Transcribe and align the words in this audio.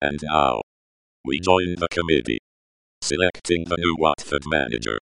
And 0.00 0.18
now, 0.22 0.62
we 1.24 1.40
join 1.40 1.74
the 1.78 1.88
committee, 1.90 2.38
selecting 3.02 3.64
the 3.64 3.76
new 3.78 3.96
Watford 3.98 4.42
manager. 4.46 4.98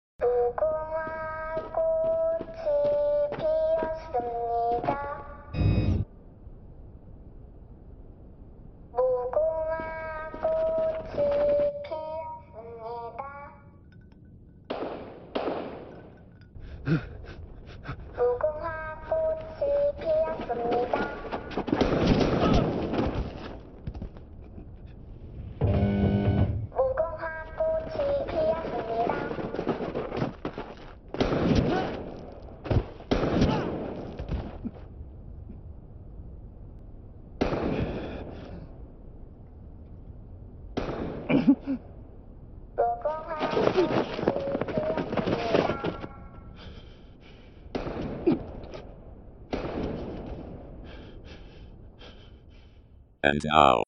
And 53.34 53.42
now, 53.52 53.82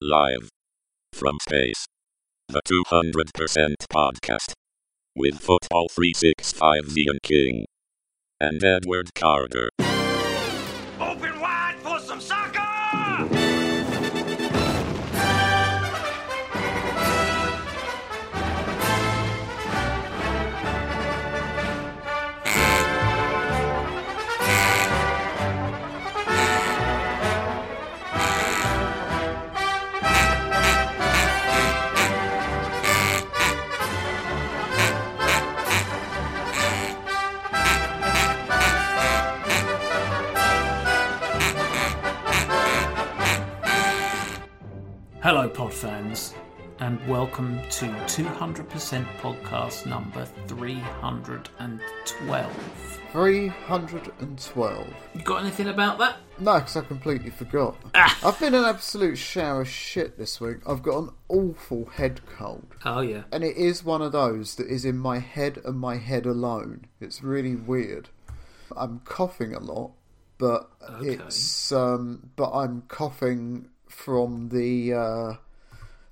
live 0.00 0.48
from 1.12 1.36
space, 1.42 1.84
the 2.48 2.62
200% 2.66 3.74
podcast 3.92 4.54
with 5.14 5.40
Football 5.40 5.88
365 5.90 6.96
Ian 6.96 7.18
King 7.22 7.66
and 8.40 8.64
Edward 8.64 9.10
Carter. 9.14 9.68
Hello, 45.28 45.44
pod 45.46 45.74
fans, 45.74 46.32
and 46.78 47.06
welcome 47.06 47.60
to 47.68 47.84
200% 47.84 49.04
podcast 49.20 49.84
number 49.84 50.24
312. 50.46 53.00
312. 53.12 54.86
You 55.14 55.20
got 55.20 55.42
anything 55.42 55.68
about 55.68 55.98
that? 55.98 56.16
No, 56.38 56.54
because 56.54 56.78
I 56.78 56.80
completely 56.80 57.28
forgot. 57.28 57.76
Ah. 57.94 58.18
I've 58.24 58.40
been 58.40 58.54
an 58.54 58.64
absolute 58.64 59.18
shower 59.18 59.60
of 59.60 59.68
shit 59.68 60.16
this 60.16 60.40
week. 60.40 60.60
I've 60.66 60.82
got 60.82 60.96
an 60.96 61.10
awful 61.28 61.84
head 61.84 62.22
cold. 62.38 62.74
Oh, 62.86 63.02
yeah. 63.02 63.24
And 63.30 63.44
it 63.44 63.58
is 63.58 63.84
one 63.84 64.00
of 64.00 64.12
those 64.12 64.54
that 64.54 64.68
is 64.68 64.86
in 64.86 64.96
my 64.96 65.18
head 65.18 65.60
and 65.62 65.78
my 65.78 65.98
head 65.98 66.24
alone. 66.24 66.86
It's 67.02 67.22
really 67.22 67.54
weird. 67.54 68.08
I'm 68.74 69.00
coughing 69.00 69.54
a 69.54 69.60
lot, 69.60 69.90
but 70.38 70.70
Okay. 70.90 71.22
it's 71.22 71.70
um 71.70 72.30
but 72.34 72.50
I'm 72.52 72.80
coughing 72.88 73.68
from 73.98 74.50
the 74.50 74.92
uh 74.94 75.32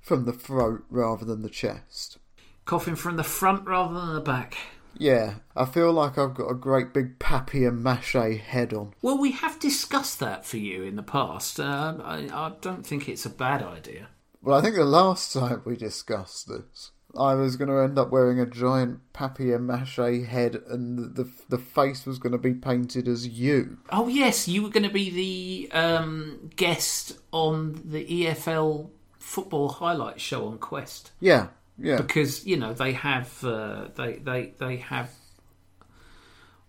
from 0.01 0.25
the 0.25 0.33
throat 0.33 0.83
rather 0.89 1.25
than 1.25 1.41
the 1.41 1.49
chest. 1.49 2.17
Coughing 2.65 2.95
from 2.95 3.15
the 3.15 3.23
front 3.23 3.65
rather 3.65 3.93
than 3.93 4.13
the 4.13 4.21
back. 4.21 4.57
Yeah, 4.97 5.35
I 5.55 5.65
feel 5.65 5.93
like 5.93 6.17
I've 6.17 6.33
got 6.33 6.49
a 6.49 6.55
great 6.55 6.93
big 6.93 7.19
papier-mâché 7.19 8.39
head 8.39 8.73
on. 8.73 8.93
Well, 9.01 9.17
we 9.17 9.31
have 9.31 9.59
discussed 9.59 10.19
that 10.19 10.43
for 10.45 10.57
you 10.57 10.83
in 10.83 10.95
the 10.95 11.03
past. 11.03 11.59
Uh, 11.59 11.97
I, 12.03 12.29
I 12.33 12.51
don't 12.61 12.85
think 12.85 13.07
it's 13.07 13.25
a 13.25 13.29
bad 13.29 13.61
idea. 13.61 14.07
Well, 14.41 14.57
I 14.57 14.61
think 14.61 14.75
the 14.75 14.85
last 14.85 15.33
time 15.39 15.61
we 15.65 15.75
discussed 15.75 16.47
this, 16.47 16.91
I 17.17 17.35
was 17.35 17.55
going 17.55 17.69
to 17.69 17.77
end 17.77 17.97
up 17.97 18.11
wearing 18.11 18.39
a 18.39 18.45
giant 18.45 18.99
papier-mâché 19.13 20.27
head, 20.27 20.61
and 20.69 21.15
the 21.15 21.29
the 21.49 21.57
face 21.57 22.05
was 22.05 22.19
going 22.19 22.31
to 22.31 22.37
be 22.37 22.53
painted 22.53 23.07
as 23.07 23.27
you. 23.27 23.77
Oh, 23.89 24.07
yes, 24.07 24.47
you 24.47 24.63
were 24.63 24.69
going 24.69 24.83
to 24.83 24.93
be 24.93 25.09
the 25.09 25.77
um, 25.77 26.49
guest 26.55 27.17
on 27.31 27.81
the 27.83 28.05
EFL 28.05 28.89
football 29.19 29.69
highlight 29.69 30.21
show 30.21 30.47
on 30.47 30.57
Quest. 30.57 31.11
Yeah, 31.19 31.47
yeah. 31.77 31.97
because 31.97 32.45
you 32.45 32.57
know 32.57 32.73
they 32.73 32.93
have 32.93 33.43
uh, 33.43 33.87
they 33.95 34.13
they 34.17 34.53
they 34.57 34.77
have 34.77 35.11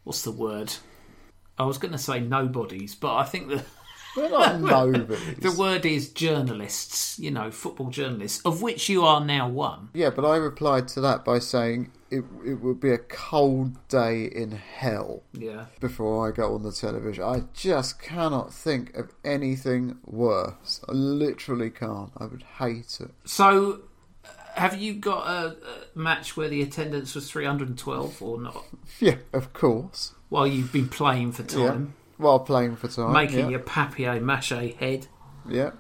what's 0.05 0.23
the 0.23 0.33
word? 0.33 0.73
I 1.59 1.65
was 1.65 1.79
going 1.79 1.93
to 1.93 1.99
say 1.99 2.21
nobodies, 2.21 2.95
but 2.95 3.17
I 3.17 3.25
think 3.25 3.49
the 3.49 3.65
We're 4.17 4.29
not 4.31 4.61
nobodies. 4.61 5.37
the 5.39 5.53
word 5.53 5.85
is 5.87 6.09
journalists. 6.11 7.19
You 7.19 7.31
know, 7.31 7.51
football 7.51 7.91
journalists, 7.91 8.41
of 8.45 8.63
which 8.63 8.89
you 8.89 9.05
are 9.05 9.25
now 9.25 9.49
one. 9.49 9.91
Yeah, 9.95 10.11
but 10.11 10.25
I 10.25 10.37
replied 10.37 10.89
to 10.89 11.01
that 11.03 11.25
by 11.25 11.39
saying 11.39 11.91
it 12.11 12.25
it 12.45 12.55
would 12.55 12.81
be 12.81 12.91
a 12.91 12.99
cold 12.99 13.77
day 13.89 14.25
in 14.25 14.53
hell 14.53 15.23
Yeah. 15.33 15.67
before 15.81 16.27
I 16.27 16.33
go 16.33 16.55
on 16.55 16.63
the 16.63 16.73
television. 16.73 17.23
I 17.25 17.43
just 17.53 18.01
cannot 18.01 18.53
think 18.53 18.97
of 18.97 19.13
anything 19.25 19.99
worse. 20.07 20.81
I 20.89 20.93
literally 20.93 21.71
can't. 21.71 22.11
I 22.17 22.25
would 22.27 22.45
hate 22.59 22.99
it. 23.01 23.11
So, 23.25 23.83
have 24.55 24.81
you 24.81 24.95
got 24.95 25.27
a, 25.29 25.47
a 25.95 25.99
match 25.99 26.37
where 26.37 26.49
the 26.49 26.63
attendance 26.63 27.15
was 27.15 27.31
three 27.31 27.45
hundred 27.45 27.69
and 27.69 27.79
twelve 27.79 28.23
or 28.23 28.41
not? 28.41 28.65
Yeah, 29.01 29.17
of 29.33 29.53
course. 29.53 30.15
While 30.31 30.47
you've 30.47 30.73
been 30.73 30.89
playing 30.89 31.33
for 31.33 31.43
time, 31.43 31.95
While 32.19 32.41
playing 32.41 32.77
for 32.77 32.89
time. 32.89 33.12
making 33.12 33.39
yeah. 33.39 33.49
your 33.49 33.61
papier 33.61 34.21
mâché 34.21 34.77
head 34.77 35.06
Yeah. 35.49 35.71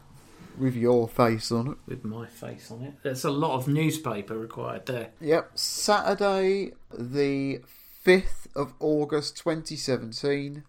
With 0.56 0.74
your 0.74 1.08
face 1.08 1.52
on 1.52 1.68
it. 1.72 1.78
with 1.86 2.04
my 2.04 2.26
face 2.26 2.70
on 2.70 2.82
it. 2.82 2.94
There's 3.02 3.24
a 3.24 3.30
lot 3.30 3.54
of 3.54 3.68
newspaper 3.68 4.36
required 4.36 4.86
there. 4.86 5.10
Yep, 5.20 5.52
Saturday, 5.56 6.72
the 6.92 7.60
5th 8.04 8.48
of 8.56 8.74
August 8.80 9.36
2017, 9.36 10.64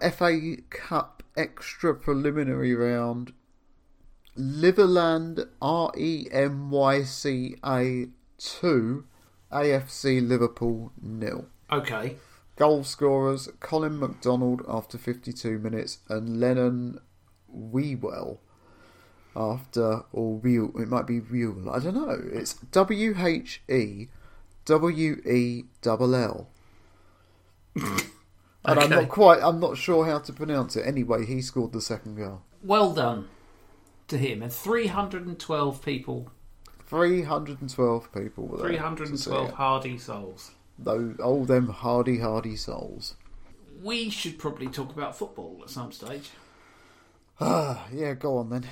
FA 0.00 0.56
Cup 0.70 1.22
extra 1.36 1.94
preliminary 1.94 2.74
round, 2.74 3.32
Liverland 4.36 5.46
R 5.60 5.92
E 5.98 6.28
M 6.30 6.70
Y 6.70 7.02
C 7.02 7.56
A 7.64 8.06
2, 8.38 9.04
AFC 9.52 10.26
Liverpool 10.26 10.92
nil. 11.00 11.46
Okay. 11.70 12.16
Goal 12.56 12.84
scorers 12.84 13.48
Colin 13.60 13.98
McDonald 13.98 14.62
after 14.66 14.96
52 14.98 15.58
minutes 15.58 15.98
and 16.08 16.40
Lennon 16.40 17.00
Wewell 17.54 18.38
after, 19.36 20.04
or 20.12 20.34
Wheel, 20.38 20.72
it 20.78 20.88
might 20.88 21.06
be 21.06 21.20
Wheel, 21.20 21.68
I 21.70 21.78
don't 21.78 21.94
know. 21.94 22.18
It's 22.32 22.54
W 22.54 23.14
H 23.18 23.62
E 23.68 24.08
W 24.64 25.22
E 25.30 25.64
L 25.84 26.14
L. 26.14 26.48
And 28.68 28.80
I'm 28.80 28.90
not 28.90 29.08
quite, 29.08 29.40
I'm 29.42 29.60
not 29.60 29.76
sure 29.76 30.06
how 30.06 30.18
to 30.18 30.32
pronounce 30.32 30.74
it. 30.74 30.86
Anyway, 30.86 31.24
he 31.26 31.40
scored 31.42 31.72
the 31.72 31.80
second 31.80 32.16
goal. 32.16 32.42
well 32.62 32.92
done 32.92 33.28
to 34.08 34.18
him. 34.18 34.42
And 34.42 34.52
312 34.52 35.84
people, 35.84 36.30
312 36.86 38.12
people 38.12 38.46
were 38.46 38.58
there. 38.58 38.68
312 38.68 39.50
hardy 39.52 39.98
souls. 39.98 40.52
Those, 40.78 41.18
all 41.20 41.44
them 41.44 41.68
hardy, 41.68 42.18
hardy 42.18 42.56
souls. 42.56 43.14
We 43.82 44.10
should 44.10 44.38
probably 44.38 44.68
talk 44.68 44.90
about 44.92 45.16
football 45.16 45.60
at 45.62 45.70
some 45.70 45.92
stage. 45.92 46.30
Ah, 47.40 47.86
yeah, 47.92 48.14
go 48.14 48.38
on 48.38 48.50
then. 48.50 48.66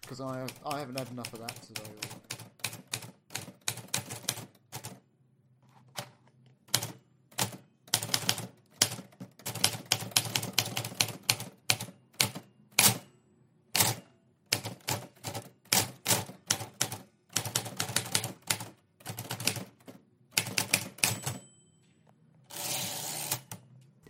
Because 0.00 0.20
I, 0.20 0.46
I 0.66 0.80
haven't 0.80 0.98
had 0.98 1.10
enough 1.10 1.32
of 1.32 1.40
that 1.40 1.56
today. 1.62 1.82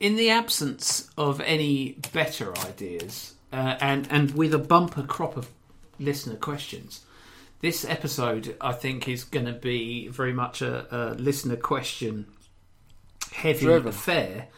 In 0.02 0.16
the 0.16 0.30
absence 0.30 1.08
of 1.16 1.40
any 1.40 1.92
better 2.12 2.52
ideas, 2.58 3.34
uh, 3.52 3.76
and 3.80 4.08
and 4.10 4.32
with 4.34 4.52
a 4.52 4.58
bumper 4.58 5.02
crop 5.04 5.36
of 5.36 5.48
listener 6.00 6.34
questions. 6.36 7.02
This 7.60 7.84
episode, 7.84 8.56
I 8.60 8.72
think, 8.72 9.06
is 9.08 9.22
going 9.22 9.46
to 9.46 9.52
be 9.52 10.08
very 10.08 10.32
much 10.32 10.60
a, 10.62 10.74
a 10.90 11.14
listener 11.14 11.54
question 11.54 12.26
heavy 13.32 13.66
Driven. 13.66 13.88
affair. 13.88 14.48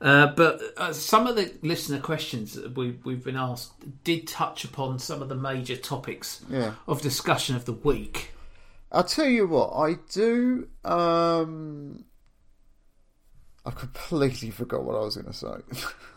Uh, 0.00 0.26
but 0.34 0.60
uh, 0.76 0.92
some 0.92 1.28
of 1.28 1.36
the 1.36 1.52
listener 1.62 2.00
questions 2.00 2.54
that 2.54 2.74
we, 2.74 2.98
we've 3.04 3.22
been 3.22 3.36
asked 3.36 3.72
did 4.02 4.26
touch 4.26 4.64
upon 4.64 4.98
some 4.98 5.22
of 5.22 5.28
the 5.28 5.34
major 5.36 5.76
topics 5.76 6.40
Yeah. 6.50 6.72
of 6.88 7.00
discussion 7.02 7.54
of 7.54 7.66
the 7.66 7.74
week. 7.74 8.32
I'll 8.90 9.04
tell 9.04 9.28
you 9.28 9.46
what, 9.46 9.70
I 9.72 9.98
do. 10.10 10.66
Um, 10.84 12.04
I 13.70 13.72
completely 13.72 14.50
forgot 14.50 14.82
what 14.82 14.96
I 14.96 15.00
was 15.00 15.16
going 15.16 15.26
to 15.26 15.32
say. 15.32 15.46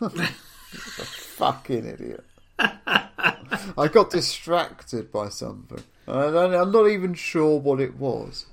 a 0.00 1.04
fucking 1.04 1.86
idiot. 1.86 2.24
I 2.58 3.88
got 3.92 4.10
distracted 4.10 5.12
by 5.12 5.28
something. 5.28 5.84
I'm 6.08 6.72
not 6.72 6.88
even 6.88 7.14
sure 7.14 7.60
what 7.60 7.80
it 7.80 7.96
was. 7.96 8.46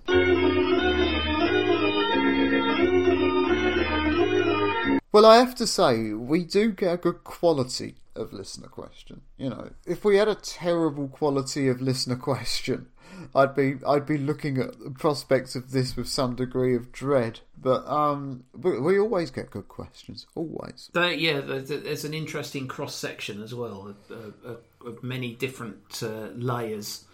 Well, 5.11 5.25
I 5.25 5.37
have 5.37 5.55
to 5.55 5.67
say, 5.67 6.13
we 6.13 6.43
do 6.43 6.71
get 6.71 6.93
a 6.93 6.97
good 6.97 7.23
quality 7.23 7.95
of 8.15 8.33
listener 8.33 8.67
question. 8.67 9.21
You 9.37 9.49
know, 9.49 9.71
if 9.85 10.05
we 10.05 10.17
had 10.17 10.27
a 10.27 10.35
terrible 10.35 11.07
quality 11.07 11.67
of 11.67 11.81
listener 11.81 12.15
question, 12.29 12.87
I'd 13.35 13.55
be 13.55 13.75
I'd 13.85 14.05
be 14.05 14.17
looking 14.17 14.57
at 14.57 14.79
the 14.79 14.89
prospects 14.91 15.55
of 15.55 15.71
this 15.71 15.95
with 15.95 16.07
some 16.07 16.35
degree 16.35 16.75
of 16.75 16.91
dread. 16.91 17.41
But 17.61 17.85
um, 17.87 18.45
we, 18.59 18.79
we 18.79 18.99
always 18.99 19.29
get 19.29 19.51
good 19.51 19.67
questions, 19.67 20.25
always. 20.33 20.89
There, 20.93 21.11
yeah, 21.13 21.41
there's, 21.41 22.03
an 22.05 22.13
interesting 22.15 22.67
cross 22.67 22.95
section 22.95 23.43
as 23.43 23.53
well 23.53 23.95
of, 24.09 24.17
of, 24.43 24.57
of 24.83 25.03
many 25.03 25.35
different 25.35 26.01
uh, 26.01 26.29
layers 26.33 27.05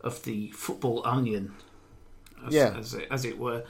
of 0.00 0.22
the 0.24 0.50
football 0.52 1.02
onion, 1.04 1.54
as, 2.46 2.54
Yeah. 2.54 2.78
as, 2.78 2.94
it, 2.94 3.08
as 3.10 3.26
it 3.26 3.38
were. 3.38 3.64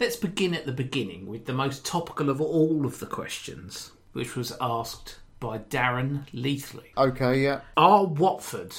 Let's 0.00 0.14
begin 0.16 0.54
at 0.54 0.64
the 0.64 0.70
beginning 0.70 1.26
with 1.26 1.46
the 1.46 1.52
most 1.52 1.84
topical 1.84 2.30
of 2.30 2.40
all 2.40 2.86
of 2.86 3.00
the 3.00 3.06
questions, 3.06 3.90
which 4.12 4.36
was 4.36 4.56
asked 4.60 5.18
by 5.40 5.58
Darren 5.58 6.24
Leithley. 6.32 6.92
Okay, 6.96 7.42
yeah. 7.42 7.62
Are 7.76 8.06
Watford 8.06 8.76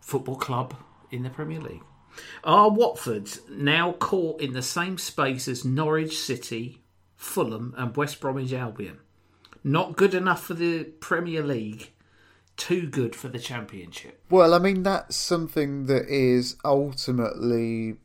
Football 0.00 0.36
Club 0.36 0.76
in 1.10 1.24
the 1.24 1.30
Premier 1.30 1.60
League? 1.60 1.82
Are 2.44 2.70
Watford 2.70 3.30
now 3.50 3.92
caught 3.92 4.40
in 4.40 4.52
the 4.52 4.62
same 4.62 4.96
space 4.96 5.48
as 5.48 5.64
Norwich 5.64 6.16
City, 6.16 6.82
Fulham, 7.16 7.74
and 7.76 7.96
West 7.96 8.20
Bromwich 8.20 8.52
Albion? 8.52 9.00
Not 9.64 9.96
good 9.96 10.14
enough 10.14 10.44
for 10.44 10.54
the 10.54 10.84
Premier 10.84 11.42
League, 11.42 11.90
too 12.56 12.86
good 12.86 13.16
for 13.16 13.26
the 13.26 13.40
Championship. 13.40 14.22
Well, 14.30 14.54
I 14.54 14.60
mean, 14.60 14.84
that's 14.84 15.16
something 15.16 15.86
that 15.86 16.08
is 16.08 16.56
ultimately 16.64 17.96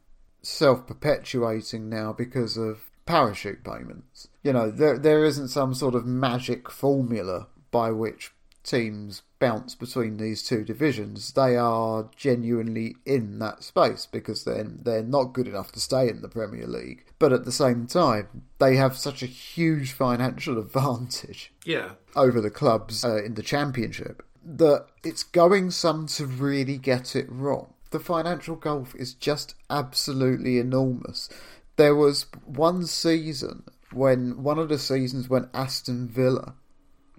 self 0.41 0.87
perpetuating 0.87 1.89
now 1.89 2.13
because 2.13 2.57
of 2.57 2.89
parachute 3.05 3.63
payments. 3.63 4.27
You 4.43 4.53
know, 4.53 4.71
there 4.71 4.97
there 4.97 5.25
isn't 5.25 5.49
some 5.49 5.73
sort 5.73 5.95
of 5.95 6.05
magic 6.05 6.69
formula 6.69 7.47
by 7.71 7.91
which 7.91 8.31
teams 8.63 9.23
bounce 9.39 9.73
between 9.73 10.17
these 10.17 10.43
two 10.43 10.63
divisions. 10.63 11.33
They 11.33 11.57
are 11.57 12.07
genuinely 12.15 12.95
in 13.07 13.39
that 13.39 13.63
space 13.63 14.05
because 14.05 14.43
they're, 14.43 14.63
they're 14.65 15.01
not 15.01 15.33
good 15.33 15.47
enough 15.47 15.71
to 15.71 15.79
stay 15.79 16.07
in 16.07 16.21
the 16.21 16.29
Premier 16.29 16.67
League. 16.67 17.05
But 17.17 17.33
at 17.33 17.43
the 17.43 17.51
same 17.51 17.87
time, 17.87 18.43
they 18.59 18.75
have 18.75 18.95
such 18.97 19.23
a 19.23 19.25
huge 19.25 19.93
financial 19.93 20.59
advantage 20.59 21.51
Yeah. 21.65 21.93
over 22.15 22.39
the 22.39 22.51
clubs 22.51 23.03
uh, 23.03 23.23
in 23.23 23.33
the 23.33 23.41
championship 23.41 24.23
that 24.45 24.85
it's 25.03 25.23
going 25.23 25.71
some 25.71 26.05
to 26.07 26.27
really 26.27 26.77
get 26.77 27.15
it 27.15 27.25
wrong. 27.29 27.73
The 27.91 27.99
financial 27.99 28.55
gulf 28.55 28.95
is 28.95 29.13
just 29.13 29.55
absolutely 29.69 30.57
enormous. 30.57 31.29
There 31.75 31.95
was 31.95 32.25
one 32.45 32.85
season 32.85 33.63
when 33.91 34.43
one 34.43 34.57
of 34.57 34.69
the 34.69 34.79
seasons 34.79 35.29
when 35.29 35.49
Aston 35.53 36.07
Villa 36.07 36.55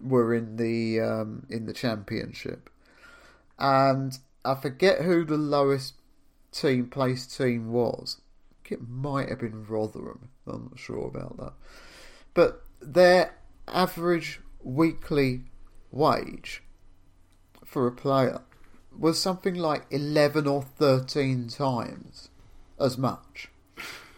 were 0.02 0.34
in 0.34 0.56
the 0.56 1.00
um, 1.00 1.46
in 1.50 1.66
the 1.66 1.74
championship, 1.74 2.70
and 3.58 4.18
I 4.44 4.54
forget 4.54 5.02
who 5.02 5.24
the 5.24 5.36
lowest 5.36 5.94
team 6.50 6.88
placed 6.88 7.36
team 7.36 7.70
was. 7.70 8.20
It 8.70 8.88
might 8.88 9.28
have 9.28 9.40
been 9.40 9.66
Rotherham. 9.66 10.30
I'm 10.46 10.70
not 10.70 10.78
sure 10.78 11.06
about 11.06 11.36
that, 11.36 11.52
but 12.32 12.62
their 12.80 13.34
average 13.68 14.40
weekly 14.62 15.42
wage 15.90 16.62
for 17.64 17.86
a 17.86 17.92
player 17.92 18.40
was 18.98 19.20
something 19.20 19.54
like 19.54 19.86
11 19.90 20.46
or 20.46 20.62
13 20.62 21.48
times 21.48 22.28
as 22.80 22.98
much. 22.98 23.48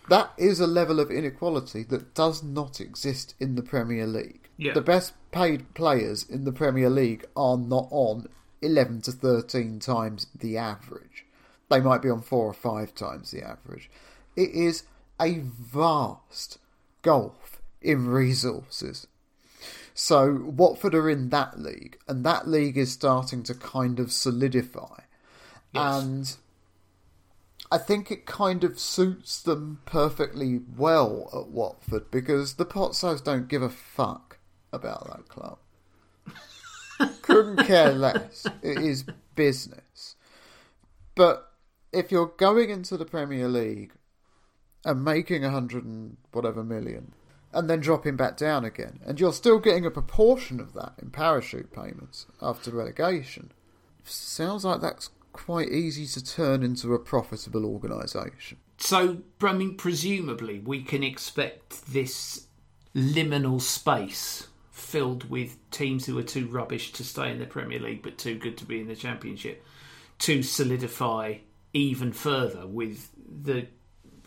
That 0.08 0.32
is 0.36 0.60
a 0.60 0.66
level 0.66 1.00
of 1.00 1.10
inequality 1.10 1.82
that 1.84 2.14
does 2.14 2.42
not 2.42 2.80
exist 2.80 3.34
in 3.40 3.54
the 3.54 3.62
Premier 3.62 4.06
League. 4.06 4.48
Yeah. 4.56 4.74
The 4.74 4.82
best 4.82 5.14
paid 5.32 5.74
players 5.74 6.28
in 6.28 6.44
the 6.44 6.52
Premier 6.52 6.90
League 6.90 7.24
are 7.36 7.56
not 7.56 7.88
on 7.90 8.28
11 8.62 9.02
to 9.02 9.12
13 9.12 9.78
times 9.80 10.26
the 10.34 10.56
average. 10.56 11.24
They 11.70 11.80
might 11.80 12.02
be 12.02 12.10
on 12.10 12.20
4 12.20 12.46
or 12.46 12.52
5 12.52 12.94
times 12.94 13.30
the 13.30 13.42
average. 13.42 13.90
It 14.36 14.50
is 14.50 14.84
a 15.20 15.40
vast 15.40 16.58
gulf 17.02 17.60
in 17.80 18.06
resources. 18.06 19.06
So 19.94 20.42
Watford 20.44 20.94
are 20.94 21.08
in 21.08 21.28
that 21.30 21.60
league, 21.60 21.98
and 22.08 22.24
that 22.24 22.48
league 22.48 22.76
is 22.76 22.92
starting 22.92 23.44
to 23.44 23.54
kind 23.54 24.00
of 24.00 24.10
solidify. 24.12 25.00
Yes. 25.72 26.02
And 26.02 26.36
I 27.70 27.78
think 27.78 28.10
it 28.10 28.26
kind 28.26 28.64
of 28.64 28.78
suits 28.78 29.40
them 29.40 29.80
perfectly 29.86 30.60
well 30.76 31.30
at 31.32 31.48
Watford 31.48 32.10
because 32.10 32.54
the 32.54 32.66
Pozzos 32.66 33.22
don't 33.22 33.48
give 33.48 33.62
a 33.62 33.68
fuck 33.68 34.38
about 34.72 35.06
that 35.08 35.28
club. 35.28 35.58
Couldn't 37.22 37.64
care 37.66 37.92
less. 37.92 38.46
It 38.62 38.78
is 38.78 39.04
business. 39.36 40.16
But 41.14 41.52
if 41.92 42.10
you're 42.10 42.32
going 42.36 42.70
into 42.70 42.96
the 42.96 43.04
Premier 43.04 43.48
League 43.48 43.92
and 44.84 45.04
making 45.04 45.44
a 45.44 45.50
hundred 45.50 45.84
and 45.84 46.16
whatever 46.32 46.64
million, 46.64 47.12
and 47.54 47.70
then 47.70 47.80
dropping 47.80 48.16
back 48.16 48.36
down 48.36 48.64
again, 48.64 49.00
and 49.06 49.20
you're 49.20 49.32
still 49.32 49.58
getting 49.58 49.86
a 49.86 49.90
proportion 49.90 50.60
of 50.60 50.74
that 50.74 50.94
in 51.00 51.10
parachute 51.10 51.72
payments 51.72 52.26
after 52.42 52.70
relegation, 52.70 53.52
sounds 54.04 54.64
like 54.64 54.80
that's 54.80 55.10
quite 55.32 55.68
easy 55.68 56.06
to 56.06 56.24
turn 56.24 56.62
into 56.62 56.94
a 56.94 56.98
profitable 56.98 57.64
organisation. 57.64 58.58
So, 58.78 59.18
I 59.42 59.52
mean, 59.52 59.76
presumably, 59.76 60.58
we 60.58 60.82
can 60.82 61.02
expect 61.02 61.86
this 61.92 62.46
liminal 62.94 63.60
space 63.60 64.48
filled 64.70 65.28
with 65.30 65.58
teams 65.70 66.06
who 66.06 66.18
are 66.18 66.22
too 66.22 66.46
rubbish 66.48 66.92
to 66.92 67.04
stay 67.04 67.30
in 67.30 67.38
the 67.38 67.46
Premier 67.46 67.78
League 67.78 68.02
but 68.02 68.18
too 68.18 68.36
good 68.36 68.56
to 68.58 68.64
be 68.64 68.80
in 68.80 68.86
the 68.88 68.94
Championship 68.94 69.64
to 70.18 70.42
solidify 70.42 71.34
even 71.72 72.12
further 72.12 72.66
with 72.66 73.10
the 73.42 73.66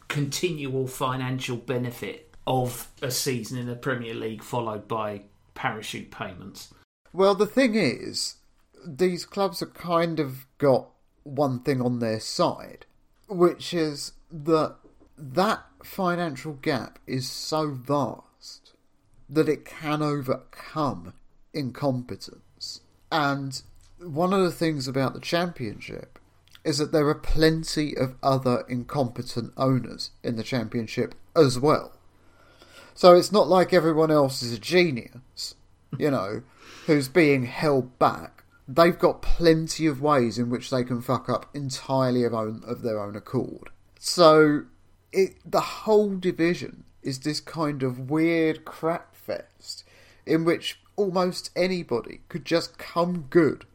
continual 0.07 0.87
financial 0.87 1.57
benefit 1.57 2.26
of 2.47 2.89
a 3.01 3.11
season 3.11 3.57
in 3.57 3.67
the 3.67 3.75
Premier 3.75 4.13
League 4.15 4.41
followed 4.41 4.87
by 4.87 5.21
parachute 5.53 6.09
payments. 6.09 6.73
Well, 7.13 7.35
the 7.35 7.45
thing 7.45 7.75
is, 7.75 8.37
these 8.85 9.25
clubs 9.25 9.59
have 9.59 9.73
kind 9.73 10.19
of 10.19 10.47
got 10.57 10.89
one 11.23 11.59
thing 11.59 11.81
on 11.81 11.99
their 11.99 12.19
side, 12.19 12.85
which 13.27 13.73
is 13.73 14.13
that 14.31 14.77
that 15.17 15.63
financial 15.83 16.53
gap 16.53 16.99
is 17.05 17.29
so 17.29 17.71
vast 17.71 18.73
that 19.29 19.49
it 19.49 19.65
can 19.65 20.01
overcome 20.01 21.13
incompetence. 21.53 22.81
And 23.11 23.61
one 23.99 24.31
of 24.31 24.41
the 24.41 24.51
things 24.51 24.87
about 24.87 25.13
the 25.13 25.19
championship 25.19 26.19
is 26.63 26.77
that 26.77 26.91
there 26.91 27.07
are 27.07 27.15
plenty 27.15 27.95
of 27.97 28.15
other 28.21 28.63
incompetent 28.69 29.53
owners 29.57 30.11
in 30.23 30.35
the 30.35 30.43
championship 30.43 31.15
as 31.35 31.59
well. 31.59 31.96
So 32.97 33.13
it's 33.13 33.31
not 33.31 33.47
like 33.47 33.73
everyone 33.73 34.09
else 34.09 34.41
is 34.41 34.53
a 34.53 34.57
genius, 34.57 35.53
you 35.99 36.09
know, 36.09 36.41
who's 36.87 37.07
being 37.07 37.45
held 37.45 37.99
back. 37.99 38.43
They've 38.67 38.97
got 38.97 39.21
plenty 39.21 39.85
of 39.85 40.01
ways 40.01 40.39
in 40.39 40.49
which 40.49 40.71
they 40.71 40.83
can 40.83 41.03
fuck 41.03 41.29
up 41.29 41.45
entirely 41.53 42.23
of 42.23 42.33
own 42.33 42.63
of 42.65 42.81
their 42.81 42.99
own 42.99 43.15
accord. 43.15 43.69
So 43.99 44.63
it 45.13 45.35
the 45.45 45.61
whole 45.61 46.15
division 46.15 46.85
is 47.03 47.19
this 47.19 47.39
kind 47.39 47.83
of 47.83 48.09
weird 48.09 48.65
crap 48.65 49.15
fest 49.15 49.83
in 50.25 50.43
which 50.43 50.79
almost 50.95 51.51
anybody 51.55 52.21
could 52.29 52.45
just 52.45 52.79
come 52.79 53.27
good, 53.29 53.65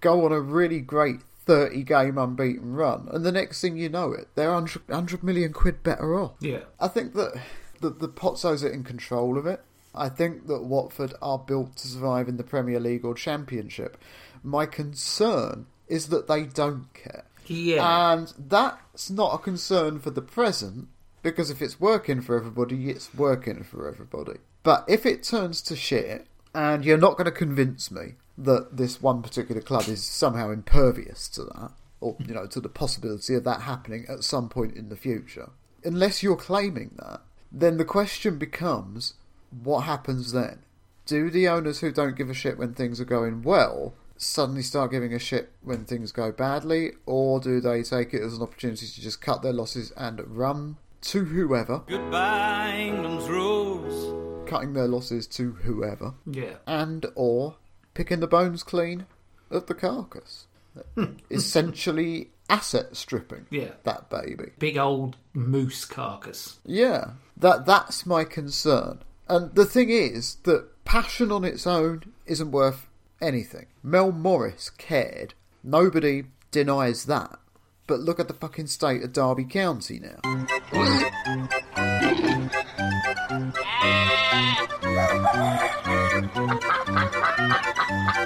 go 0.00 0.24
on 0.24 0.32
a 0.32 0.40
really 0.40 0.80
great 0.80 1.20
30 1.46 1.84
game 1.84 2.18
unbeaten 2.18 2.74
run, 2.74 3.08
and 3.12 3.24
the 3.24 3.30
next 3.30 3.60
thing 3.60 3.76
you 3.76 3.88
know 3.88 4.10
it, 4.10 4.26
they're 4.34 4.50
100, 4.50 4.88
100 4.88 5.22
million 5.22 5.52
quid 5.52 5.84
better 5.84 6.18
off. 6.18 6.32
Yeah. 6.40 6.64
I 6.80 6.88
think 6.88 7.14
that 7.14 7.40
the, 7.80 7.90
the 7.90 8.08
Pozzos 8.08 8.64
are 8.64 8.68
in 8.68 8.84
control 8.84 9.38
of 9.38 9.46
it. 9.46 9.62
I 9.94 10.08
think 10.08 10.46
that 10.46 10.62
Watford 10.62 11.14
are 11.20 11.38
built 11.38 11.76
to 11.76 11.88
survive 11.88 12.28
in 12.28 12.36
the 12.36 12.44
Premier 12.44 12.78
League 12.78 13.04
or 13.04 13.14
Championship. 13.14 13.96
My 14.42 14.66
concern 14.66 15.66
is 15.88 16.08
that 16.08 16.28
they 16.28 16.44
don't 16.44 16.92
care. 16.94 17.24
Yeah. 17.46 18.12
And 18.12 18.32
that's 18.38 19.10
not 19.10 19.34
a 19.34 19.38
concern 19.38 19.98
for 19.98 20.10
the 20.10 20.22
present, 20.22 20.88
because 21.22 21.50
if 21.50 21.62
it's 21.62 21.80
working 21.80 22.20
for 22.20 22.36
everybody, 22.36 22.90
it's 22.90 23.12
working 23.14 23.64
for 23.64 23.88
everybody. 23.88 24.38
But 24.62 24.84
if 24.86 25.06
it 25.06 25.22
turns 25.22 25.62
to 25.62 25.74
shit, 25.76 26.26
and 26.54 26.84
you're 26.84 26.98
not 26.98 27.16
going 27.16 27.24
to 27.24 27.32
convince 27.32 27.90
me 27.90 28.14
that 28.36 28.76
this 28.76 29.02
one 29.02 29.22
particular 29.22 29.60
club 29.60 29.88
is 29.88 30.02
somehow 30.02 30.50
impervious 30.50 31.28
to 31.30 31.44
that, 31.44 31.72
or, 32.00 32.16
you 32.20 32.34
know, 32.34 32.46
to 32.46 32.60
the 32.60 32.68
possibility 32.68 33.34
of 33.34 33.44
that 33.44 33.62
happening 33.62 34.04
at 34.08 34.22
some 34.22 34.48
point 34.48 34.76
in 34.76 34.90
the 34.90 34.96
future, 34.96 35.50
unless 35.84 36.22
you're 36.22 36.36
claiming 36.36 36.94
that, 36.98 37.22
then 37.50 37.76
the 37.76 37.84
question 37.84 38.38
becomes 38.38 39.14
what 39.62 39.80
happens 39.80 40.32
then? 40.32 40.60
Do 41.06 41.30
the 41.30 41.48
owners 41.48 41.80
who 41.80 41.90
don't 41.90 42.16
give 42.16 42.28
a 42.28 42.34
shit 42.34 42.58
when 42.58 42.74
things 42.74 43.00
are 43.00 43.04
going 43.06 43.42
well 43.42 43.94
suddenly 44.20 44.62
start 44.62 44.90
giving 44.90 45.14
a 45.14 45.18
shit 45.18 45.52
when 45.62 45.84
things 45.84 46.10
go 46.10 46.32
badly, 46.32 46.90
or 47.06 47.38
do 47.40 47.60
they 47.60 47.82
take 47.84 48.12
it 48.12 48.20
as 48.20 48.34
an 48.34 48.42
opportunity 48.42 48.84
to 48.86 49.00
just 49.00 49.20
cut 49.20 49.42
their 49.42 49.52
losses 49.52 49.92
and 49.96 50.20
run 50.26 50.76
to 51.00 51.24
whoever, 51.26 51.82
Goodbye, 51.86 52.74
England's 52.76 53.28
rose. 53.28 54.48
cutting 54.48 54.72
their 54.72 54.88
losses 54.88 55.28
to 55.28 55.52
whoever, 55.52 56.14
yeah. 56.26 56.54
and 56.66 57.06
or 57.14 57.54
picking 57.94 58.18
the 58.18 58.26
bones 58.26 58.64
clean 58.64 59.06
of 59.52 59.66
the 59.66 59.74
carcass? 59.74 60.46
Hmm. 60.96 61.12
Essentially, 61.30 62.30
asset 62.50 62.96
stripping 62.96 63.46
Yeah. 63.50 63.70
that 63.84 64.10
baby. 64.10 64.50
Big 64.58 64.76
old 64.76 65.16
moose 65.32 65.84
carcass. 65.84 66.58
Yeah, 66.64 67.12
that 67.40 67.66
that's 67.66 68.04
my 68.06 68.24
concern. 68.24 69.02
And 69.28 69.54
the 69.54 69.64
thing 69.64 69.90
is 69.90 70.36
that 70.44 70.84
passion 70.84 71.30
on 71.30 71.44
its 71.44 71.66
own 71.66 72.12
isn't 72.26 72.50
worth 72.50 72.88
anything. 73.20 73.66
Mel 73.82 74.12
Morris 74.12 74.70
cared. 74.70 75.34
Nobody 75.62 76.24
denies 76.50 77.04
that. 77.04 77.38
But 77.86 78.00
look 78.00 78.20
at 78.20 78.28
the 78.28 78.34
fucking 78.34 78.66
state 78.66 79.02
of 79.02 79.12
Derby 79.12 79.44
County 79.44 80.00
now. 80.00 80.20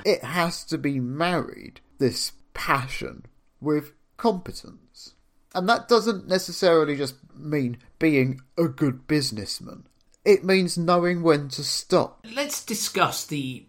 It 0.05 0.25
has 0.25 0.65
to 0.65 0.79
be 0.79 0.99
married, 0.99 1.81
this 1.99 2.33
passion, 2.55 3.27
with 3.61 3.93
competence. 4.17 5.15
And 5.55 5.69
that 5.69 5.87
doesn't 5.89 6.27
necessarily 6.27 6.97
just 6.97 7.17
mean 7.45 7.79
being 7.99 8.41
a 8.57 8.69
good 8.69 9.07
businessman. 9.07 9.85
It 10.25 10.45
means 10.45 10.79
knowing 10.79 11.23
when 11.23 11.49
to 11.51 11.65
stop. 11.65 12.25
Let's 12.35 12.65
discuss 12.65 13.27
the 13.27 13.67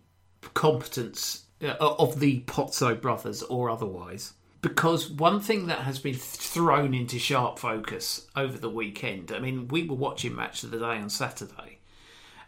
competence 0.54 1.44
uh, 1.62 1.76
of 1.80 2.20
the 2.20 2.42
Pozzo 2.42 3.00
brothers 3.00 3.42
or 3.44 3.70
otherwise. 3.70 4.34
Because 4.62 5.10
one 5.10 5.42
thing 5.42 5.68
that 5.68 5.80
has 5.80 6.00
been 6.00 6.14
thrown 6.16 6.94
into 6.94 7.20
sharp 7.20 7.60
focus 7.60 8.28
over 8.36 8.58
the 8.58 8.70
weekend, 8.70 9.32
I 9.32 9.40
mean, 9.40 9.68
we 9.68 9.84
were 9.84 9.96
watching 9.96 10.36
Match 10.36 10.64
of 10.64 10.72
the 10.72 10.80
Day 10.80 10.98
on 11.00 11.10
Saturday, 11.10 11.80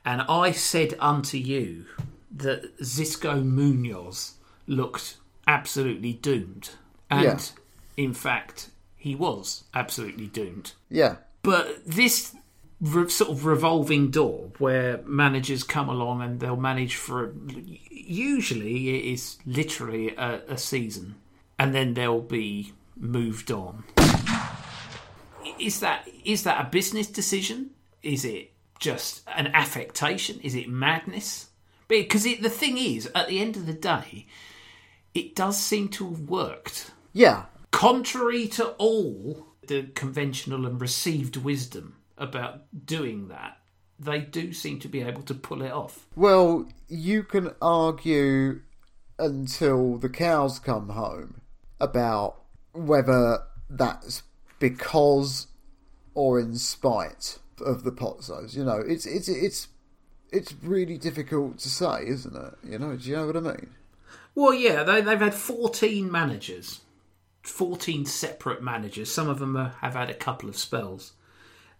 and 0.05 0.21
I 0.21 0.51
said 0.51 0.95
unto 0.99 1.37
you 1.37 1.85
that 2.37 2.77
Xisco 2.79 3.43
Munoz 3.43 4.35
looked 4.67 5.17
absolutely 5.47 6.13
doomed. 6.13 6.69
And 7.09 7.23
Yeah. 7.23 7.39
in 7.97 8.13
fact, 8.13 8.69
he 9.05 9.13
was 9.13 9.65
absolutely 9.75 10.25
doomed. 10.25 10.71
Yeah. 10.89 11.17
But 11.43 11.85
this 11.85 12.35
re- 12.81 13.07
sort 13.07 13.29
of 13.29 13.45
revolving 13.45 14.09
door 14.09 14.49
where 14.57 15.03
managers 15.05 15.63
come 15.63 15.89
along 15.89 16.23
and 16.23 16.39
they'll 16.39 16.57
manage 16.57 16.95
for 16.95 17.31
usually 17.91 18.97
it 18.97 19.13
is 19.13 19.37
literally 19.45 20.15
a, 20.15 20.41
a 20.47 20.57
season 20.57 21.13
and 21.59 21.75
then 21.75 21.93
they'll 21.93 22.19
be 22.19 22.73
moved 22.97 23.51
on. 23.51 23.83
Is 25.59 25.81
that 25.81 26.09
is 26.23 26.41
that 26.41 26.65
a 26.65 26.69
business 26.71 27.05
decision? 27.05 27.69
Is 28.01 28.25
it 28.25 28.53
just 28.79 29.21
an 29.27 29.51
affectation? 29.53 30.39
Is 30.41 30.55
it 30.55 30.67
madness? 30.67 31.49
Because 31.87 32.25
it, 32.25 32.41
the 32.41 32.49
thing 32.49 32.79
is, 32.79 33.07
at 33.13 33.27
the 33.27 33.39
end 33.39 33.55
of 33.55 33.67
the 33.67 33.73
day, 33.73 34.25
it 35.13 35.35
does 35.35 35.59
seem 35.59 35.89
to 35.89 36.09
have 36.09 36.21
worked 36.21 36.89
Yeah. 37.13 37.43
Contrary 37.75 38.47
to 38.47 38.69
all 38.77 39.47
the 39.67 39.83
conventional 39.95 40.65
and 40.65 40.79
received 40.79 41.35
wisdom 41.35 41.97
about 42.17 42.61
doing 42.85 43.27
that, 43.27 43.57
they 43.99 44.21
do 44.21 44.53
seem 44.53 44.79
to 44.79 44.87
be 44.87 45.01
able 45.01 45.21
to 45.23 45.33
pull 45.33 45.61
it 45.61 45.73
off. 45.73 46.05
Well, 46.15 46.69
you 46.87 47.23
can 47.23 47.53
argue 47.61 48.61
until 49.19 49.97
the 49.97 50.07
cows 50.07 50.57
come 50.57 50.89
home 50.89 51.41
about 51.81 52.43
whether 52.71 53.39
that's 53.69 54.23
because 54.59 55.47
or 56.13 56.39
in 56.39 56.55
spite 56.55 57.39
of 57.59 57.83
the 57.83 57.91
Pozzos. 57.91 58.55
You 58.55 58.63
know, 58.63 58.81
it's 58.87 59.05
it's 59.05 59.27
it's 59.27 59.67
it's 60.31 60.53
really 60.63 60.97
difficult 60.97 61.59
to 61.59 61.69
say, 61.69 62.05
isn't 62.07 62.35
it? 62.35 62.53
You 62.63 62.79
know, 62.79 62.95
do 62.95 63.09
you 63.09 63.17
know 63.17 63.27
what 63.27 63.35
I 63.35 63.41
mean? 63.41 63.75
Well, 64.33 64.53
yeah, 64.53 64.83
they, 64.83 65.01
they've 65.01 65.19
had 65.19 65.33
14 65.33 66.11
managers, 66.11 66.81
14 67.47 68.05
separate 68.05 68.61
managers. 68.63 69.11
Some 69.13 69.29
of 69.29 69.39
them 69.39 69.55
uh, 69.55 69.71
have 69.81 69.93
had 69.93 70.09
a 70.09 70.13
couple 70.15 70.49
of 70.49 70.57
spells 70.57 71.13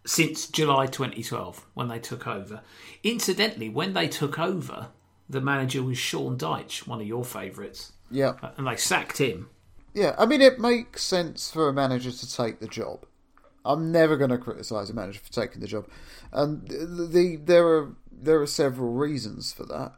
since 0.06 0.48
July 0.48 0.86
2012 0.86 1.66
when 1.74 1.88
they 1.88 2.00
took 2.00 2.28
over. 2.28 2.62
Incidentally, 3.04 3.70
when 3.70 3.94
they 3.94 4.08
took 4.08 4.38
over, 4.38 4.90
the 5.28 5.42
manager 5.42 5.82
was 5.82 5.98
Sean 5.98 6.38
Dyche, 6.38 6.86
one 6.88 7.02
of 7.02 7.08
your 7.08 7.26
favourites, 7.26 7.94
Yeah. 8.12 8.34
and 8.58 8.68
they 8.68 8.76
sacked 8.76 9.18
him. 9.18 9.50
Yeah, 9.94 10.14
I 10.18 10.26
mean, 10.26 10.42
it 10.42 10.60
makes 10.60 11.02
sense 11.04 11.50
for 11.50 11.68
a 11.68 11.74
manager 11.74 12.12
to 12.12 12.36
take 12.36 12.60
the 12.60 12.68
job. 12.68 13.06
I'm 13.64 13.92
never 13.92 14.18
going 14.18 14.30
to 14.30 14.38
criticise 14.38 14.92
a 14.92 14.94
manager 14.94 15.20
for 15.24 15.32
taking 15.32 15.62
the 15.62 15.68
job, 15.68 15.88
and 16.32 16.68
the, 16.68 17.08
the 17.08 17.36
there 17.38 17.68
are 17.68 17.96
there 18.12 18.40
are 18.40 18.46
several 18.46 18.94
reasons 18.94 19.52
for 19.54 19.66
that. 19.66 19.94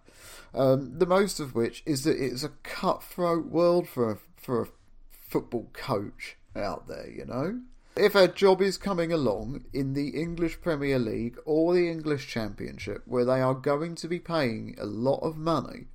Um, 0.53 0.97
the 0.97 1.05
most 1.05 1.41
of 1.41 1.53
which 1.53 1.83
is 1.85 2.03
that 2.05 2.15
it's 2.17 2.43
a 2.43 2.49
cutthroat 2.63 3.47
world 3.47 3.89
for 3.89 4.11
a, 4.11 4.17
for 4.37 4.61
a 4.61 4.67
football 5.27 5.69
coach 5.73 6.37
out 6.55 6.87
there. 6.87 7.09
You 7.09 7.25
know, 7.25 7.59
if 7.95 8.15
a 8.15 8.27
job 8.27 8.61
is 8.61 8.77
coming 8.77 9.11
along 9.11 9.65
in 9.73 9.93
the 9.93 10.09
English 10.09 10.61
Premier 10.61 10.99
League 10.99 11.37
or 11.45 11.73
the 11.73 11.89
English 11.89 12.27
Championship 12.27 13.03
where 13.05 13.25
they 13.25 13.41
are 13.41 13.53
going 13.55 13.95
to 13.95 14.07
be 14.07 14.19
paying 14.19 14.75
a 14.79 14.85
lot 14.85 15.19
of 15.19 15.37
money, 15.37 15.85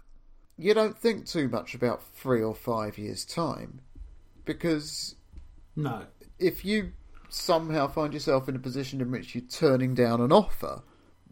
you 0.59 0.75
don't 0.75 0.99
think 0.99 1.27
too 1.27 1.49
much 1.49 1.75
about 1.75 2.03
three 2.15 2.43
or 2.43 2.55
five 2.55 2.99
years' 2.99 3.25
time 3.25 3.81
because 4.45 5.15
No. 5.77 6.05
if 6.39 6.65
you 6.65 6.93
somehow 7.29 7.87
find 7.89 8.13
yourself 8.13 8.49
in 8.49 8.57
a 8.57 8.61
position 8.61 9.01
in 9.01 9.11
which 9.11 9.35
you're 9.35 9.45
turning 9.45 9.95
down 9.95 10.21
an 10.21 10.33
offer, 10.33 10.83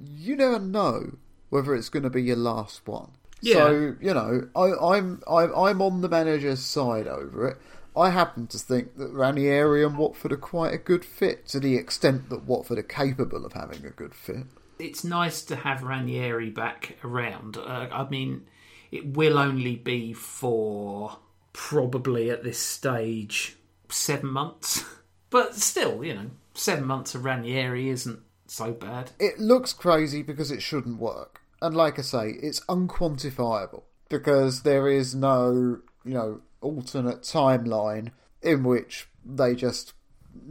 you 0.02 0.36
never 0.36 0.58
know 0.58 1.18
whether 1.50 1.74
it's 1.74 1.88
going 1.90 2.04
to 2.04 2.10
be 2.10 2.22
your 2.22 2.36
last 2.36 2.86
one. 2.86 3.10
Yeah. 3.42 3.54
So 3.54 3.96
you 4.00 4.14
know, 4.14 4.48
I, 4.54 4.96
I'm 4.96 5.22
I'm 5.28 5.54
I'm 5.54 5.82
on 5.82 6.00
the 6.02 6.08
manager's 6.08 6.60
side 6.60 7.06
over 7.06 7.48
it. 7.48 7.58
I 7.96 8.10
happen 8.10 8.46
to 8.48 8.58
think 8.58 8.96
that 8.96 9.12
Ranieri 9.12 9.84
and 9.84 9.98
Watford 9.98 10.32
are 10.32 10.36
quite 10.36 10.72
a 10.72 10.78
good 10.78 11.04
fit 11.04 11.46
to 11.48 11.60
the 11.60 11.76
extent 11.76 12.28
that 12.30 12.44
Watford 12.44 12.78
are 12.78 12.82
capable 12.82 13.44
of 13.44 13.52
having 13.52 13.84
a 13.84 13.90
good 13.90 14.14
fit. 14.14 14.46
it's 14.78 15.04
nice 15.04 15.42
to 15.42 15.56
have 15.56 15.82
Ranieri 15.82 16.50
back 16.50 16.96
around. 17.04 17.56
Uh, 17.56 17.88
I 17.92 18.08
mean, 18.08 18.46
it 18.90 19.06
will 19.16 19.38
only 19.38 19.76
be 19.76 20.12
for 20.12 21.18
probably 21.52 22.30
at 22.30 22.42
this 22.44 22.58
stage 22.58 23.56
seven 23.88 24.30
months, 24.30 24.84
but 25.30 25.54
still, 25.54 26.04
you 26.04 26.14
know, 26.14 26.30
seven 26.54 26.84
months 26.84 27.14
of 27.14 27.24
Ranieri 27.24 27.88
isn't 27.88 28.20
so 28.46 28.72
bad. 28.72 29.12
it 29.20 29.38
looks 29.38 29.72
crazy 29.72 30.22
because 30.22 30.50
it 30.50 30.62
shouldn't 30.62 30.98
work. 30.98 31.40
And 31.62 31.76
like 31.76 31.98
I 31.98 32.02
say, 32.02 32.30
it's 32.42 32.60
unquantifiable 32.60 33.82
because 34.08 34.62
there 34.62 34.88
is 34.88 35.14
no, 35.14 35.80
you 36.04 36.14
know, 36.14 36.40
alternate 36.60 37.22
timeline 37.22 38.10
in 38.42 38.64
which 38.64 39.08
they 39.24 39.54
just 39.54 39.94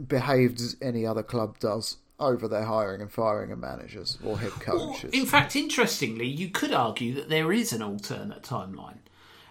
behaved 0.06 0.60
as 0.60 0.76
any 0.80 1.06
other 1.06 1.22
club 1.22 1.58
does 1.58 1.98
over 2.18 2.46
their 2.46 2.64
hiring 2.64 3.00
and 3.00 3.10
firing 3.10 3.50
of 3.50 3.58
managers 3.58 4.18
or 4.22 4.38
head 4.38 4.52
coaches. 4.52 5.10
In 5.12 5.26
fact, 5.26 5.56
interestingly, 5.56 6.26
you 6.26 6.50
could 6.50 6.72
argue 6.72 7.14
that 7.14 7.28
there 7.28 7.52
is 7.52 7.72
an 7.72 7.82
alternate 7.82 8.42
timeline, 8.42 8.98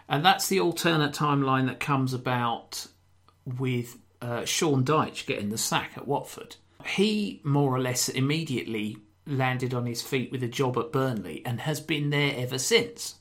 and 0.07 0.23
that's 0.23 0.47
the 0.47 0.59
alternate 0.59 1.13
timeline 1.13 1.65
that 1.67 1.79
comes 1.79 2.13
about 2.13 2.87
with 3.45 3.97
uh, 4.21 4.45
Sean 4.45 4.83
Dyche 4.83 5.25
getting 5.25 5.49
the 5.49 5.57
sack 5.57 5.93
at 5.95 6.07
Watford. 6.07 6.57
He 6.85 7.41
more 7.43 7.75
or 7.75 7.79
less 7.79 8.07
immediately 8.07 8.97
landed 9.25 9.73
on 9.73 9.85
his 9.85 10.01
feet 10.01 10.31
with 10.31 10.43
a 10.43 10.47
job 10.47 10.77
at 10.77 10.91
Burnley 10.91 11.41
and 11.45 11.61
has 11.61 11.79
been 11.79 12.09
there 12.09 12.33
ever 12.35 12.57
since. 12.57 13.15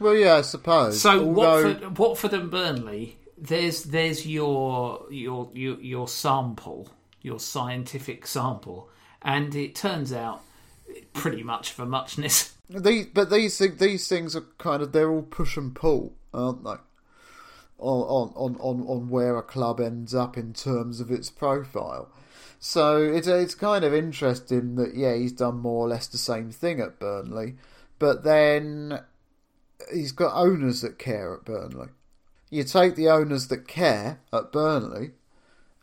Well, 0.00 0.14
yeah, 0.14 0.36
I 0.36 0.42
suppose. 0.42 1.00
So 1.00 1.24
Although, 1.24 1.64
Watford, 1.64 1.98
Watford 1.98 2.34
and 2.34 2.50
Burnley, 2.50 3.18
there's 3.36 3.84
there's 3.84 4.26
your 4.26 5.06
your 5.10 5.50
your 5.54 5.80
your 5.80 6.08
sample, 6.08 6.88
your 7.22 7.40
scientific 7.40 8.26
sample, 8.26 8.88
and 9.22 9.54
it 9.54 9.74
turns 9.74 10.12
out 10.12 10.42
pretty 11.12 11.42
much 11.42 11.72
for 11.72 11.86
muchness. 11.86 12.54
these, 12.70 13.06
but 13.06 13.30
these 13.30 13.58
these 13.58 14.08
things 14.08 14.34
are 14.34 14.44
kind 14.58 14.82
of 14.82 14.92
they're 14.92 15.10
all 15.10 15.22
push 15.22 15.56
and 15.56 15.74
pull, 15.74 16.14
aren't 16.32 16.64
they? 16.64 16.76
on, 17.78 18.32
on, 18.34 18.56
on, 18.56 18.80
on 18.86 19.08
where 19.08 19.36
a 19.36 19.42
club 19.42 19.80
ends 19.80 20.14
up 20.14 20.36
in 20.36 20.52
terms 20.52 21.00
of 21.00 21.10
its 21.10 21.30
profile. 21.30 22.10
So 22.60 23.00
it's 23.00 23.28
it's 23.28 23.54
kind 23.54 23.84
of 23.84 23.94
interesting 23.94 24.74
that 24.74 24.96
yeah 24.96 25.14
he's 25.14 25.30
done 25.30 25.58
more 25.58 25.86
or 25.86 25.88
less 25.88 26.08
the 26.08 26.18
same 26.18 26.50
thing 26.50 26.80
at 26.80 26.98
Burnley, 26.98 27.54
but 28.00 28.24
then 28.24 29.00
he's 29.92 30.12
got 30.12 30.34
owners 30.34 30.80
that 30.82 30.98
care 30.98 31.34
at 31.34 31.44
Burnley. 31.44 31.88
You 32.50 32.64
take 32.64 32.96
the 32.96 33.08
owners 33.08 33.48
that 33.48 33.68
care 33.68 34.20
at 34.32 34.52
Burnley, 34.52 35.12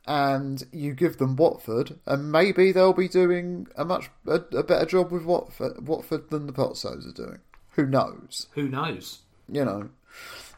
and 0.07 0.63
you 0.71 0.93
give 0.93 1.17
them 1.17 1.35
Watford, 1.35 1.99
and 2.05 2.31
maybe 2.31 2.71
they'll 2.71 2.93
be 2.93 3.07
doing 3.07 3.67
a 3.75 3.85
much 3.85 4.09
a, 4.27 4.35
a 4.53 4.63
better 4.63 4.85
job 4.85 5.11
with 5.11 5.23
Watford, 5.23 5.87
Watford 5.87 6.29
than 6.29 6.47
the 6.47 6.53
Pozzos 6.53 7.07
are 7.07 7.11
doing. 7.11 7.39
Who 7.71 7.85
knows? 7.85 8.47
Who 8.53 8.67
knows? 8.67 9.19
You 9.47 9.65
know, 9.65 9.89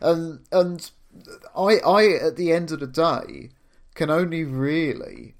and 0.02 0.40
and 0.52 0.90
I 1.56 1.80
I 1.80 2.08
at 2.22 2.36
the 2.36 2.52
end 2.52 2.72
of 2.72 2.80
the 2.80 2.88
day 2.88 3.50
can 3.96 4.10
only 4.10 4.44
really 4.44 5.36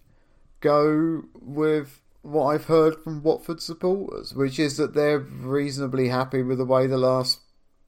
go 0.60 1.24
with 1.40 2.02
what 2.24 2.48
I've 2.48 2.66
heard 2.66 3.02
from 3.04 3.24
Watford 3.24 3.62
supporters, 3.62 4.34
which 4.34 4.60
is 4.60 4.78
that 4.78 4.94
they're 4.94 5.20
reasonably 5.20 6.10
happy 6.10 6.44
with 6.44 6.58
the 6.58 6.66
way 6.66 6.88
the 6.88 6.98
last 6.98 7.40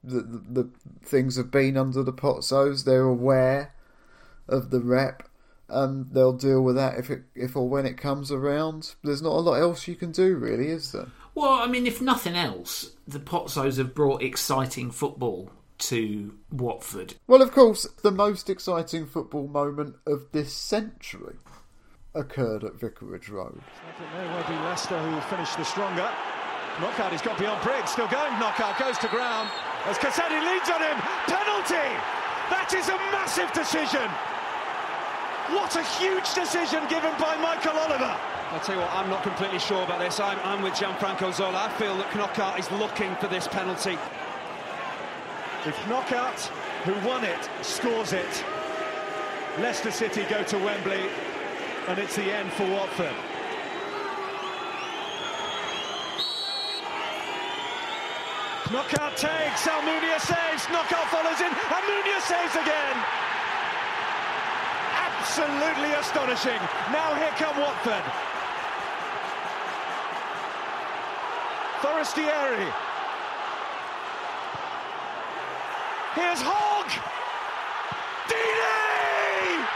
the, 0.02 0.20
the, 0.20 0.62
the 0.62 0.70
things 1.02 1.36
have 1.36 1.50
been 1.50 1.76
under 1.76 2.02
the 2.02 2.12
Pozzos. 2.12 2.84
They're 2.84 3.02
aware 3.02 3.74
of 4.48 4.70
the 4.70 4.80
rep, 4.80 5.28
and 5.68 6.10
they'll 6.10 6.32
deal 6.32 6.62
with 6.62 6.76
that 6.76 6.98
if 6.98 7.10
it 7.10 7.22
if 7.34 7.56
or 7.56 7.68
when 7.68 7.86
it 7.86 7.96
comes 7.96 8.32
around. 8.32 8.94
There's 9.02 9.22
not 9.22 9.32
a 9.32 9.40
lot 9.40 9.60
else 9.60 9.86
you 9.88 9.94
can 9.94 10.12
do, 10.12 10.36
really, 10.36 10.68
is 10.68 10.92
there? 10.92 11.08
Well, 11.34 11.52
I 11.52 11.66
mean, 11.66 11.86
if 11.86 12.00
nothing 12.00 12.34
else, 12.34 12.90
the 13.06 13.20
Pozzos 13.20 13.78
have 13.78 13.94
brought 13.94 14.22
exciting 14.22 14.90
football 14.90 15.50
to 15.78 16.34
Watford. 16.50 17.14
Well, 17.26 17.42
of 17.42 17.52
course, 17.52 17.84
the 18.02 18.10
most 18.10 18.50
exciting 18.50 19.06
football 19.06 19.48
moment 19.48 19.96
of 20.06 20.26
this 20.32 20.52
century 20.52 21.36
occurred 22.14 22.64
at 22.64 22.74
Vicarage 22.74 23.28
Road. 23.28 23.62
It 23.98 24.18
may 24.18 24.26
well 24.26 24.46
be 24.48 24.54
Leicester 24.54 24.98
who 24.98 25.20
finished 25.34 25.56
the 25.56 25.64
stronger. 25.64 26.10
Knockaert, 26.80 27.12
he's 27.12 27.22
got 27.22 27.36
beyond 27.38 27.60
Briggs, 27.62 27.92
still 27.92 28.08
going. 28.08 28.32
Knockaert 28.40 28.78
goes 28.78 28.96
to 28.98 29.08
ground 29.08 29.50
as 29.84 29.98
Cassetti 29.98 30.40
leads 30.40 30.68
on 30.72 30.80
him. 30.80 30.96
Penalty! 31.28 31.88
That 32.48 32.72
is 32.72 32.88
a 32.88 32.96
massive 33.12 33.52
decision. 33.52 34.08
What 35.52 35.76
a 35.76 35.84
huge 36.00 36.32
decision 36.32 36.82
given 36.88 37.12
by 37.20 37.36
Michael 37.36 37.76
Oliver. 37.76 38.16
I'll 38.50 38.60
tell 38.60 38.76
you 38.76 38.80
what, 38.80 38.90
I'm 38.92 39.10
not 39.10 39.22
completely 39.22 39.58
sure 39.58 39.82
about 39.84 40.00
this. 40.00 40.18
I'm, 40.20 40.38
I'm 40.42 40.62
with 40.62 40.74
Gianfranco 40.74 41.32
Zola. 41.34 41.66
I 41.66 41.68
feel 41.78 41.96
that 41.96 42.10
Knockaert 42.16 42.58
is 42.58 42.70
looking 42.72 43.14
for 43.16 43.28
this 43.28 43.46
penalty. 43.46 43.98
If 45.66 45.76
Knockaert, 45.86 46.40
who 46.84 46.94
won 47.06 47.24
it, 47.24 47.50
scores 47.62 48.12
it, 48.12 48.44
Leicester 49.58 49.90
City 49.90 50.24
go 50.30 50.42
to 50.44 50.58
Wembley, 50.58 51.02
and 51.88 51.98
it's 51.98 52.16
the 52.16 52.32
end 52.32 52.52
for 52.52 52.64
Watford. 52.70 53.14
Knockaert 58.70 59.16
takes, 59.16 59.66
Almunia 59.66 60.20
saves, 60.20 60.62
Knockaert 60.70 61.08
follows 61.10 61.40
in, 61.40 61.50
Almunia 61.50 62.20
saves 62.22 62.54
again. 62.54 62.96
Absolutely 64.94 65.90
astonishing. 65.98 66.60
Now 66.92 67.14
here 67.14 67.34
come 67.34 67.58
Watford. 67.58 68.04
Forestieri. 71.82 72.66
Here's 76.14 76.40
Hogg. 76.40 76.90
Deeney! 78.30 79.66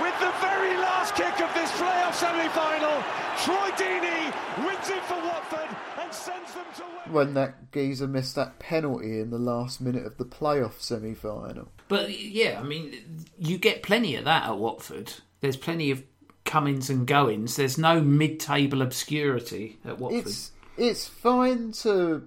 With 0.00 0.09
the 0.20 0.32
very 0.40 0.76
last 0.76 1.14
kick 1.14 1.40
of 1.40 1.52
this 1.54 1.70
playoff 1.72 2.14
semi-final, 2.14 3.02
Troy 3.42 3.70
Deeney 3.76 4.66
wins 4.66 4.90
it 4.90 5.02
for 5.04 5.14
Watford 5.14 5.68
and 5.98 6.12
sends 6.12 6.54
them 6.54 6.64
to 6.76 6.82
Wembley. 6.82 7.12
When 7.12 7.34
that 7.34 7.72
geezer 7.72 8.06
missed 8.06 8.34
that 8.36 8.58
penalty 8.58 9.20
in 9.20 9.30
the 9.30 9.38
last 9.38 9.80
minute 9.80 10.04
of 10.04 10.18
the 10.18 10.24
playoff 10.24 10.80
semi 10.80 11.14
final. 11.14 11.68
But 11.88 12.10
yeah, 12.20 12.60
I 12.60 12.62
mean, 12.62 13.24
you 13.38 13.58
get 13.58 13.82
plenty 13.82 14.14
of 14.16 14.24
that 14.24 14.44
at 14.44 14.58
Watford. 14.58 15.14
There's 15.40 15.56
plenty 15.56 15.90
of 15.90 16.04
comings 16.44 16.90
and 16.90 17.06
goings. 17.06 17.56
There's 17.56 17.78
no 17.78 18.00
mid-table 18.00 18.82
obscurity 18.82 19.78
at 19.84 19.98
Watford. 19.98 20.26
It's 20.26 20.52
it's 20.76 21.06
fine 21.06 21.72
to 21.72 22.26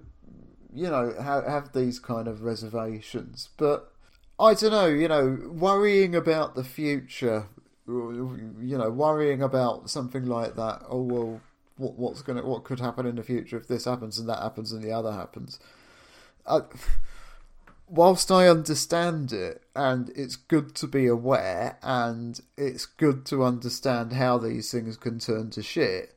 you 0.74 0.90
know 0.90 1.14
have, 1.20 1.44
have 1.44 1.72
these 1.72 1.98
kind 1.98 2.26
of 2.28 2.42
reservations, 2.42 3.50
but 3.56 3.92
I 4.38 4.54
don't 4.54 4.72
know. 4.72 4.86
You 4.86 5.08
know, 5.08 5.38
worrying 5.50 6.14
about 6.14 6.54
the 6.54 6.64
future, 6.64 7.46
you 7.86 8.78
know, 8.78 8.90
worrying 8.90 9.42
about 9.42 9.90
something 9.90 10.26
like 10.26 10.56
that. 10.56 10.82
Oh 10.88 11.02
well, 11.02 11.40
what 11.76 11.98
what's 11.98 12.22
gonna 12.22 12.44
what 12.44 12.64
could 12.64 12.80
happen 12.80 13.06
in 13.06 13.16
the 13.16 13.22
future 13.22 13.58
if 13.58 13.68
this 13.68 13.84
happens 13.84 14.18
and 14.18 14.28
that 14.28 14.42
happens 14.42 14.72
and 14.72 14.82
the 14.82 14.92
other 14.92 15.12
happens. 15.12 15.58
I, 16.46 16.60
whilst 17.88 18.30
I 18.30 18.48
understand 18.48 19.32
it, 19.32 19.62
and 19.74 20.10
it's 20.16 20.36
good 20.36 20.74
to 20.76 20.86
be 20.86 21.06
aware, 21.06 21.78
and 21.82 22.40
it's 22.56 22.86
good 22.86 23.24
to 23.26 23.44
understand 23.44 24.12
how 24.12 24.38
these 24.38 24.70
things 24.70 24.96
can 24.96 25.18
turn 25.18 25.50
to 25.50 25.62
shit. 25.62 26.16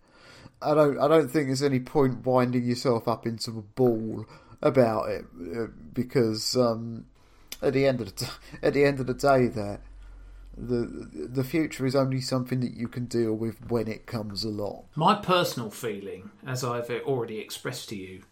I 0.61 0.73
don't. 0.73 0.99
I 0.99 1.07
don't 1.07 1.29
think 1.29 1.47
there's 1.47 1.63
any 1.63 1.79
point 1.79 2.25
winding 2.25 2.63
yourself 2.63 3.07
up 3.07 3.27
into 3.27 3.51
a 3.51 3.61
ball 3.61 4.25
about 4.61 5.09
it 5.09 5.25
uh, 5.55 5.67
because 5.93 6.55
um, 6.55 7.05
at 7.61 7.73
the 7.73 7.85
end 7.85 8.01
of 8.01 8.07
the 8.07 8.25
t- 8.25 8.31
at 8.63 8.73
the 8.73 8.85
end 8.85 8.99
of 8.99 9.07
the 9.07 9.13
day, 9.13 9.47
there, 9.47 9.81
the 10.57 11.27
the 11.31 11.43
future 11.43 11.85
is 11.85 11.95
only 11.95 12.21
something 12.21 12.59
that 12.61 12.73
you 12.73 12.87
can 12.87 13.05
deal 13.05 13.33
with 13.33 13.69
when 13.69 13.87
it 13.87 14.05
comes 14.05 14.43
along. 14.43 14.85
My 14.95 15.15
personal 15.15 15.69
feeling, 15.69 16.31
as 16.45 16.63
I've 16.63 16.89
already 16.89 17.39
expressed 17.39 17.89
to 17.89 17.95
you, 17.95 18.23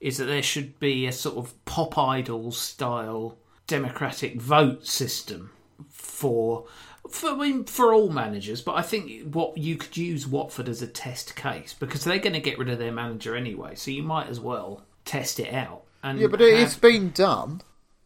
is 0.00 0.18
that 0.18 0.26
there 0.26 0.42
should 0.42 0.78
be 0.78 1.06
a 1.06 1.12
sort 1.12 1.36
of 1.36 1.64
pop 1.64 1.98
idol 1.98 2.52
style 2.52 3.38
democratic 3.66 4.40
vote 4.40 4.86
system 4.86 5.50
for 5.88 6.66
for, 7.08 7.30
I 7.30 7.36
mean, 7.36 7.64
for 7.64 7.92
all 7.92 8.08
managers, 8.08 8.62
but 8.62 8.76
I 8.76 8.82
think 8.82 9.34
what 9.34 9.58
you 9.58 9.76
could 9.76 9.96
use 9.96 10.26
Watford 10.26 10.68
as 10.70 10.80
a 10.80 10.86
test 10.86 11.36
case 11.36 11.74
because 11.78 12.02
they're 12.04 12.18
going 12.18 12.32
to 12.32 12.40
get 12.40 12.58
rid 12.58 12.70
of 12.70 12.78
their 12.78 12.92
manager 12.92 13.36
anyway, 13.36 13.74
so 13.74 13.90
you 13.90 14.02
might 14.02 14.28
as 14.28 14.40
well 14.40 14.84
test 15.04 15.38
it 15.38 15.52
out. 15.52 15.82
And 16.02 16.18
Yeah, 16.18 16.28
but 16.28 16.40
have- 16.40 16.48
it's 16.50 16.76
been 16.76 17.10
done. 17.10 17.60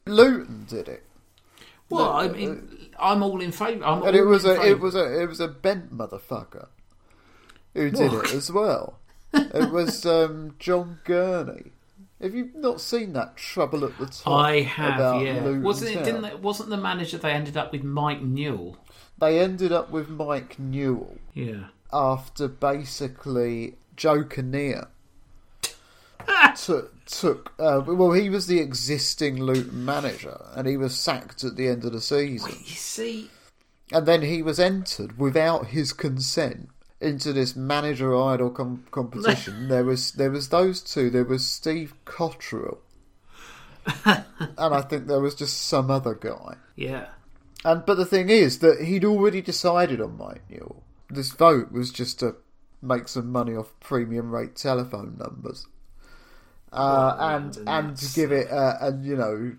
Luton 0.07 0.67
did 0.69 0.89
it, 0.89 1.05
well. 1.91 2.11
I 2.11 2.29
mean, 2.29 2.69
uh, 2.73 2.78
I'm 3.01 3.23
all 3.23 3.41
in 3.41 3.53
favour. 3.53 3.85
I'm 3.85 4.03
and 4.03 4.17
it 4.17 4.25
was 4.25 4.45
a 4.45 4.61
it 4.63 4.81
was 4.81 4.95
a 4.95 5.23
it 5.23 5.27
was 5.29 5.41
a 5.41 5.49
bent 5.49 5.97
motherfucker 5.97 6.69
who 7.75 7.91
did 7.91 8.13
it 8.13 8.33
as 8.33 8.51
well. 8.51 8.99
it 9.33 9.71
was 9.71 10.05
um, 10.07 10.55
John 10.59 10.99
Gurney. 11.05 11.73
Have 12.21 12.35
you 12.35 12.51
not 12.55 12.81
seen 12.81 13.13
that 13.13 13.37
Trouble 13.37 13.85
at 13.85 13.97
the 13.99 14.07
Top? 14.07 14.27
I 14.27 14.61
have, 14.63 15.23
yeah. 15.23 15.35
Luton 15.45 15.63
Wasn't 15.63 15.91
it? 15.91 15.95
Town? 15.95 16.05
Didn't 16.05 16.23
they, 16.23 16.35
wasn't 16.35 16.71
the 16.71 16.77
manager 16.77 17.17
they 17.17 17.31
ended 17.31 17.57
up 17.57 17.71
with 17.71 17.85
Mike 17.85 18.23
Newell? 18.23 18.77
They 19.21 19.39
ended 19.39 19.71
up 19.71 19.91
with 19.91 20.09
Mike 20.09 20.59
Newell 20.59 21.17
Yeah. 21.35 21.67
after 21.93 22.49
basically 22.49 23.77
Joe 23.97 24.25
Kinnear 24.25 24.89
took 26.57 26.98
took. 27.09 27.53
Uh, 27.59 27.83
well, 27.85 28.13
he 28.13 28.31
was 28.31 28.47
the 28.47 28.61
existing 28.61 29.43
Luton 29.43 29.85
manager, 29.85 30.41
and 30.55 30.69
he 30.69 30.77
was 30.77 30.99
sacked 30.99 31.43
at 31.43 31.57
the 31.57 31.69
end 31.69 31.85
of 31.85 31.93
the 31.93 32.01
season. 32.01 32.51
You 32.51 32.75
see, 32.75 33.31
and 33.93 34.07
then 34.07 34.23
he 34.23 34.43
was 34.43 34.61
entered 34.61 35.19
without 35.19 35.69
his 35.69 35.93
consent 35.93 36.69
into 37.01 37.33
this 37.33 37.57
manager 37.57 38.17
idol 38.17 38.51
com- 38.51 38.85
competition. 38.91 39.69
there 39.69 39.85
was 39.85 40.13
there 40.13 40.31
was 40.31 40.49
those 40.51 40.81
two. 40.81 41.11
There 41.11 41.25
was 41.25 41.47
Steve 41.47 41.95
Cotterill, 42.05 42.79
and 44.05 44.25
I 44.59 44.83
think 44.83 45.07
there 45.07 45.21
was 45.21 45.35
just 45.35 45.61
some 45.61 45.91
other 45.91 46.15
guy. 46.15 46.57
yeah. 46.77 47.07
And 47.65 47.85
but 47.85 47.97
the 47.97 48.07
thing 48.07 48.29
is 48.29 48.61
that 48.61 48.83
he'd 48.83 49.05
already 49.05 49.43
decided 49.43 50.01
on 50.01 50.17
Mike 50.17 50.43
Newell. 50.49 50.85
This 51.11 51.33
vote 51.33 51.73
was 51.73 51.91
just 51.91 52.21
to 52.21 52.37
make 52.81 53.09
some 53.09 53.33
money 53.33 53.55
off 53.55 53.73
premium 53.81 54.31
rate 54.31 54.55
telephone 54.55 55.17
numbers, 55.19 55.67
uh, 56.73 57.17
and 57.19 57.59
and 57.67 57.97
to 57.97 58.15
give 58.15 58.33
it 58.33 58.49
a, 58.49 58.87
and 58.87 59.05
you 59.05 59.17
know 59.17 59.57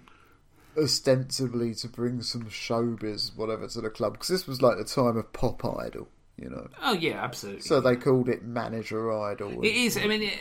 ostensibly 0.77 1.73
to 1.75 1.87
bring 1.87 2.21
some 2.21 2.45
showbiz 2.45 3.35
whatever 3.35 3.67
to 3.67 3.81
the 3.81 3.89
club 3.89 4.13
because 4.13 4.29
this 4.29 4.47
was 4.47 4.61
like 4.61 4.77
the 4.77 4.83
time 4.83 5.17
of 5.17 5.31
pop 5.33 5.63
idol, 5.65 6.07
you 6.37 6.49
know. 6.49 6.67
Oh 6.81 6.93
yeah, 6.93 7.23
absolutely. 7.23 7.61
So 7.61 7.81
they 7.81 7.95
called 7.95 8.29
it 8.29 8.43
manager 8.43 9.11
idol. 9.11 9.63
It 9.63 9.75
is. 9.75 9.97
I 9.97 10.05
mean, 10.05 10.23
it, 10.23 10.37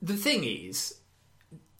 the 0.00 0.16
thing 0.16 0.44
is, 0.44 0.94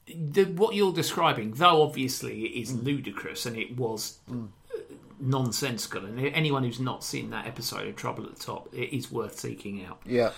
the, 0.06 0.44
what 0.44 0.74
you're 0.74 0.92
describing, 0.92 1.52
though 1.52 1.82
obviously 1.82 2.44
it 2.44 2.60
is 2.60 2.72
mm. 2.72 2.84
ludicrous 2.84 3.46
and 3.46 3.56
it 3.56 3.76
was 3.76 4.18
mm. 4.30 4.48
uh, 4.74 4.80
nonsensical, 5.20 6.04
and 6.04 6.18
anyone 6.18 6.64
who's 6.64 6.80
not 6.80 7.04
seen 7.04 7.30
that 7.30 7.46
episode 7.46 7.86
of 7.86 7.96
Trouble 7.96 8.24
at 8.24 8.36
the 8.36 8.44
Top, 8.44 8.68
it 8.72 8.94
is 8.94 9.10
worth 9.10 9.38
seeking 9.38 9.84
out. 9.84 10.00
Yeah, 10.04 10.30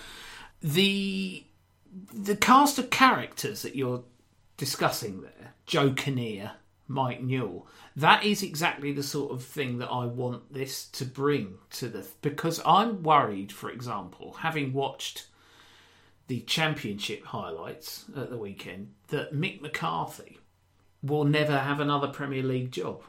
The 0.61 1.43
the 2.13 2.35
cast 2.35 2.77
of 2.77 2.89
characters 2.89 3.61
that 3.61 3.75
you're 3.75 4.03
discussing 4.57 5.21
there, 5.21 5.53
Joe 5.65 5.91
Kinnear, 5.93 6.51
Mike 6.87 7.21
Newell, 7.21 7.67
that 7.95 8.23
is 8.23 8.43
exactly 8.43 8.91
the 8.91 9.03
sort 9.03 9.31
of 9.31 9.43
thing 9.43 9.77
that 9.79 9.89
I 9.89 10.05
want 10.05 10.53
this 10.53 10.87
to 10.89 11.05
bring 11.05 11.55
to 11.71 11.87
the. 11.87 12.05
Because 12.21 12.61
I'm 12.65 13.03
worried, 13.03 13.51
for 13.51 13.69
example, 13.69 14.33
having 14.39 14.73
watched 14.73 15.27
the 16.27 16.41
championship 16.41 17.23
highlights 17.25 18.05
at 18.15 18.29
the 18.29 18.37
weekend, 18.37 18.91
that 19.07 19.33
Mick 19.33 19.61
McCarthy 19.61 20.39
will 21.03 21.23
never 21.23 21.57
have 21.57 21.79
another 21.79 22.07
Premier 22.07 22.43
League 22.43 22.71
job. 22.71 23.01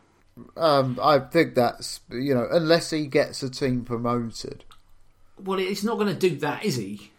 Um, 0.56 0.98
I 1.02 1.18
think 1.18 1.54
that's 1.54 2.00
you 2.10 2.34
know 2.34 2.46
unless 2.50 2.90
he 2.90 3.06
gets 3.06 3.42
a 3.42 3.48
team 3.48 3.84
promoted. 3.84 4.64
Well, 5.42 5.58
he's 5.58 5.84
not 5.84 5.98
going 5.98 6.14
to 6.14 6.28
do 6.28 6.36
that, 6.36 6.64
is 6.64 6.76
he? 6.76 7.10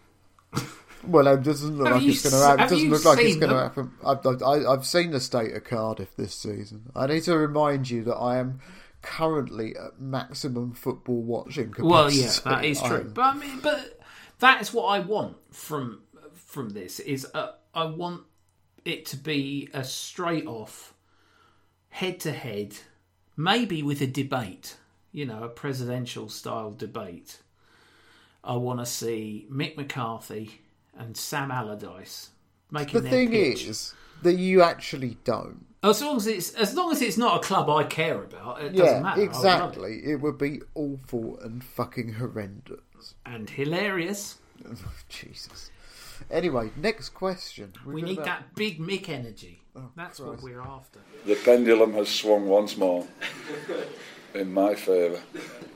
Well, 1.08 1.26
it 1.28 1.42
doesn't 1.42 1.76
look 1.76 1.86
Have 1.88 1.96
like 2.02 2.08
it's 2.10 2.22
going 2.22 2.40
to 2.40 2.46
happen. 2.46 2.58
have 2.60 2.70
Doesn't 2.70 2.90
look 2.90 3.04
like 3.04 3.18
it's 3.20 3.36
going 3.36 3.52
to 3.52 3.58
happen. 3.58 3.92
I've, 4.04 4.26
I've, 4.26 4.66
I've 4.66 4.86
seen 4.86 5.10
the 5.10 5.20
state 5.20 5.54
of 5.54 5.64
Cardiff 5.64 6.14
this 6.16 6.34
season. 6.34 6.90
I 6.94 7.06
need 7.06 7.22
to 7.24 7.36
remind 7.36 7.88
you 7.90 8.04
that 8.04 8.16
I 8.16 8.38
am 8.38 8.60
currently 9.02 9.74
at 9.76 10.00
maximum 10.00 10.72
football 10.74 11.22
watching 11.22 11.70
capacity. 11.70 11.88
Well, 11.88 12.10
yeah, 12.10 12.30
that 12.44 12.64
is 12.64 12.80
true. 12.82 12.96
I'm- 12.96 13.12
But 13.14 13.22
I 13.22 13.34
mean, 13.38 13.60
but 13.60 14.00
that's 14.38 14.72
what 14.72 14.86
I 14.86 15.00
want 15.00 15.36
from 15.52 16.02
from 16.34 16.70
this 16.70 16.98
is 17.00 17.26
uh, 17.34 17.52
I 17.74 17.84
want 17.84 18.22
it 18.84 19.04
to 19.06 19.16
be 19.16 19.68
a 19.74 19.84
straight 19.84 20.46
off, 20.46 20.94
head 21.90 22.18
to 22.20 22.32
head, 22.32 22.74
maybe 23.36 23.82
with 23.82 24.00
a 24.00 24.06
debate. 24.06 24.76
You 25.12 25.24
know, 25.26 25.42
a 25.42 25.48
presidential 25.48 26.28
style 26.28 26.72
debate. 26.72 27.38
I 28.44 28.56
want 28.56 28.78
to 28.80 28.86
see 28.86 29.46
Mick 29.50 29.76
McCarthy 29.76 30.60
and 30.98 31.16
Sam 31.16 31.50
Allardyce 31.50 32.30
making 32.70 32.94
the 32.94 33.00
their 33.00 33.10
thing 33.10 33.30
pitch. 33.30 33.66
is 33.66 33.94
that 34.22 34.34
you 34.34 34.62
actually 34.62 35.16
don't. 35.24 35.64
as 35.82 36.02
long 36.02 36.16
as 36.16 36.26
it's 36.26 36.50
as 36.54 36.74
long 36.74 36.90
as 36.92 37.00
it's 37.00 37.16
not 37.16 37.36
a 37.36 37.40
club 37.46 37.70
I 37.70 37.84
care 37.84 38.22
about, 38.22 38.60
it 38.60 38.74
Yeah, 38.74 38.84
doesn't 38.84 39.02
matter. 39.02 39.20
I 39.20 39.24
love 39.24 39.34
it. 39.34 39.36
exactly. 39.36 40.00
It 40.04 40.16
would 40.20 40.36
be 40.38 40.60
awful 40.74 41.38
and 41.40 41.62
fucking 41.64 42.14
horrendous. 42.14 43.14
and 43.24 43.48
hilarious. 43.48 44.38
Jesus. 45.08 45.70
Anyway, 46.30 46.70
next 46.76 47.10
question. 47.10 47.72
We've 47.86 47.94
We 47.94 48.02
need 48.02 48.18
about- 48.18 48.26
that 48.26 48.54
big 48.56 48.80
Mick 48.80 49.08
energy. 49.08 49.62
Oh, 49.76 49.90
That's 49.94 50.18
what 50.18 50.42
we're 50.42 50.60
after. 50.60 50.98
The 51.24 51.36
pendulum 51.36 51.92
has 51.94 52.08
swung 52.08 52.48
once 52.48 52.76
more 52.76 53.06
in 54.34 54.52
my 54.52 54.74
favour. 54.74 55.20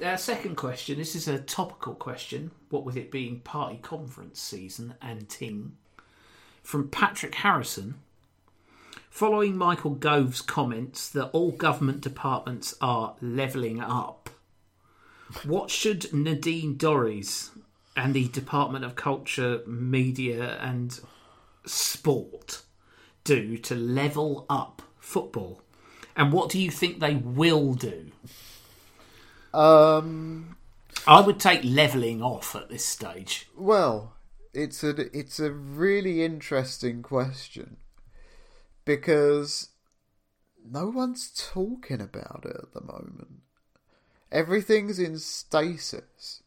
Our 0.05 0.19
second 0.19 0.57
question. 0.57 0.99
This 0.99 1.15
is 1.15 1.29
a 1.29 1.39
topical 1.39 1.95
question. 1.95 2.51
What 2.71 2.85
with 2.85 2.97
it 2.97 3.11
being 3.11 3.41
party 3.41 3.79
conference 3.83 4.41
season 4.41 4.95
and 5.01 5.29
ting, 5.29 5.77
from 6.63 6.89
Patrick 6.89 7.37
Harrison. 7.37 7.97
Following 9.11 9.57
Michael 9.59 9.91
Gove's 9.95 10.41
comments 10.41 11.09
that 11.11 11.29
all 11.33 11.51
government 11.51 12.01
departments 12.01 12.75
are 12.81 13.15
levelling 13.21 13.79
up, 13.79 14.31
what 15.45 15.71
should 15.71 16.13
Nadine 16.13 16.77
Dorries 16.77 17.51
and 17.95 18.15
the 18.15 18.29
Department 18.29 18.85
of 18.85 18.97
Culture, 18.97 19.61
Media 19.67 20.59
and 20.61 20.99
Sport 21.67 22.63
do 23.25 23.57
to 23.59 23.75
level 23.75 24.47
up 24.49 24.83
football? 24.99 25.62
And 26.17 26.33
what 26.33 26.51
do 26.51 26.59
you 26.59 26.71
think 26.71 27.01
they 27.01 27.15
will 27.15 27.75
do? 27.75 28.13
Um. 29.53 30.57
I 31.07 31.21
would 31.21 31.41
take 31.41 31.63
levelling 31.65 32.23
off 32.23 32.55
at 32.55 32.69
this 32.69 32.85
stage. 32.85 33.49
Well, 33.57 34.15
it's 34.55 34.85
a 34.85 35.17
it's 35.17 35.41
a 35.41 35.51
really 35.51 36.23
interesting 36.23 37.03
question 37.03 37.79
because 38.85 39.71
no 40.65 40.89
one's 40.89 41.31
talking 41.31 42.01
about 42.01 42.45
it 42.45 42.57
at 42.57 42.73
the 42.73 42.81
moment. 42.83 43.41
Everything's 44.31 44.99
in 44.99 45.19
stasis. 45.19 46.43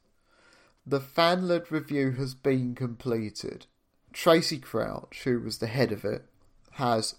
The 0.85 1.01
fan 1.01 1.47
led 1.47 1.71
review 1.71 2.11
has 2.11 2.33
been 2.33 2.75
completed. 2.75 3.65
Tracey 4.13 4.59
Crouch, 4.59 5.23
who 5.25 5.41
was 5.41 5.57
the 5.57 5.67
head 5.67 5.91
of 5.91 6.05
it, 6.05 6.25
has 6.73 7.15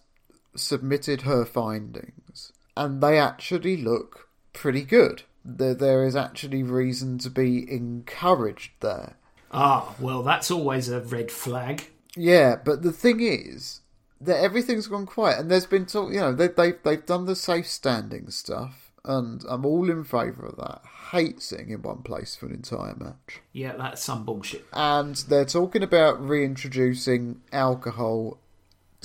submitted 0.59 1.23
her 1.23 1.45
findings, 1.45 2.53
and 2.77 3.01
they 3.03 3.19
actually 3.19 3.77
look 3.77 4.29
pretty 4.53 4.83
good. 4.83 5.23
There, 5.45 5.75
there 5.75 6.05
is 6.05 6.17
actually 6.17 6.63
reason 6.63 7.19
to 7.19 7.31
be 7.31 7.71
encouraged 7.71 8.73
there. 8.81 9.17
Ah, 9.53 9.95
well, 10.01 10.23
that's 10.23 10.51
always 10.51 10.89
a 10.89 11.01
red 11.01 11.31
flag. 11.31 11.89
Yeah, 12.17 12.57
but 12.57 12.83
the 12.83 12.93
thing 12.93 13.21
is 13.21 13.81
that 14.21 14.43
everything's 14.43 14.89
gone 14.89 15.07
quiet, 15.07 15.39
and 15.39 15.51
there's 15.51 15.67
been 15.67 15.87
talk. 15.87 16.13
You 16.13 16.21
know, 16.21 16.33
they, 16.33 16.49
they've 16.49 16.83
they've 16.83 17.07
done 17.07 17.27
the 17.27 17.37
safe 17.37 17.67
standing 17.69 18.31
stuff, 18.31 18.91
and 19.05 19.45
I'm 19.49 19.65
all 19.65 19.89
in 19.91 20.03
favour 20.03 20.47
of 20.47 20.57
that. 20.57 20.83
Hate 21.13 21.41
sitting 21.41 21.71
in 21.71 21.83
one 21.83 22.03
place 22.03 22.35
for 22.35 22.47
an 22.47 22.55
entire 22.55 22.97
match, 22.97 23.41
Yeah, 23.53 23.77
that's 23.77 24.03
some 24.03 24.25
bullshit. 24.25 24.65
and 24.73 25.15
they're 25.29 25.45
talking 25.45 25.85
about 25.85 26.21
reintroducing 26.27 27.41
alcohol 27.53 28.39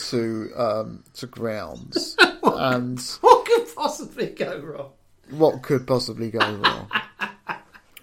to 0.10 0.52
um, 0.56 1.04
to 1.14 1.28
grounds, 1.28 2.16
and 2.44 3.00
What 3.22 3.46
could 3.46 3.68
possibly 3.76 4.28
go 4.28 4.60
wrong? 4.60 4.92
what 5.30 5.62
could 5.62 5.88
possibly 5.88 6.30
go 6.32 6.40
wrong. 6.40 6.90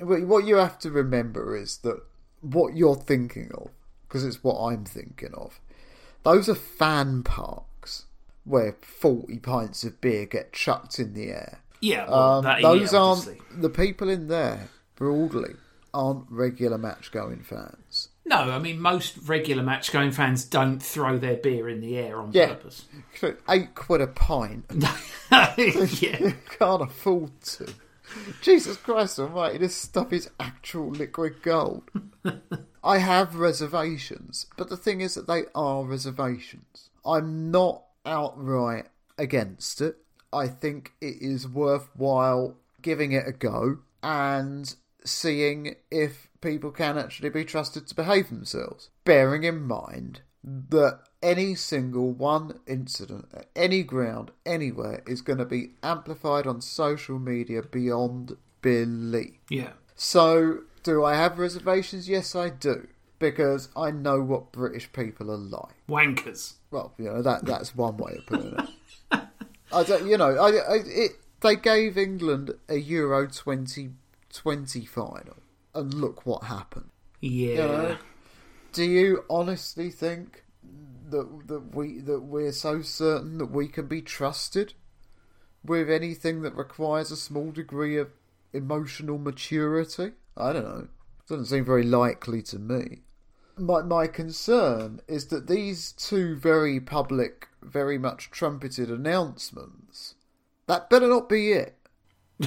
What 0.01 0.47
you 0.47 0.57
have 0.57 0.79
to 0.81 0.91
remember 0.93 1.57
is 1.57 1.79
that 1.79 2.01
what 2.41 2.77
you're 2.77 2.95
thinking 2.95 3.51
of, 3.53 3.71
because 4.07 4.25
it's 4.25 4.45
what 4.45 4.57
I'm 4.61 4.85
thinking 4.85 5.35
of, 5.35 5.59
those 6.23 6.49
are 6.49 6.55
fan 6.55 7.25
parks 7.25 8.05
where 8.45 8.77
40 8.81 9.41
pints 9.41 9.83
of 9.83 10.01
beer 10.01 10.25
get 10.25 10.53
chucked 10.53 11.01
in 11.01 11.15
the 11.15 11.31
air. 11.31 11.59
Yeah, 11.81 12.09
well, 12.09 12.23
Um, 12.39 12.45
that, 12.45 12.63
those 12.63 12.95
aren't 12.95 13.27
obviously. 13.27 13.41
the 13.61 13.71
people 13.71 14.09
in 14.09 14.29
there 14.29 14.69
broadly 14.95 15.55
aren't 15.93 16.27
regular 16.31 16.79
match 16.79 17.11
going 17.11 17.43
fans. 17.43 17.77
No, 18.29 18.37
I 18.51 18.59
mean, 18.59 18.81
most 18.81 19.17
regular 19.27 19.63
match 19.63 19.91
going 19.91 20.11
fans 20.13 20.45
don't 20.45 20.81
throw 20.83 21.17
their 21.19 21.37
beer 21.37 21.69
in 21.69 21.81
the 21.81 21.97
air 21.97 22.21
on 22.21 22.31
Yeah. 22.33 22.49
purpose. 22.49 22.85
Eight 23.49 23.75
quid 23.75 24.01
a 24.03 24.07
pint, 24.07 24.65
yeah. 25.33 25.55
you 25.59 26.35
can't 26.59 26.83
afford 26.83 27.41
to. 27.43 27.73
Jesus 28.43 28.77
Christ 28.77 29.19
Almighty, 29.19 29.59
this 29.59 29.75
stuff 29.77 30.13
is 30.13 30.31
actual 30.41 30.91
liquid 30.91 31.43
gold. 31.43 31.85
I 32.85 32.99
have 32.99 33.35
reservations, 33.37 34.47
but 34.57 34.69
the 34.71 34.77
thing 34.77 35.01
is 35.01 35.15
that 35.15 35.27
they 35.27 35.45
are 35.55 35.85
reservations. 35.85 36.91
I'm 37.05 37.51
not 37.51 37.83
outright 38.07 38.87
against 39.19 39.81
it. 39.81 39.97
I 40.33 40.49
think 40.49 40.93
it 41.01 41.17
is 41.21 41.49
worthwhile 41.49 42.57
giving 42.83 43.13
it 43.13 43.27
a 43.27 43.33
go 43.33 43.79
and 44.03 44.75
seeing 45.05 45.77
if 45.91 46.29
people 46.41 46.71
can 46.71 46.99
actually 46.99 47.31
be 47.31 47.45
trusted 47.45 47.87
to 47.87 47.95
behave 47.95 48.29
themselves. 48.29 48.91
Bearing 49.05 49.45
in 49.45 49.63
mind 49.63 50.23
that 50.45 51.01
any 51.23 51.55
single 51.55 52.13
one 52.13 52.61
incident 52.67 53.27
at 53.35 53.47
any 53.57 53.83
ground, 53.83 54.31
anywhere, 54.47 55.03
is 55.07 55.21
going 55.21 55.39
to 55.39 55.45
be 55.45 55.71
amplified 55.83 56.47
on 56.47 56.61
social 56.61 57.19
media 57.19 57.63
beyond 57.63 58.37
belief. 58.63 59.35
Yeah. 59.49 59.73
So, 59.95 60.61
do 60.83 61.05
I 61.05 61.15
have 61.15 61.39
reservations? 61.39 62.09
Yes, 62.09 62.35
I 62.35 62.51
do. 62.51 62.89
Because 63.19 63.69
I 63.77 63.91
know 63.91 64.21
what 64.23 64.53
British 64.53 64.93
people 64.93 65.31
are 65.33 65.37
like. 65.37 65.75
Wankers. 65.89 66.55
Well, 66.71 66.95
you 66.99 67.07
know 67.07 67.21
that 67.21 67.45
that's 67.45 67.75
one 67.75 67.97
way 67.97 68.15
of 68.17 68.27
putting 68.27 68.55
it. 68.57 68.69
I 69.73 69.83
don't, 69.83 70.07
you 70.07 70.17
know, 70.17 70.37
I, 70.37 70.51
I 70.51 70.79
it 70.87 71.13
they 71.41 71.57
gave 71.57 71.99
England 71.99 72.53
a 72.69 72.77
Euro 72.77 73.27
2020 74.39 74.87
final, 74.87 75.37
and 75.75 75.93
look 75.95 76.25
what 76.25 76.45
happened. 76.45 76.91
Yeah. 77.21 77.49
You 77.49 77.57
know, 77.57 77.97
do 78.73 78.85
you 78.85 79.25
honestly 79.29 79.91
think 79.91 80.45
that 81.11 81.49
that 81.49 81.75
we 81.75 81.99
that 82.01 82.21
we're 82.21 82.53
so 82.53 82.83
certain 82.83 83.39
that 83.39 83.51
we 83.51 83.67
can 83.67 83.87
be 83.87 84.01
trusted 84.01 84.75
with 85.65 85.91
anything 85.91 86.43
that 86.43 86.55
requires 86.55 87.11
a 87.11 87.17
small 87.17 87.51
degree 87.51 87.97
of 87.97 88.13
emotional 88.53 89.19
maturity? 89.19 90.13
I 90.37 90.53
don't 90.53 90.65
know. 90.65 90.89
Doesn't 91.29 91.47
seem 91.47 91.65
very 91.65 91.83
likely 91.83 92.41
to 92.43 92.59
me. 92.59 93.03
My 93.57 93.83
my 93.83 94.07
concern 94.07 95.01
is 95.09 95.27
that 95.27 95.49
these 95.49 95.91
two 95.93 96.37
very 96.37 96.79
public, 96.79 97.49
very 97.61 97.99
much 97.99 98.31
trumpeted 98.31 98.89
announcements 98.89 100.15
that 100.69 100.91
better 100.91 101.09
not 101.09 101.29
be 101.29 101.53
it. 101.53 101.78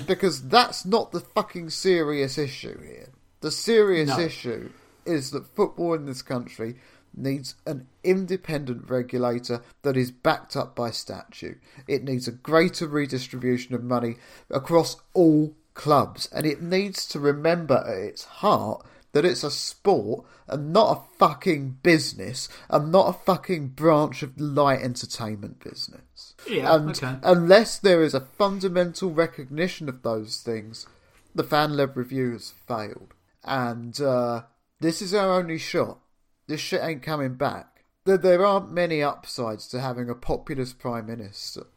Because 0.07 0.47
that's 0.47 0.85
not 0.85 1.11
the 1.11 1.19
fucking 1.19 1.69
serious 1.69 2.37
issue 2.37 2.81
here. 2.81 3.09
The 3.41 3.51
serious 3.51 4.09
No. 4.09 4.19
issue 4.19 4.69
is 5.05 5.31
that 5.31 5.55
football 5.55 5.93
in 5.93 6.05
this 6.05 6.21
country 6.21 6.75
needs 7.13 7.55
an 7.65 7.87
independent 8.03 8.89
regulator 8.89 9.61
that 9.81 9.97
is 9.97 10.11
backed 10.11 10.55
up 10.55 10.75
by 10.75 10.91
statute. 10.91 11.59
It 11.87 12.03
needs 12.03 12.27
a 12.27 12.31
greater 12.31 12.87
redistribution 12.87 13.75
of 13.75 13.83
money 13.83 14.15
across 14.49 14.97
all 15.13 15.53
clubs, 15.73 16.29
and 16.31 16.45
it 16.45 16.61
needs 16.61 17.05
to 17.07 17.19
remember 17.19 17.83
at 17.85 17.97
its 17.97 18.23
heart 18.23 18.85
that 19.13 19.25
it's 19.25 19.43
a 19.43 19.51
sport 19.51 20.25
and 20.47 20.71
not 20.71 20.97
a 20.97 21.17
fucking 21.17 21.79
business 21.83 22.47
and 22.69 22.91
not 22.91 23.09
a 23.09 23.13
fucking 23.13 23.69
branch 23.69 24.23
of 24.23 24.39
light 24.39 24.81
entertainment 24.81 25.63
business. 25.63 26.35
Yeah, 26.49 26.75
and 26.75 26.89
okay. 26.91 27.17
unless 27.23 27.77
there 27.77 28.03
is 28.03 28.13
a 28.13 28.21
fundamental 28.21 29.11
recognition 29.11 29.89
of 29.89 30.03
those 30.03 30.37
things, 30.41 30.87
the 31.35 31.43
fan 31.43 31.75
led 31.75 31.95
review 31.95 32.31
has 32.33 32.51
failed. 32.67 33.13
And 33.43 33.99
uh, 33.99 34.43
this 34.79 35.01
is 35.01 35.13
our 35.13 35.39
only 35.39 35.57
shot. 35.57 35.99
This 36.47 36.61
shit 36.61 36.83
ain't 36.83 37.03
coming 37.03 37.35
back. 37.35 37.83
There, 38.05 38.17
there 38.17 38.45
aren't 38.45 38.71
many 38.71 39.03
upsides 39.03 39.67
to 39.69 39.81
having 39.81 40.09
a 40.09 40.15
populist 40.15 40.79
prime 40.79 41.07
minister. 41.07 41.67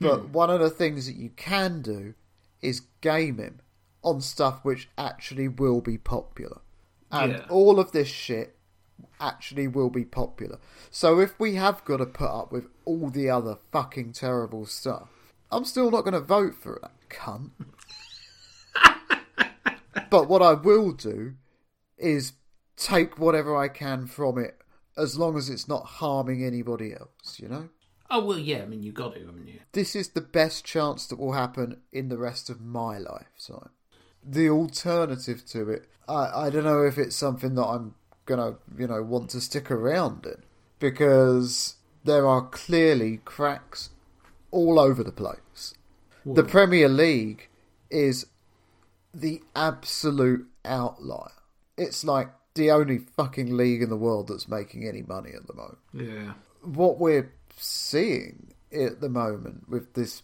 But 0.00 0.30
one 0.30 0.48
of 0.48 0.60
the 0.60 0.70
things 0.70 1.06
that 1.06 1.16
you 1.16 1.30
can 1.36 1.82
do 1.82 2.14
is 2.62 2.80
game 3.02 3.38
him 3.38 3.60
on 4.04 4.20
stuff 4.20 4.64
which 4.64 4.88
actually 4.96 5.48
will 5.48 5.80
be 5.80 5.98
popular. 5.98 6.60
And 7.10 7.32
Yeah. 7.32 7.46
all 7.48 7.80
of 7.80 7.92
this 7.92 8.08
shit 8.08 8.56
actually 9.20 9.66
will 9.68 9.90
be 9.90 10.04
popular. 10.04 10.58
So 10.90 11.20
if 11.20 11.38
we 11.38 11.54
have 11.54 11.84
got 11.84 11.96
to 11.98 12.06
put 12.06 12.30
up 12.30 12.52
with 12.52 12.68
all 12.84 13.08
the 13.10 13.30
other 13.30 13.58
fucking 13.72 14.12
terrible 14.12 14.66
stuff, 14.66 15.08
I'm 15.50 15.64
still 15.64 15.90
not 15.90 16.02
going 16.02 16.14
to 16.14 16.20
vote 16.20 16.54
for 16.54 16.76
it, 16.76 16.90
cunt. 17.10 17.50
but 20.10 20.28
what 20.28 20.42
I 20.42 20.52
will 20.54 20.92
do 20.92 21.34
is 21.96 22.34
take 22.76 23.18
whatever 23.18 23.56
I 23.56 23.68
can 23.68 24.06
from 24.06 24.38
it 24.38 24.58
as 24.96 25.18
long 25.18 25.36
as 25.36 25.48
it's 25.48 25.68
not 25.68 25.84
harming 25.86 26.44
anybody 26.44 26.92
else, 26.92 27.38
you 27.38 27.48
know? 27.48 27.68
Oh 28.10 28.24
well, 28.24 28.38
yeah. 28.38 28.62
I 28.62 28.66
mean, 28.66 28.82
you 28.82 28.92
got 28.92 29.14
to, 29.14 29.20
haven't 29.20 29.46
you? 29.48 29.60
This 29.72 29.96
is 29.96 30.10
the 30.10 30.20
best 30.20 30.64
chance 30.64 31.06
that 31.06 31.18
will 31.18 31.32
happen 31.32 31.80
in 31.92 32.08
the 32.08 32.18
rest 32.18 32.50
of 32.50 32.60
my 32.60 32.98
lifetime. 32.98 33.70
The 34.26 34.48
alternative 34.48 35.44
to 35.46 35.68
it, 35.70 35.88
I, 36.08 36.46
I 36.46 36.50
don't 36.50 36.64
know 36.64 36.82
if 36.82 36.98
it's 36.98 37.16
something 37.16 37.54
that 37.56 37.64
I'm 37.66 37.94
gonna, 38.26 38.56
you 38.78 38.86
know, 38.86 39.02
want 39.02 39.30
to 39.30 39.40
stick 39.40 39.70
around 39.70 40.24
in 40.26 40.42
because 40.78 41.76
there 42.04 42.26
are 42.26 42.42
clearly 42.42 43.18
cracks 43.24 43.90
all 44.50 44.78
over 44.78 45.02
the 45.02 45.12
place. 45.12 45.74
The 46.26 46.44
Premier 46.44 46.88
League 46.88 47.48
is 47.90 48.26
the 49.12 49.42
absolute 49.54 50.46
outlier. 50.64 51.32
It's 51.76 52.02
like 52.04 52.28
the 52.54 52.70
only 52.70 52.98
fucking 52.98 53.56
league 53.56 53.82
in 53.82 53.90
the 53.90 53.96
world 53.96 54.28
that's 54.28 54.48
making 54.48 54.86
any 54.88 55.02
money 55.02 55.32
at 55.34 55.46
the 55.46 55.54
moment 55.54 55.78
Yeah. 55.92 56.34
what 56.62 56.98
we're 56.98 57.32
seeing 57.56 58.54
at 58.72 59.00
the 59.00 59.08
moment 59.08 59.68
with 59.68 59.94
this 59.94 60.22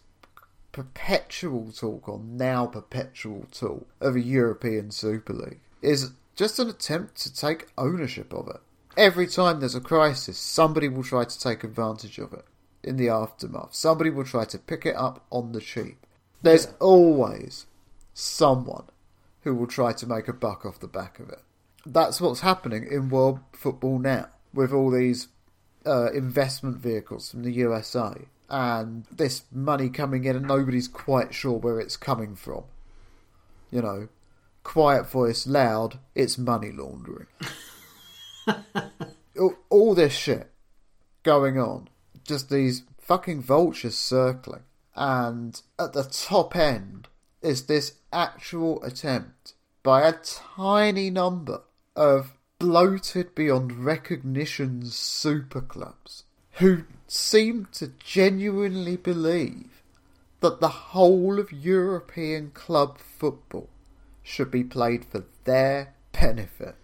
perpetual 0.71 1.71
talk 1.71 2.07
or 2.07 2.19
now 2.19 2.65
perpetual 2.65 3.45
talk 3.51 3.87
of 3.99 4.15
a 4.15 4.21
European 4.21 4.91
Super 4.91 5.33
League 5.33 5.59
is 5.81 6.11
just 6.35 6.59
an 6.59 6.69
attempt 6.69 7.17
to 7.17 7.33
take 7.33 7.67
ownership 7.77 8.33
of 8.33 8.47
it. 8.47 8.61
Every 8.97 9.27
time 9.27 9.59
there's 9.59 9.75
a 9.75 9.81
crisis, 9.81 10.37
somebody 10.37 10.87
will 10.87 11.03
try 11.03 11.23
to 11.23 11.39
take 11.39 11.63
advantage 11.63 12.17
of 12.17 12.33
it 12.33 12.45
in 12.83 12.97
the 12.97 13.09
aftermath. 13.09 13.73
Somebody 13.73 14.09
will 14.09 14.25
try 14.25 14.45
to 14.45 14.59
pick 14.59 14.85
it 14.85 14.95
up 14.95 15.25
on 15.29 15.51
the 15.51 15.61
cheap. 15.61 16.05
There's 16.41 16.73
always 16.79 17.67
someone 18.13 18.85
who 19.41 19.55
will 19.55 19.67
try 19.67 19.93
to 19.93 20.07
make 20.07 20.27
a 20.27 20.33
buck 20.33 20.65
off 20.65 20.79
the 20.79 20.87
back 20.87 21.19
of 21.19 21.29
it. 21.29 21.41
That's 21.85 22.21
what's 22.21 22.41
happening 22.41 22.87
in 22.89 23.09
world 23.09 23.39
football 23.53 23.99
now 23.99 24.27
with 24.53 24.71
all 24.73 24.91
these 24.91 25.27
uh, 25.85 26.11
investment 26.11 26.77
vehicles 26.77 27.31
from 27.31 27.43
the 27.43 27.53
USA 27.53 28.13
and 28.51 29.05
this 29.09 29.43
money 29.49 29.89
coming 29.89 30.25
in 30.25 30.35
and 30.35 30.45
nobody's 30.45 30.89
quite 30.89 31.33
sure 31.33 31.57
where 31.57 31.79
it's 31.79 31.95
coming 31.95 32.35
from. 32.35 32.65
You 33.71 33.81
know, 33.81 34.09
quiet 34.63 35.09
voice, 35.09 35.47
loud, 35.47 35.99
it's 36.15 36.37
money 36.37 36.73
laundering. 36.73 37.27
all, 39.39 39.55
all 39.69 39.95
this 39.95 40.11
shit 40.11 40.51
going 41.23 41.57
on, 41.57 41.87
just 42.27 42.49
these 42.49 42.83
fucking 42.99 43.41
vultures 43.41 43.95
circling. 43.95 44.63
And 44.95 45.59
at 45.79 45.93
the 45.93 46.03
top 46.03 46.53
end 46.53 47.07
is 47.41 47.67
this 47.67 47.93
actual 48.11 48.83
attempt 48.83 49.53
by 49.81 50.01
a 50.01 50.13
tiny 50.57 51.09
number 51.09 51.61
of 51.95 52.33
bloated 52.59 53.33
beyond 53.33 53.85
recognition 53.85 54.85
super 54.85 55.61
clubs 55.61 56.25
who 56.55 56.83
seem 57.11 57.67
to 57.73 57.91
genuinely 57.99 58.95
believe 58.95 59.83
that 60.39 60.61
the 60.61 60.69
whole 60.69 61.41
of 61.41 61.51
European 61.51 62.49
club 62.51 62.97
football 62.97 63.67
should 64.23 64.49
be 64.49 64.63
played 64.63 65.03
for 65.03 65.25
their 65.43 65.93
benefit. 66.13 66.75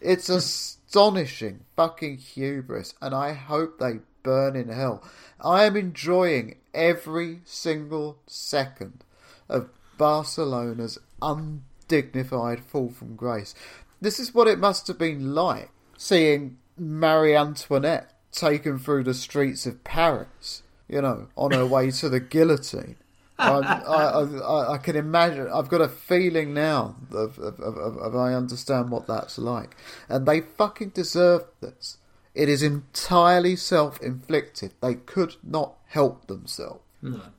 It's 0.00 0.28
astonishing 0.28 1.64
fucking 1.74 2.18
hubris, 2.18 2.94
and 3.02 3.12
I 3.12 3.32
hope 3.32 3.80
they 3.80 3.98
burn 4.22 4.54
in 4.54 4.68
hell. 4.68 5.02
I 5.40 5.64
am 5.64 5.76
enjoying 5.76 6.58
every 6.72 7.40
single 7.44 8.18
second 8.28 9.02
of 9.48 9.70
Barcelona's 9.98 10.98
undignified 11.20 12.60
fall 12.60 12.90
from 12.90 13.16
grace. 13.16 13.56
This 14.00 14.20
is 14.20 14.32
what 14.32 14.46
it 14.46 14.60
must 14.60 14.86
have 14.86 14.98
been 14.98 15.34
like 15.34 15.70
seeing 15.96 16.58
Marie 16.78 17.34
Antoinette 17.34 18.19
taken 18.32 18.78
through 18.78 19.04
the 19.04 19.14
streets 19.14 19.66
of 19.66 19.82
Paris, 19.84 20.62
you 20.88 21.00
know, 21.02 21.28
on 21.36 21.52
her 21.52 21.66
way 21.66 21.90
to 21.90 22.08
the 22.08 22.20
guillotine. 22.20 22.96
I, 23.38 23.58
I, 23.58 24.22
I, 24.22 24.72
I 24.74 24.78
can 24.78 24.96
imagine. 24.96 25.48
I've 25.52 25.68
got 25.68 25.80
a 25.80 25.88
feeling 25.88 26.52
now 26.52 26.96
of, 27.10 27.38
of, 27.38 27.58
of, 27.58 27.76
of, 27.78 27.96
of 27.96 28.16
I 28.16 28.34
understand 28.34 28.90
what 28.90 29.06
that's 29.06 29.38
like, 29.38 29.76
and 30.08 30.26
they 30.26 30.40
fucking 30.42 30.90
deserve 30.90 31.44
this. 31.60 31.96
It 32.34 32.48
is 32.48 32.62
entirely 32.62 33.56
self-inflicted. 33.56 34.74
They 34.80 34.94
could 34.94 35.36
not 35.42 35.74
help 35.86 36.26
themselves. 36.26 36.82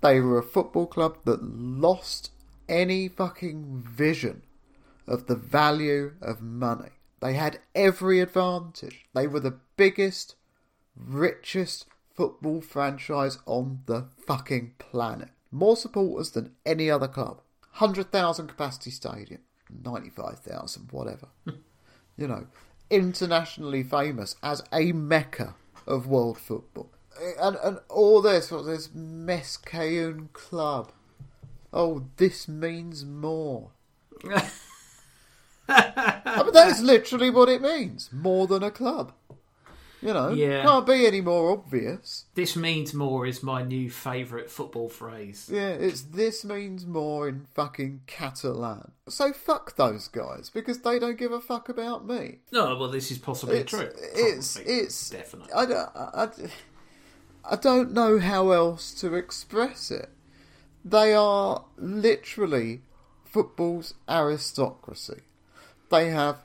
They 0.01 0.19
were 0.19 0.39
a 0.39 0.43
football 0.43 0.87
club 0.87 1.17
that 1.25 1.43
lost 1.43 2.31
any 2.67 3.07
fucking 3.07 3.83
vision 3.87 4.41
of 5.07 5.27
the 5.27 5.35
value 5.35 6.13
of 6.19 6.41
money. 6.41 6.89
They 7.19 7.33
had 7.33 7.59
every 7.75 8.21
advantage. 8.21 9.05
They 9.13 9.27
were 9.27 9.39
the 9.39 9.59
biggest, 9.77 10.35
richest 10.95 11.85
football 12.13 12.61
franchise 12.61 13.39
on 13.45 13.81
the 13.85 14.05
fucking 14.25 14.73
planet. 14.79 15.29
More 15.51 15.75
supporters 15.75 16.31
than 16.31 16.55
any 16.65 16.89
other 16.89 17.07
club. 17.07 17.41
100,000 17.77 18.47
capacity 18.47 18.91
stadium. 18.91 19.41
95,000, 19.83 20.89
whatever. 20.91 21.27
you 22.17 22.27
know, 22.27 22.47
internationally 22.89 23.83
famous 23.83 24.35
as 24.43 24.63
a 24.71 24.91
mecca 24.91 25.55
of 25.87 26.07
world 26.07 26.37
football. 26.37 26.89
And, 27.39 27.57
and 27.63 27.79
all 27.89 28.21
this, 28.21 28.51
what 28.51 28.65
this 28.65 28.89
Més 28.93 29.57
que 29.57 30.05
un 30.05 30.29
club. 30.33 30.91
Oh, 31.73 32.05
this 32.17 32.47
means 32.47 33.05
more. 33.05 33.71
I 35.67 36.43
mean, 36.43 36.53
that 36.53 36.67
is 36.71 36.81
literally 36.81 37.29
what 37.29 37.49
it 37.49 37.61
means. 37.61 38.09
More 38.11 38.47
than 38.47 38.63
a 38.63 38.71
club. 38.71 39.13
You 40.01 40.13
know, 40.13 40.29
Yeah. 40.29 40.63
can't 40.63 40.85
be 40.87 41.05
any 41.05 41.21
more 41.21 41.51
obvious. 41.51 42.25
This 42.33 42.55
means 42.55 42.93
more 42.93 43.25
is 43.27 43.43
my 43.43 43.61
new 43.61 43.89
favourite 43.91 44.49
football 44.49 44.89
phrase. 44.89 45.47
Yeah, 45.51 45.69
it's 45.69 46.01
this 46.01 46.43
means 46.43 46.87
more 46.87 47.27
in 47.27 47.45
fucking 47.53 48.01
Catalan. 48.07 48.93
So 49.07 49.31
fuck 49.31 49.75
those 49.75 50.07
guys 50.07 50.49
because 50.49 50.79
they 50.79 50.97
don't 50.97 51.19
give 51.19 51.31
a 51.31 51.39
fuck 51.39 51.69
about 51.69 52.07
me. 52.07 52.39
No, 52.51 52.75
well, 52.77 52.89
this 52.89 53.11
is 53.11 53.19
possibly 53.19 53.57
It's 53.59 53.69
true. 53.69 53.89
it's 54.15 54.55
Probably. 54.55 54.73
it's 54.73 55.09
definitely. 55.11 55.53
I 55.53 55.65
don't 55.65 55.89
I, 55.95 56.23
I- 56.23 56.51
I 57.43 57.55
don't 57.55 57.91
know 57.91 58.19
how 58.19 58.51
else 58.51 58.93
to 59.01 59.15
express 59.15 59.89
it. 59.91 60.09
They 60.85 61.13
are 61.13 61.65
literally 61.77 62.81
football's 63.25 63.93
aristocracy. 64.07 65.21
They 65.89 66.09
have 66.09 66.37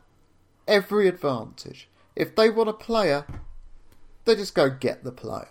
every 0.67 1.07
advantage. 1.09 1.89
If 2.15 2.35
they 2.35 2.49
want 2.49 2.71
a 2.71 2.73
player, 2.73 3.27
they 4.27 4.35
just 4.35 4.55
go 4.55 4.69
get 4.69 5.05
the 5.05 5.13
player. 5.13 5.49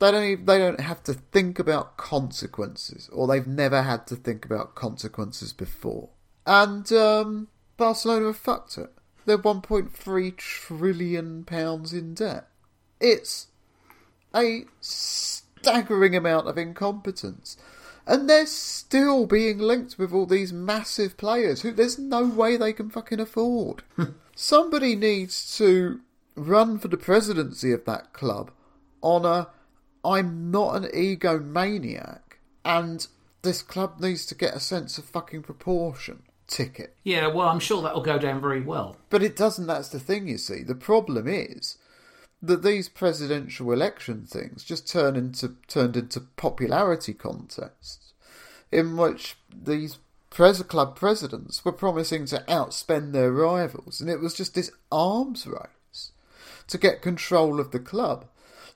They 0.00 0.10
don't 0.10 0.24
even, 0.24 0.46
they 0.46 0.58
don't 0.58 0.80
have 0.80 1.04
to 1.04 1.14
think 1.14 1.60
about 1.60 1.96
consequences, 1.96 3.08
or 3.12 3.28
they've 3.28 3.46
never 3.46 3.82
had 3.82 4.06
to 4.08 4.16
think 4.16 4.44
about 4.44 4.74
consequences 4.74 5.52
before. 5.52 6.08
And 6.44 6.90
um, 6.92 7.48
Barcelona 7.76 8.26
have 8.26 8.36
fucked 8.36 8.78
it. 8.78 8.90
They're 9.24 9.38
1.3 9.38 10.36
trillion 10.36 11.44
pounds 11.44 11.92
in 11.92 12.14
debt. 12.14 12.48
It's 12.98 13.46
a 14.34 14.64
staggering 14.80 16.16
amount 16.16 16.48
of 16.48 16.58
incompetence. 16.58 17.56
And 18.04 18.28
they're 18.28 18.46
still 18.46 19.26
being 19.26 19.58
linked 19.58 19.96
with 19.96 20.12
all 20.12 20.26
these 20.26 20.52
massive 20.52 21.16
players 21.16 21.62
who 21.62 21.70
there's 21.70 22.00
no 22.00 22.26
way 22.26 22.56
they 22.56 22.72
can 22.72 22.90
fucking 22.90 23.20
afford. 23.20 23.84
Somebody 24.34 24.96
needs 24.96 25.56
to 25.58 26.00
run 26.34 26.78
for 26.78 26.88
the 26.88 26.96
presidency 26.96 27.72
of 27.72 27.84
that 27.84 28.12
club 28.12 28.50
on 29.00 29.24
a 29.24 29.48
I'm 30.04 30.50
not 30.50 30.76
an 30.76 30.84
egomaniac 30.84 32.20
and 32.64 33.06
this 33.42 33.62
club 33.62 34.00
needs 34.00 34.26
to 34.26 34.34
get 34.34 34.54
a 34.54 34.60
sense 34.60 34.98
of 34.98 35.04
fucking 35.04 35.42
proportion 35.42 36.22
ticket. 36.46 36.96
Yeah, 37.02 37.28
well, 37.28 37.48
I'm 37.48 37.60
sure 37.60 37.82
that'll 37.82 38.02
go 38.02 38.18
down 38.18 38.40
very 38.40 38.60
well. 38.60 38.96
But 39.10 39.22
it 39.22 39.36
doesn't, 39.36 39.66
that's 39.66 39.88
the 39.88 39.98
thing, 39.98 40.28
you 40.28 40.38
see. 40.38 40.62
The 40.62 40.74
problem 40.74 41.26
is 41.26 41.78
that 42.40 42.62
these 42.62 42.88
presidential 42.88 43.72
election 43.72 44.26
things 44.26 44.64
just 44.64 44.88
turn 44.88 45.16
into 45.16 45.56
turned 45.68 45.96
into 45.96 46.20
popularity 46.20 47.14
contests 47.14 48.12
in 48.72 48.96
which 48.96 49.36
these 49.54 49.98
pres- 50.30 50.62
club 50.62 50.96
presidents 50.96 51.64
were 51.64 51.72
promising 51.72 52.26
to 52.26 52.44
outspend 52.48 53.12
their 53.12 53.30
rivals, 53.30 54.00
and 54.00 54.10
it 54.10 54.20
was 54.20 54.34
just 54.34 54.54
this 54.54 54.72
arms 54.90 55.46
race 55.46 55.68
to 56.68 56.78
get 56.78 57.02
control 57.02 57.60
of 57.60 57.70
the 57.70 57.78
club 57.78 58.26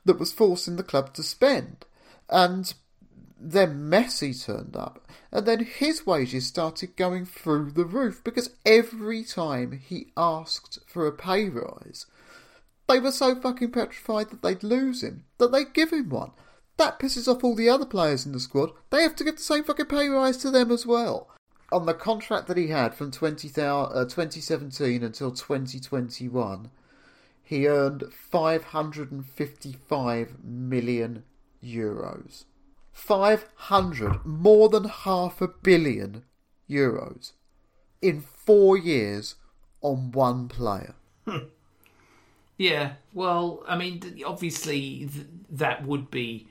that 0.05 0.18
was 0.18 0.33
forcing 0.33 0.77
the 0.77 0.83
club 0.83 1.12
to 1.14 1.22
spend. 1.22 1.85
And 2.29 2.72
then 3.38 3.90
Messi 3.90 4.44
turned 4.44 4.77
up, 4.77 5.07
and 5.31 5.46
then 5.46 5.64
his 5.64 6.07
wages 6.07 6.46
started 6.46 6.96
going 6.96 7.27
through 7.27 7.72
the 7.72 7.85
roof 7.85 8.22
because 8.25 8.51
every 8.64 9.22
time 9.22 9.72
he 9.72 10.12
asked 10.16 10.79
for 10.87 11.07
a 11.07 11.12
pay 11.12 11.49
rise, 11.49 12.07
they 12.88 12.99
were 12.99 13.12
so 13.12 13.35
fucking 13.35 13.72
petrified 13.72 14.31
that 14.31 14.42
they'd 14.42 14.62
lose 14.62 15.03
him 15.03 15.25
that 15.38 15.53
they'd 15.53 15.75
give 15.75 15.92
him 15.92 16.09
one. 16.09 16.31
That 16.79 16.99
pisses 16.99 17.27
off 17.27 17.42
all 17.42 17.55
the 17.55 17.68
other 17.68 17.87
players 17.87 18.27
in 18.27 18.33
the 18.33 18.40
squad. 18.40 18.70
They 18.90 19.03
have 19.03 19.16
to 19.16 19.25
give 19.25 19.37
the 19.37 19.42
same 19.42 19.64
fucking 19.64 19.87
pay 19.87 20.09
rise 20.09 20.37
to 20.38 20.51
them 20.51 20.70
as 20.70 20.87
well. 20.87 21.31
On 21.72 21.87
the 21.87 21.94
contract 21.94 22.46
that 22.49 22.57
he 22.57 22.68
had 22.68 22.94
from 22.94 23.11
20, 23.11 23.49
uh, 23.61 24.05
2017 24.05 25.03
until 25.03 25.33
2021, 25.33 26.70
he 27.46 27.68
earned 27.68 28.12
555 28.12 30.44
million 30.44 31.22
euros. 31.62 32.44
500, 32.92 34.26
more 34.26 34.68
than 34.68 34.85
half 34.85 35.40
a 35.40 35.46
billion 35.46 36.24
euros 36.68 37.35
in 38.02 38.20
four 38.20 38.76
years 38.76 39.37
on 39.80 40.11
one 40.11 40.48
player. 40.48 40.96
Yeah, 42.59 42.92
well, 43.12 43.62
I 43.68 43.76
mean, 43.76 44.22
obviously 44.24 45.11
th- 45.12 45.26
that 45.50 45.87
would 45.87 46.11
be 46.11 46.48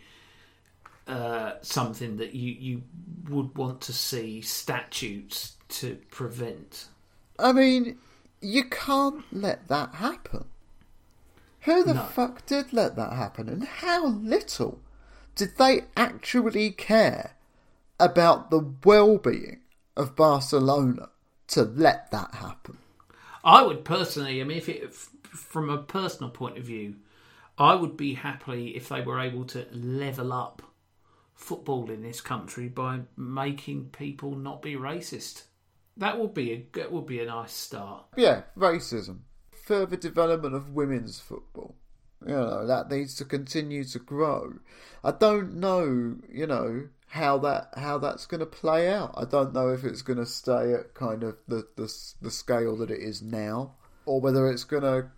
uh, 1.08 1.54
something 1.62 2.18
that 2.18 2.36
you, 2.36 2.54
you 2.54 2.84
would 3.28 3.58
want 3.58 3.82
to 3.82 3.94
see 3.94 4.42
statutes 4.42 5.56
to 5.70 5.96
prevent. 6.12 6.90
I 7.40 7.54
mean, 7.54 7.98
you 8.40 8.66
can't 8.66 9.26
let 9.32 9.68
that 9.68 9.96
happen. 9.96 10.46
Who 11.66 11.84
the 11.84 11.96
No. 11.96 12.04
fuck 12.04 12.46
did 12.46 12.74
let 12.74 12.96
that 12.96 13.14
happen? 13.14 13.50
And 13.50 13.64
how 13.64 14.06
little 14.08 14.82
did 15.36 15.58
they 15.58 15.86
actually 15.98 16.72
care 16.72 17.36
about 18.00 18.52
the 18.52 18.74
well 18.84 19.18
being 19.18 19.62
of 19.96 20.16
Barcelona 20.16 21.10
to 21.48 21.64
let 21.64 22.12
that 22.12 22.36
happen? 22.36 22.78
I 23.44 23.62
would 23.64 23.84
personally, 23.86 24.42
I 24.42 24.44
mean, 24.44 24.58
if 24.58 24.70
it 24.70 24.94
from 24.94 25.70
a 25.70 25.78
personal 25.78 26.30
point 26.30 26.58
of 26.58 26.64
view, 26.64 26.96
I 27.58 27.76
would 27.76 27.98
be 27.98 28.14
happy 28.16 28.70
if 28.70 28.90
they 28.90 29.02
were 29.02 29.20
able 29.20 29.46
to 29.46 29.66
level 29.72 30.34
up 30.34 30.62
football 31.34 31.90
in 31.90 32.02
this 32.02 32.22
country 32.22 32.68
by 32.68 33.02
making 33.18 33.90
people 33.90 34.36
not 34.36 34.62
be 34.62 34.76
racist. 34.76 35.44
That 35.98 36.20
would 36.20 36.34
be 36.34 36.52
a 36.54 36.66
that 36.74 36.92
would 36.92 37.06
be 37.06 37.22
a 37.22 37.26
nice 37.26 37.54
start. 37.54 38.06
Yeah, 38.16 38.44
racism. 38.58 39.20
Further 39.66 39.96
development 39.96 40.54
of 40.54 40.76
women's 40.76 41.20
football. 41.20 41.76
You 42.26 42.34
know, 42.34 42.68
that 42.68 42.90
needs 42.90 43.16
to 43.16 43.26
continue 43.26 43.84
to 43.84 44.00
grow. 44.00 44.60
I 45.04 45.12
don't 45.12 45.56
know, 45.56 46.18
you 46.32 46.46
know, 46.46 46.90
how 47.08 47.40
that 47.40 47.70
how 47.76 47.98
that's 47.98 48.28
going 48.28 48.42
to 48.42 48.46
play 48.46 48.90
out. 48.90 49.14
I 49.18 49.26
don't 49.26 49.54
know 49.54 49.70
if 49.70 49.84
it's 49.84 50.02
going 50.04 50.20
to 50.20 50.26
stay 50.26 50.74
at 50.74 50.94
kind 50.94 51.24
of 51.24 51.38
the 51.48 51.68
the, 51.76 51.92
the 52.22 52.32
scale 52.32 52.78
that 52.78 52.92
it 52.92 53.00
is 53.00 53.22
now, 53.22 53.74
or 54.06 54.22
whether 54.22 54.48
it's 54.48 54.64
going 54.64 54.84
to 54.84 55.10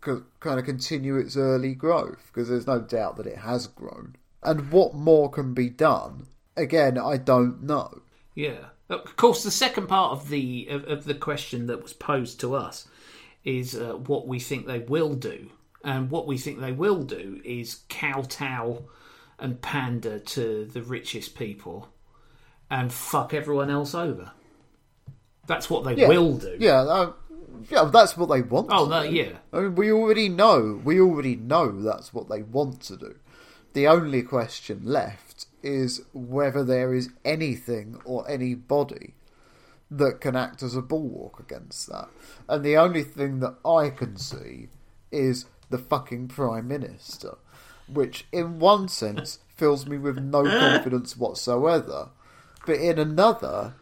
co- 0.00 0.24
kind 0.40 0.58
of 0.58 0.64
continue 0.64 1.18
its 1.18 1.36
early 1.36 1.74
growth 1.74 2.30
because 2.32 2.48
there's 2.48 2.66
no 2.66 2.80
doubt 2.80 3.16
that 3.18 3.26
it 3.26 3.38
has 3.38 3.66
grown. 3.66 4.16
And 4.42 4.72
what 4.72 4.94
more 4.94 5.30
can 5.30 5.52
be 5.52 5.68
done? 5.68 6.28
Again, 6.56 6.96
I 6.98 7.18
don't 7.18 7.62
know. 7.62 8.02
Yeah. 8.34 8.66
Of 8.88 9.16
course, 9.16 9.42
the 9.42 9.50
second 9.50 9.86
part 9.86 10.12
of 10.12 10.28
the 10.28 10.66
of, 10.70 10.84
of 10.84 11.04
the 11.04 11.14
question 11.14 11.66
that 11.66 11.82
was 11.82 11.92
posed 11.92 12.40
to 12.40 12.54
us 12.54 12.88
is 13.44 13.74
uh, 13.74 13.94
what 14.06 14.26
we 14.26 14.38
think 14.38 14.66
they 14.66 14.78
will 14.80 15.14
do, 15.14 15.50
and 15.84 16.10
what 16.10 16.26
we 16.26 16.38
think 16.38 16.60
they 16.60 16.72
will 16.72 17.02
do 17.02 17.40
is 17.44 17.80
kowtow 17.88 18.84
and 19.38 19.60
pander 19.60 20.18
to 20.20 20.64
the 20.66 20.82
richest 20.82 21.34
people 21.36 21.88
and 22.70 22.92
fuck 22.92 23.34
everyone 23.34 23.68
else 23.70 23.94
over. 23.94 24.30
That's 25.46 25.68
what 25.68 25.84
they 25.84 25.94
Yeah. 25.94 26.08
will 26.08 26.36
do. 26.36 26.56
Yeah, 26.60 26.82
uh, 26.82 27.12
yeah, 27.68 27.84
that's 27.92 28.16
what 28.16 28.28
they 28.28 28.42
want. 28.42 28.68
Oh 28.70 29.02
do. 29.02 29.12
yeah. 29.12 29.32
I 29.52 29.60
mean, 29.60 29.74
we 29.74 29.90
already 29.90 30.28
know. 30.28 30.80
We 30.84 31.00
already 31.00 31.34
know 31.36 31.82
that's 31.82 32.14
what 32.14 32.28
they 32.28 32.42
want 32.42 32.80
to 32.82 32.96
do. 32.96 33.16
The 33.72 33.88
only 33.88 34.22
question 34.22 34.82
left 34.84 35.46
is 35.62 36.02
whether 36.12 36.62
there 36.64 36.94
is 36.94 37.10
anything 37.24 37.98
or 38.04 38.28
anybody 38.30 39.14
that 39.96 40.20
can 40.20 40.34
act 40.34 40.62
as 40.62 40.74
a 40.74 40.82
bulwark 40.82 41.38
against 41.38 41.88
that. 41.88 42.08
And 42.48 42.64
the 42.64 42.76
only 42.76 43.02
thing 43.02 43.40
that 43.40 43.56
I 43.64 43.90
can 43.90 44.16
see 44.16 44.68
is 45.10 45.44
the 45.68 45.78
fucking 45.78 46.28
Prime 46.28 46.66
Minister, 46.66 47.36
which 47.86 48.26
in 48.32 48.58
one 48.58 48.88
sense 48.88 49.40
fills 49.54 49.86
me 49.86 49.98
with 49.98 50.18
no 50.18 50.44
confidence 50.60 51.16
whatsoever, 51.16 52.08
but 52.66 52.76
in 52.76 52.98
another 52.98 53.74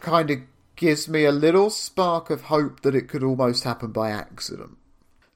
kind 0.00 0.30
of 0.30 0.40
gives 0.74 1.08
me 1.08 1.24
a 1.24 1.32
little 1.32 1.70
spark 1.70 2.28
of 2.28 2.42
hope 2.42 2.80
that 2.80 2.94
it 2.94 3.08
could 3.08 3.22
almost 3.22 3.64
happen 3.64 3.92
by 3.92 4.10
accident. 4.10 4.76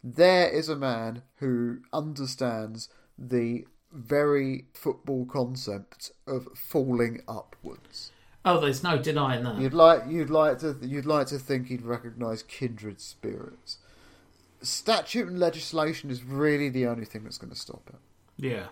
There 0.02 0.48
is 0.48 0.68
a 0.68 0.76
man 0.76 1.22
who 1.36 1.78
understands 1.92 2.88
the 3.16 3.66
very 3.92 4.66
football 4.74 5.24
concept 5.26 6.10
of 6.26 6.48
falling 6.56 7.22
upwards. 7.28 8.12
Oh, 8.44 8.58
there's 8.60 8.82
no 8.82 8.96
denying 8.98 9.44
that. 9.44 9.58
You'd 9.58 9.74
like 9.74 10.02
you'd 10.08 10.30
like 10.30 10.58
to 10.60 10.76
you'd 10.80 11.06
like 11.06 11.26
to 11.28 11.38
think 11.38 11.68
he'd 11.68 11.82
recognise 11.82 12.42
kindred 12.42 13.00
spirits. 13.00 13.78
Statute 14.62 15.28
and 15.28 15.38
legislation 15.38 16.10
is 16.10 16.22
really 16.24 16.68
the 16.68 16.86
only 16.86 17.04
thing 17.04 17.24
that's 17.24 17.38
going 17.38 17.52
to 17.52 17.58
stop 17.58 17.82
it. 17.88 17.98
Yeah. 18.36 18.66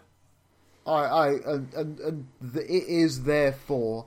I, 0.86 0.92
I 0.92 1.28
and 1.46 1.74
and, 1.74 2.00
and 2.00 2.26
the, 2.40 2.62
it 2.64 2.84
is 2.88 3.24
therefore 3.24 4.06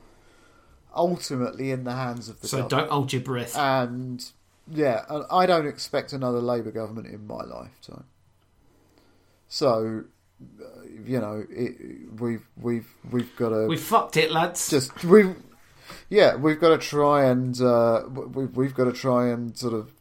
ultimately 0.95 1.71
in 1.71 1.83
the 1.83 1.93
hands 1.93 2.27
of 2.27 2.41
the 2.41 2.47
So 2.47 2.57
government. 2.63 2.69
don't 2.71 2.89
hold 2.91 3.13
your 3.13 3.21
breath. 3.21 3.55
And 3.55 4.25
yeah, 4.71 5.05
and 5.09 5.25
I 5.31 5.45
don't 5.45 5.67
expect 5.67 6.11
another 6.11 6.39
Labour 6.41 6.71
government 6.71 7.07
in 7.07 7.27
my 7.27 7.43
lifetime. 7.43 8.05
So, 9.47 10.05
uh, 10.59 10.65
you 11.05 11.19
know, 11.19 11.45
it, 11.49 11.75
we've 12.19 12.45
we've 12.57 12.87
we've 13.11 13.35
got 13.35 13.49
to 13.49 13.67
we 13.67 13.77
fucked 13.77 14.17
it, 14.17 14.31
lads. 14.31 14.69
just 14.69 15.03
we, 15.03 15.33
yeah, 16.09 16.35
we've 16.35 16.59
got 16.59 16.69
to 16.69 16.77
try 16.77 17.25
and 17.25 17.59
uh, 17.61 18.03
we've 18.09 18.55
we've 18.55 18.73
got 18.75 18.85
to 18.85 18.93
try 18.93 19.29
and 19.29 19.57
sort 19.57 19.73
of, 19.73 19.93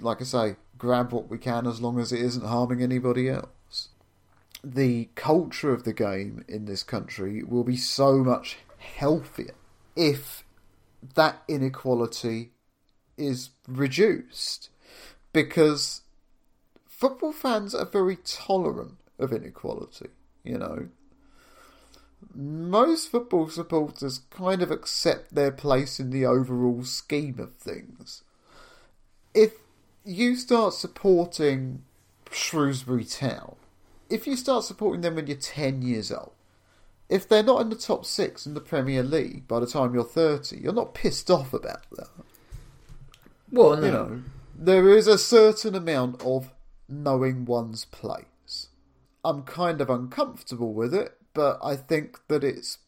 like 0.00 0.20
I 0.20 0.24
say, 0.24 0.56
grab 0.78 1.12
what 1.12 1.28
we 1.28 1.38
can 1.38 1.66
as 1.66 1.80
long 1.80 1.98
as 1.98 2.12
it 2.12 2.20
isn't 2.20 2.46
harming 2.46 2.82
anybody 2.82 3.28
else. 3.28 3.88
The 4.62 5.08
culture 5.14 5.72
of 5.72 5.84
the 5.84 5.92
game 5.92 6.44
in 6.48 6.64
this 6.64 6.82
country 6.82 7.42
will 7.42 7.64
be 7.64 7.76
so 7.76 8.18
much 8.18 8.58
healthier 8.78 9.54
if 9.96 10.44
that 11.14 11.42
inequality 11.48 12.50
is 13.16 13.50
reduced 13.68 14.70
because 15.32 16.02
football 16.86 17.32
fans 17.32 17.74
are 17.74 17.84
very 17.84 18.16
tolerant 18.24 18.96
of 19.18 19.32
inequality, 19.32 20.08
you 20.42 20.58
know. 20.58 20.88
Most 22.34 23.10
football 23.10 23.48
supporters 23.48 24.20
kind 24.30 24.62
of 24.62 24.70
accept 24.70 25.34
their 25.34 25.52
place 25.52 26.00
in 26.00 26.10
the 26.10 26.26
overall 26.26 26.84
scheme 26.84 27.38
of 27.38 27.54
things. 27.54 28.22
If 29.32 29.52
you 30.04 30.36
start 30.36 30.74
supporting 30.74 31.82
Shrewsbury 32.30 33.04
Town, 33.04 33.56
if 34.10 34.26
you 34.26 34.36
start 34.36 34.64
supporting 34.64 35.00
them 35.00 35.14
when 35.14 35.26
you're 35.26 35.36
10 35.36 35.82
years 35.82 36.12
old, 36.12 36.32
if 37.08 37.28
they're 37.28 37.42
not 37.42 37.60
in 37.60 37.70
the 37.70 37.76
top 37.76 38.04
six 38.04 38.46
in 38.46 38.54
the 38.54 38.60
Premier 38.60 39.02
League 39.02 39.46
by 39.46 39.60
the 39.60 39.66
time 39.66 39.94
you're 39.94 40.04
30, 40.04 40.58
you're 40.58 40.72
not 40.72 40.94
pissed 40.94 41.30
off 41.30 41.52
about 41.52 41.82
that 41.92 42.08
well, 43.54 43.76
no. 43.76 43.86
you 43.86 43.92
know, 43.92 44.22
there 44.56 44.88
is 44.90 45.06
a 45.06 45.18
certain 45.18 45.74
amount 45.74 46.22
of 46.22 46.52
knowing 46.88 47.44
one's 47.44 47.84
place. 47.84 48.68
I'm 49.24 49.42
kind 49.42 49.80
of 49.80 49.88
uncomfortable 49.88 50.74
with 50.74 50.94
it, 50.94 51.16
but 51.34 51.58
I 51.62 51.76
think 51.76 52.20
that 52.28 52.44
it's 52.44 52.78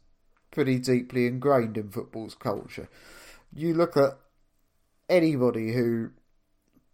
pretty 0.51 0.79
deeply 0.79 1.27
ingrained 1.27 1.77
in 1.77 1.91
football's 1.91 2.35
culture. 2.35 2.89
You 3.53 3.75
look 3.75 3.97
at 3.97 4.19
anybody 5.09 5.73
who 5.73 6.11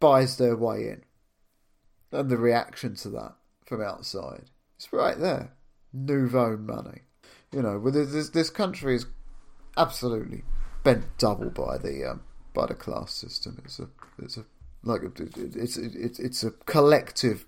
buys 0.00 0.36
their 0.36 0.57
way 0.57 0.88
in 0.88 1.03
and 2.11 2.30
the 2.30 2.36
reaction 2.36 2.94
to 2.96 3.09
that 3.11 3.34
from 3.64 3.80
outside. 3.80 4.50
It's 4.76 4.92
right 4.92 5.18
there. 5.18 5.53
Nouveau 5.92 6.57
money. 6.57 7.03
You 7.53 7.62
know, 7.62 7.90
this, 7.90 8.30
this 8.30 8.50
country 8.50 8.96
is 8.96 9.07
absolutely 9.76 10.42
bent 10.82 11.05
double 11.18 11.50
by 11.50 11.78
the 11.78 12.11
um, 12.11 12.22
by 12.55 12.66
the 12.66 12.74
class 12.74 13.12
system. 13.12 13.61
It's 13.64 13.78
a 13.78 13.88
it's 14.18 14.36
a 14.36 14.44
like 14.82 15.03
it's 15.18 15.76
it's 15.76 16.18
it's 16.18 16.44
a 16.44 16.50
collective 16.50 17.46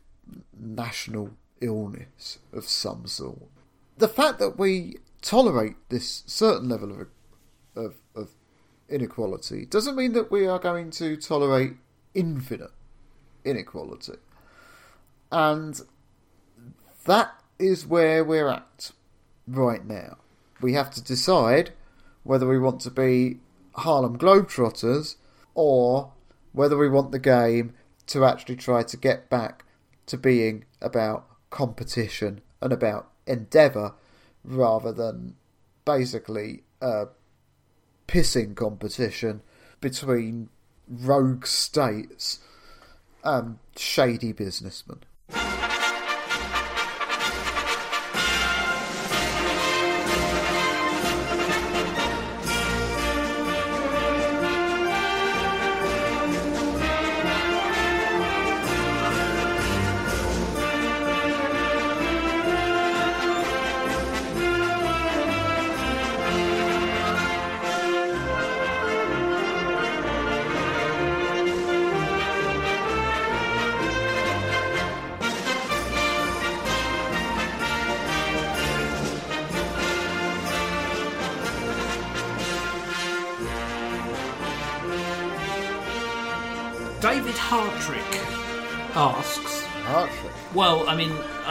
national 0.59 1.31
illness 1.61 2.39
of 2.53 2.65
some 2.65 3.07
sort. 3.07 3.49
The 3.97 4.09
fact 4.09 4.39
that 4.41 4.59
we 4.59 4.97
tolerate 5.23 5.77
this 5.89 6.23
certain 6.27 6.69
level 6.69 6.93
of 6.93 7.09
of, 7.77 7.95
of 8.15 8.31
inequality 8.89 9.67
doesn't 9.67 9.97
mean 9.97 10.13
that 10.13 10.31
we 10.31 10.47
are 10.47 10.59
going 10.59 10.91
to 10.91 11.17
tolerate 11.17 11.73
infinite 12.15 12.71
inequality, 13.45 14.19
and 15.33 15.81
that 17.05 17.33
is 17.59 17.87
where 17.87 18.25
we're 18.25 18.49
at 18.49 18.91
right 19.47 19.85
now. 19.85 20.19
We 20.61 20.75
have 20.75 20.91
to 20.93 21.03
decide 21.03 21.73
whether 22.23 22.49
we 22.49 22.59
want 22.59 22.81
to 22.83 22.91
be 22.91 23.39
Harlem 23.75 24.19
Globetrotters 24.19 25.17
or 25.55 26.13
whether 26.53 26.77
we 26.77 26.89
want 26.89 27.13
the 27.13 27.19
game 27.19 27.75
to 28.07 28.25
actually 28.25 28.57
try 28.57 28.83
to 28.83 28.97
get 28.97 29.29
back 29.29 29.65
to 30.07 30.17
being 30.17 30.65
about 30.81 31.27
competition 31.51 32.41
and 32.61 32.73
about 32.73 33.11
endeavour 33.27 33.95
rather 34.45 34.93
than 34.93 35.37
basically 35.85 36.63
a 36.81 37.07
pissing 38.07 38.55
competition 38.55 39.43
between 39.81 40.49
rogue 40.89 41.47
states 41.47 42.41
and 43.23 43.59
shady 43.77 44.33
businessmen. 44.33 45.01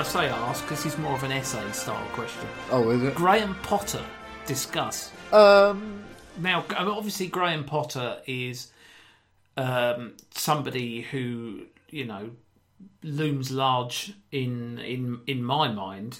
I 0.03 0.05
say 0.05 0.27
ask 0.27 0.61
because 0.65 0.83
he's 0.83 0.97
more 0.97 1.13
of 1.13 1.23
an 1.23 1.31
essay 1.31 1.71
style 1.71 2.05
question. 2.09 2.45
Oh, 2.71 2.89
is 2.89 3.01
it? 3.03 3.15
Graham 3.15 3.55
Potter, 3.63 4.03
discuss. 4.45 5.13
Um, 5.31 6.03
Now, 6.37 6.65
obviously, 6.75 7.27
Graham 7.27 7.63
Potter 7.63 8.17
is 8.27 8.69
um, 9.55 10.17
somebody 10.31 11.03
who 11.03 11.67
you 11.89 12.03
know 12.03 12.31
looms 13.01 13.49
large 13.49 14.11
in 14.29 14.77
in 14.79 15.21
in 15.25 15.41
my 15.41 15.69
mind, 15.69 16.19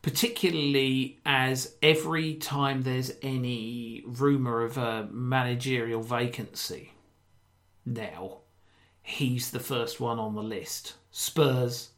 particularly 0.00 1.18
as 1.26 1.74
every 1.82 2.34
time 2.34 2.82
there's 2.82 3.10
any 3.20 4.04
rumor 4.06 4.62
of 4.62 4.78
a 4.78 5.08
managerial 5.10 6.02
vacancy, 6.04 6.92
now 7.84 8.42
he's 9.02 9.50
the 9.50 9.58
first 9.58 9.98
one 9.98 10.20
on 10.20 10.36
the 10.36 10.42
list. 10.42 10.94
Spurs, 11.10 11.88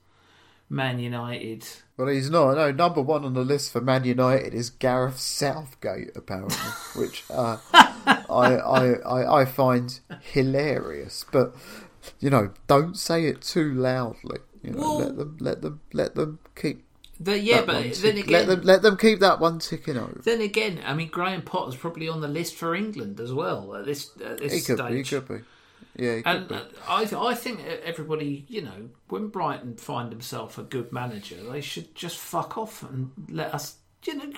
Man 0.69 0.99
United. 0.99 1.67
Well, 1.97 2.09
he's 2.09 2.29
not. 2.31 2.55
No, 2.57 2.71
number 2.73 3.01
one 3.01 3.25
on 3.25 3.35
the 3.35 3.45
list 3.45 3.73
for 3.73 3.81
Man 3.81 4.05
United 4.05 4.53
is 4.53 4.69
Gareth 4.71 5.19
Southgate, 5.19 6.11
apparently, 6.17 6.57
which 6.97 7.25
uh, 7.31 7.59
I, 7.73 8.57
I, 8.57 8.93
I 8.95 9.41
I 9.41 9.45
find 9.45 9.99
hilarious. 10.21 11.25
But 11.31 11.55
you 12.21 12.31
know, 12.31 12.53
don't 12.67 12.97
say 12.97 13.27
it 13.27 13.43
too 13.43 13.73
loudly. 13.73 14.39
You 14.63 14.73
know, 14.73 14.79
Well- 14.81 14.99
let 14.99 15.17
them 15.17 15.37
let 15.41 15.63
them 15.63 15.81
let 15.93 16.15
them 16.15 16.39
keep. 16.55 16.83
The, 17.19 17.39
yeah, 17.39 17.63
but 17.65 17.83
then 17.83 18.15
tick- 18.17 18.25
again, 18.27 18.31
let 18.31 18.47
them 18.47 18.61
let 18.63 18.83
them 18.83 18.97
keep 18.99 19.21
that 19.21 19.41
one 19.41 19.59
ticking 19.59 19.97
over. 19.97 20.21
Then 20.23 20.43
again, 20.43 20.83
I 20.85 20.93
mean, 20.93 21.09
Graham 21.09 21.41
Potter's 21.41 21.75
probably 21.77 22.09
on 22.11 22.21
the 22.21 22.29
list 22.29 22.57
for 22.57 22.75
England 22.75 23.21
as 23.21 23.33
well 23.33 23.75
at 23.75 23.87
this 23.87 24.11
at 24.23 24.37
this 24.37 24.53
He 24.53 24.61
could 24.61 24.77
stage. 24.79 24.91
be. 24.91 24.97
He 24.99 25.03
could 25.03 25.27
be. 25.29 25.39
Yeah, 25.99 26.21
And 26.25 26.49
be. 26.49 26.55
uh, 26.55 26.61
I, 26.89 27.09
I 27.31 27.35
think 27.35 27.61
everybody, 27.85 28.45
you 28.49 28.63
know, 28.63 28.91
when 29.09 29.29
Brighton 29.29 29.77
find 29.77 30.13
themselves 30.13 30.59
a 30.59 30.63
good 30.63 30.93
manager, 30.93 31.37
they 31.51 31.61
should 31.63 31.95
just 31.95 32.19
fuck 32.19 32.59
off 32.59 32.83
and 32.83 33.11
let 33.31 33.55
us, 33.55 33.77
you 34.05 34.15
know. 34.15 34.31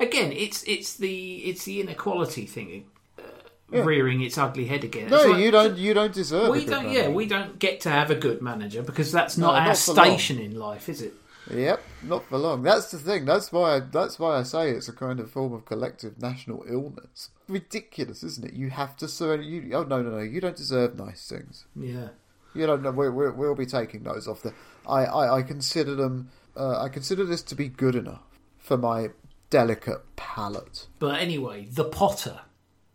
Again, 0.00 0.32
it's 0.32 0.62
it's 0.64 0.96
the 0.96 1.36
it's 1.36 1.64
the 1.64 1.80
inequality 1.80 2.46
thing 2.46 2.86
uh, 3.18 3.82
rearing 3.82 4.22
its 4.22 4.36
ugly 4.38 4.64
head 4.66 4.82
again. 4.84 5.10
No, 5.10 5.26
like- 5.26 5.40
you 5.42 5.50
don't. 5.50 5.76
You 5.78 5.94
don't 5.94 6.12
deserve. 6.12 6.50
We 6.50 6.64
don't. 6.64 6.84
manager. 6.86 7.00
Yeah, 7.02 7.08
we 7.10 7.26
don't 7.26 7.58
get 7.58 7.82
to 7.82 7.90
have 7.90 8.10
a 8.10 8.14
good 8.16 8.40
manager 8.42 8.82
because 8.82 9.12
that's 9.12 9.36
not 9.38 9.52
No, 9.52 9.58
our 9.60 9.66
not 9.68 9.76
station 9.76 10.38
in 10.38 10.58
life, 10.58 10.88
is 10.88 11.02
it? 11.02 11.14
Yep, 11.50 11.82
not 12.04 12.24
for 12.28 12.38
long. 12.38 12.62
That's 12.62 12.90
the 12.90 12.98
thing. 12.98 13.24
That's 13.24 13.50
why. 13.50 13.76
I, 13.76 13.80
that's 13.80 14.18
why 14.18 14.38
I 14.38 14.42
say 14.42 14.70
it's 14.70 14.88
a 14.88 14.92
kind 14.92 15.18
of 15.18 15.30
form 15.30 15.52
of 15.52 15.64
collective 15.64 16.20
national 16.20 16.64
illness. 16.68 17.30
Ridiculous, 17.48 18.22
isn't 18.22 18.46
it? 18.46 18.54
You 18.54 18.70
have 18.70 18.96
to 18.98 19.08
surrender. 19.08 19.44
You, 19.44 19.74
oh 19.74 19.82
no, 19.82 20.02
no, 20.02 20.10
no! 20.10 20.18
You 20.18 20.40
don't 20.40 20.56
deserve 20.56 20.96
nice 20.96 21.28
things. 21.28 21.66
Yeah. 21.74 22.08
You 22.54 22.66
don't 22.66 22.82
know. 22.82 22.90
We, 22.90 23.08
we'll 23.08 23.54
be 23.54 23.66
taking 23.66 24.02
those 24.02 24.28
off 24.28 24.42
the. 24.42 24.54
I, 24.86 25.04
I, 25.04 25.38
I 25.38 25.42
consider 25.42 25.94
them. 25.94 26.30
Uh, 26.56 26.80
I 26.80 26.88
consider 26.88 27.24
this 27.24 27.42
to 27.44 27.54
be 27.54 27.68
good 27.68 27.94
enough 27.94 28.22
for 28.58 28.76
my 28.76 29.08
delicate 29.50 30.00
palate. 30.16 30.86
But 30.98 31.20
anyway, 31.20 31.66
the 31.70 31.84
Potter. 31.84 32.40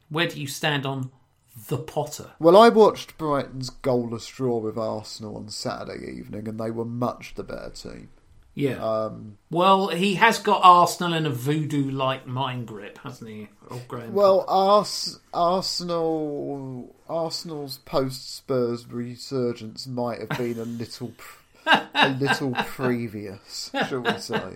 Where 0.09 0.27
do 0.27 0.39
you 0.39 0.47
stand 0.47 0.85
on 0.85 1.11
the 1.67 1.77
Potter? 1.77 2.31
Well, 2.39 2.55
I 2.55 2.69
watched 2.69 3.17
Brighton's 3.17 3.69
goalless 3.69 4.33
draw 4.33 4.57
with 4.57 4.77
Arsenal 4.77 5.35
on 5.35 5.49
Saturday 5.49 6.17
evening, 6.17 6.47
and 6.47 6.59
they 6.59 6.71
were 6.71 6.85
much 6.85 7.35
the 7.35 7.43
better 7.43 7.71
team. 7.71 8.09
Yeah. 8.57 8.83
Um, 8.83 9.37
well, 9.51 9.89
he 9.89 10.15
has 10.15 10.39
got 10.39 10.61
Arsenal 10.63 11.13
in 11.13 11.27
a 11.27 11.29
voodoo-like 11.29 12.25
mind 12.25 12.67
grip, 12.67 12.97
hasn't 13.03 13.29
he? 13.29 13.49
Oh, 13.69 13.79
Graham. 13.87 14.13
Well, 14.13 14.45
Ars- 14.47 15.19
Arsenal, 15.31 16.95
Arsenal's 17.07 17.77
post 17.85 18.35
Spurs 18.35 18.87
resurgence 18.87 19.85
might 19.85 20.19
have 20.21 20.29
been 20.39 20.57
a 20.57 20.65
little, 20.65 21.13
a 21.67 22.09
little 22.19 22.53
previous, 22.65 23.69
shall 23.87 23.99
we 23.99 24.17
say? 24.17 24.55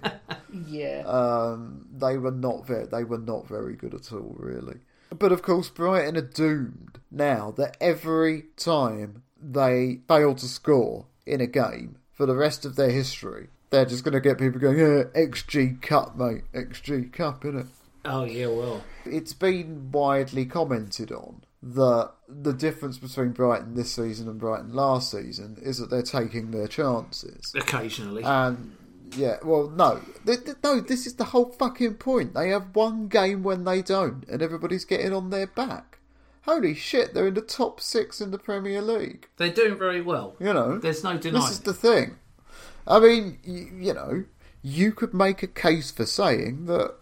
yeah. 0.67 1.03
Um, 1.05 1.85
they 1.95 2.17
were 2.17 2.31
not 2.31 2.65
very, 2.65 2.87
they 2.87 3.03
were 3.03 3.19
not 3.19 3.47
very 3.47 3.75
good 3.75 3.93
at 3.93 4.11
all, 4.11 4.35
really. 4.39 4.79
But 5.17 5.31
of 5.31 5.43
course, 5.43 5.69
Brighton 5.69 6.17
are 6.17 6.21
doomed 6.21 6.99
now 7.11 7.51
that 7.57 7.77
every 7.79 8.45
time 8.57 9.21
they 9.39 9.99
fail 10.07 10.33
to 10.35 10.47
score 10.47 11.05
in 11.25 11.39
a 11.39 11.47
game 11.47 11.97
for 12.13 12.25
the 12.25 12.35
rest 12.35 12.65
of 12.65 12.75
their 12.75 12.89
history, 12.91 13.49
they're 13.71 13.85
just 13.85 14.03
going 14.03 14.13
to 14.13 14.19
get 14.21 14.37
people 14.37 14.59
going, 14.59 14.77
yeah, 14.77 15.03
XG 15.15 15.81
Cup, 15.81 16.15
mate, 16.15 16.43
XG 16.53 17.11
Cup, 17.11 17.43
innit? 17.43 17.67
oh, 18.05 18.23
yeah. 18.23 18.47
Well, 18.47 18.83
it's 19.05 19.33
been 19.33 19.91
widely 19.91 20.45
commented 20.45 21.11
on 21.11 21.43
that 21.63 22.11
the 22.27 22.53
difference 22.53 22.97
between 22.97 23.31
Brighton 23.31 23.75
this 23.75 23.91
season 23.91 24.27
and 24.27 24.39
Brighton 24.39 24.73
last 24.73 25.11
season 25.11 25.57
is 25.61 25.77
that 25.77 25.89
they're 25.89 26.01
taking 26.01 26.51
their 26.51 26.67
chances. 26.67 27.53
occasionally. 27.55 28.23
And 28.23 28.75
yeah, 29.15 29.37
well, 29.43 29.69
no, 29.69 30.01
no, 30.63 30.79
this 30.81 31.05
is 31.05 31.15
the 31.15 31.25
whole 31.25 31.51
fucking 31.51 31.95
point. 31.95 32.33
They 32.33 32.49
have 32.49 32.75
one 32.75 33.07
game 33.07 33.43
when 33.43 33.63
they 33.63 33.81
don't, 33.81 34.27
and 34.27 34.41
everybody's 34.41 34.85
getting 34.85 35.13
on 35.13 35.29
their 35.29 35.47
back. 35.47 35.99
Holy 36.43 36.73
shit, 36.73 37.13
they're 37.13 37.27
in 37.27 37.35
the 37.35 37.41
top 37.41 37.79
six 37.79 38.19
in 38.19 38.31
the 38.31 38.39
Premier 38.39 38.81
League. 38.81 39.27
They're 39.37 39.49
doing 39.51 39.77
very 39.77 40.01
well. 40.01 40.35
You 40.39 40.53
know, 40.53 40.79
There's 40.79 41.03
no 41.03 41.17
denying. 41.17 41.43
this 41.43 41.51
is 41.51 41.59
the 41.59 41.73
thing. 41.73 42.15
I 42.87 42.99
mean, 42.99 43.39
you, 43.43 43.69
you 43.79 43.93
know, 43.93 44.25
you 44.61 44.91
could 44.91 45.13
make 45.13 45.43
a 45.43 45.47
case 45.47 45.91
for 45.91 46.05
saying 46.05 46.65
that 46.65 46.95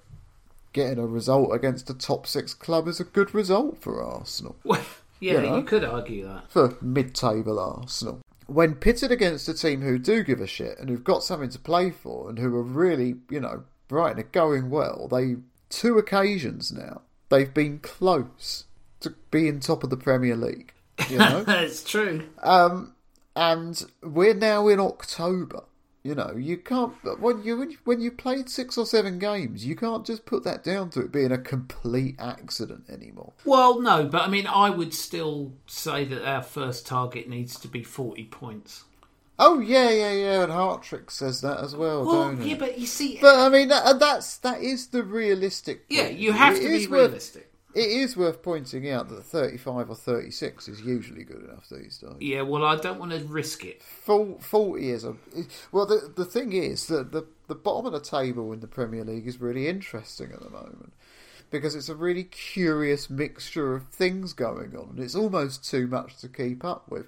getting 0.74 1.00
a 1.00 1.08
result 1.08 1.54
against 1.54 1.90
a 1.90 1.94
top 1.94 2.28
six 2.28 2.54
club 2.54 2.88
is 2.88 3.00
a 3.00 3.04
good 3.04 3.34
result 3.34 3.82
for 3.82 4.04
Arsenal, 4.04 4.56
Well, 4.64 4.84
yeah, 5.20 5.34
You 5.34 5.42
know? 5.42 5.58
you 5.58 5.64
could 5.64 5.84
argue 5.84 6.28
that. 6.28 6.50
for 6.50 6.78
mid 6.82 7.16
table 7.16 7.60
Arsenal. 7.60 8.22
When 8.48 8.76
pitted 8.76 9.12
against 9.12 9.48
a 9.48 9.54
team 9.54 9.82
who 9.82 10.00
do 10.00 10.24
give 10.24 10.42
a 10.42 10.48
shit 10.48 10.80
and 10.80 10.90
who've 10.90 11.04
got 11.04 11.24
something 11.24 11.50
to 11.50 11.60
play 11.60 11.92
for 11.92 12.30
and 12.30 12.40
who 12.40 12.56
are 12.56 12.64
really, 12.64 13.16
you 13.30 13.40
know, 13.40 13.64
Brighton 13.88 14.20
are 14.22 14.24
going 14.24 14.70
well, 14.70 15.08
they, 15.08 15.36
two 15.70 15.98
occasions 15.98 16.72
now, 16.72 17.02
they've 17.30 17.54
been 17.54 17.80
close 17.80 18.66
to 19.02 19.14
being 19.32 19.60
top 19.60 19.84
of 19.84 19.90
the 19.92 19.98
Premier 19.98 20.36
League. 20.36 20.74
You 21.10 21.18
know? 21.18 21.44
That's 21.48 21.84
true. 21.84 22.28
Um, 22.42 22.96
and 23.36 23.84
we're 24.04 24.34
now 24.34 24.68
in 24.68 24.80
October. 24.80 25.64
You 26.10 26.16
know, 26.16 26.34
you 26.36 26.58
can't 26.58 26.92
when 27.22 27.44
you 27.44 27.78
when 27.84 28.02
you 28.02 28.10
played 28.12 28.50
six 28.50 28.80
or 28.80 28.88
seven 28.88 29.20
games, 29.20 29.64
you 29.64 29.76
can't 29.76 30.04
just 30.04 30.26
put 30.26 30.44
that 30.44 30.64
down 30.64 30.90
to 30.90 31.02
it 31.02 31.12
being 31.12 31.32
a 31.32 31.38
complete 31.38 32.16
accident 32.18 32.86
anymore. 32.90 33.34
Well, 33.46 33.80
no, 33.80 34.06
but 34.06 34.24
I 34.24 34.28
mean, 34.28 34.48
I 34.48 34.72
would 34.72 34.96
still 34.96 35.52
say 35.68 36.06
that 36.06 36.28
our 36.28 36.42
first 36.42 36.88
target 36.88 37.30
needs 37.30 37.60
to 37.60 37.68
be 37.68 37.84
40 37.84 38.24
points. 38.26 38.86
Oh 39.38 39.60
yeah, 39.60 39.92
yeah, 39.92 40.12
yeah, 40.14 40.44
and 40.46 40.52
Hartrick 40.52 41.12
says 41.12 41.42
that 41.42 41.60
as 41.60 41.76
well, 41.76 42.04
Well, 42.04 42.30
don't 42.30 42.42
yeah, 42.42 42.54
it? 42.56 42.60
but 42.60 42.80
you 42.80 42.88
see, 42.88 43.20
But 43.22 43.36
I 43.38 43.50
mean, 43.50 43.68
that, 43.68 44.00
that's 44.00 44.38
that 44.38 44.64
is 44.64 44.88
the 44.88 45.04
realistic. 45.04 45.86
yeah, 45.90 46.06
point. 46.08 46.18
you 46.18 46.32
have 46.32 46.56
It 46.56 46.62
to 46.64 46.68
be 46.70 46.88
realistic. 46.88 47.49
It 47.80 47.92
is 47.92 48.18
worth 48.18 48.44
pointing 48.44 48.90
out 48.90 49.08
that 49.08 49.24
35 49.24 49.90
or 49.90 49.96
36 49.96 50.68
is 50.68 50.82
usually 50.82 51.24
good 51.24 51.46
enough 51.46 51.70
these 51.70 51.98
days. 51.98 52.12
Yeah, 52.20 52.42
well, 52.42 52.66
I 52.66 52.76
don't 52.76 53.00
want 53.00 53.14
to 53.14 53.20
risk 53.20 53.64
it. 53.64 53.82
Full 53.82 54.38
40 54.40 54.90
is 54.90 55.06
a. 55.06 55.16
Well, 55.72 55.86
the, 55.86 56.12
the 56.14 56.26
thing 56.26 56.52
is 56.52 56.88
that 56.88 57.14
the, 57.14 57.26
the 57.48 57.56
bottom 57.56 57.86
of 57.86 57.94
the 57.94 58.02
table 58.02 58.52
in 58.52 58.60
the 58.60 58.68
Premier 58.68 59.06
League 59.06 59.26
is 59.26 59.40
really 59.40 59.70
interesting 59.70 60.34
at 60.34 60.42
the 60.42 60.50
moment 60.50 60.92
because 61.52 61.74
it's 61.74 61.88
a 61.88 61.96
really 61.96 62.26
curious 62.26 63.10
mixture 63.10 63.74
of 63.76 63.88
things 63.88 64.34
going 64.34 64.76
on 64.76 64.90
and 64.90 65.00
it's 65.00 65.16
almost 65.16 65.64
too 65.64 65.88
much 65.88 66.18
to 66.18 66.28
keep 66.28 66.66
up 66.66 66.92
with. 66.92 67.08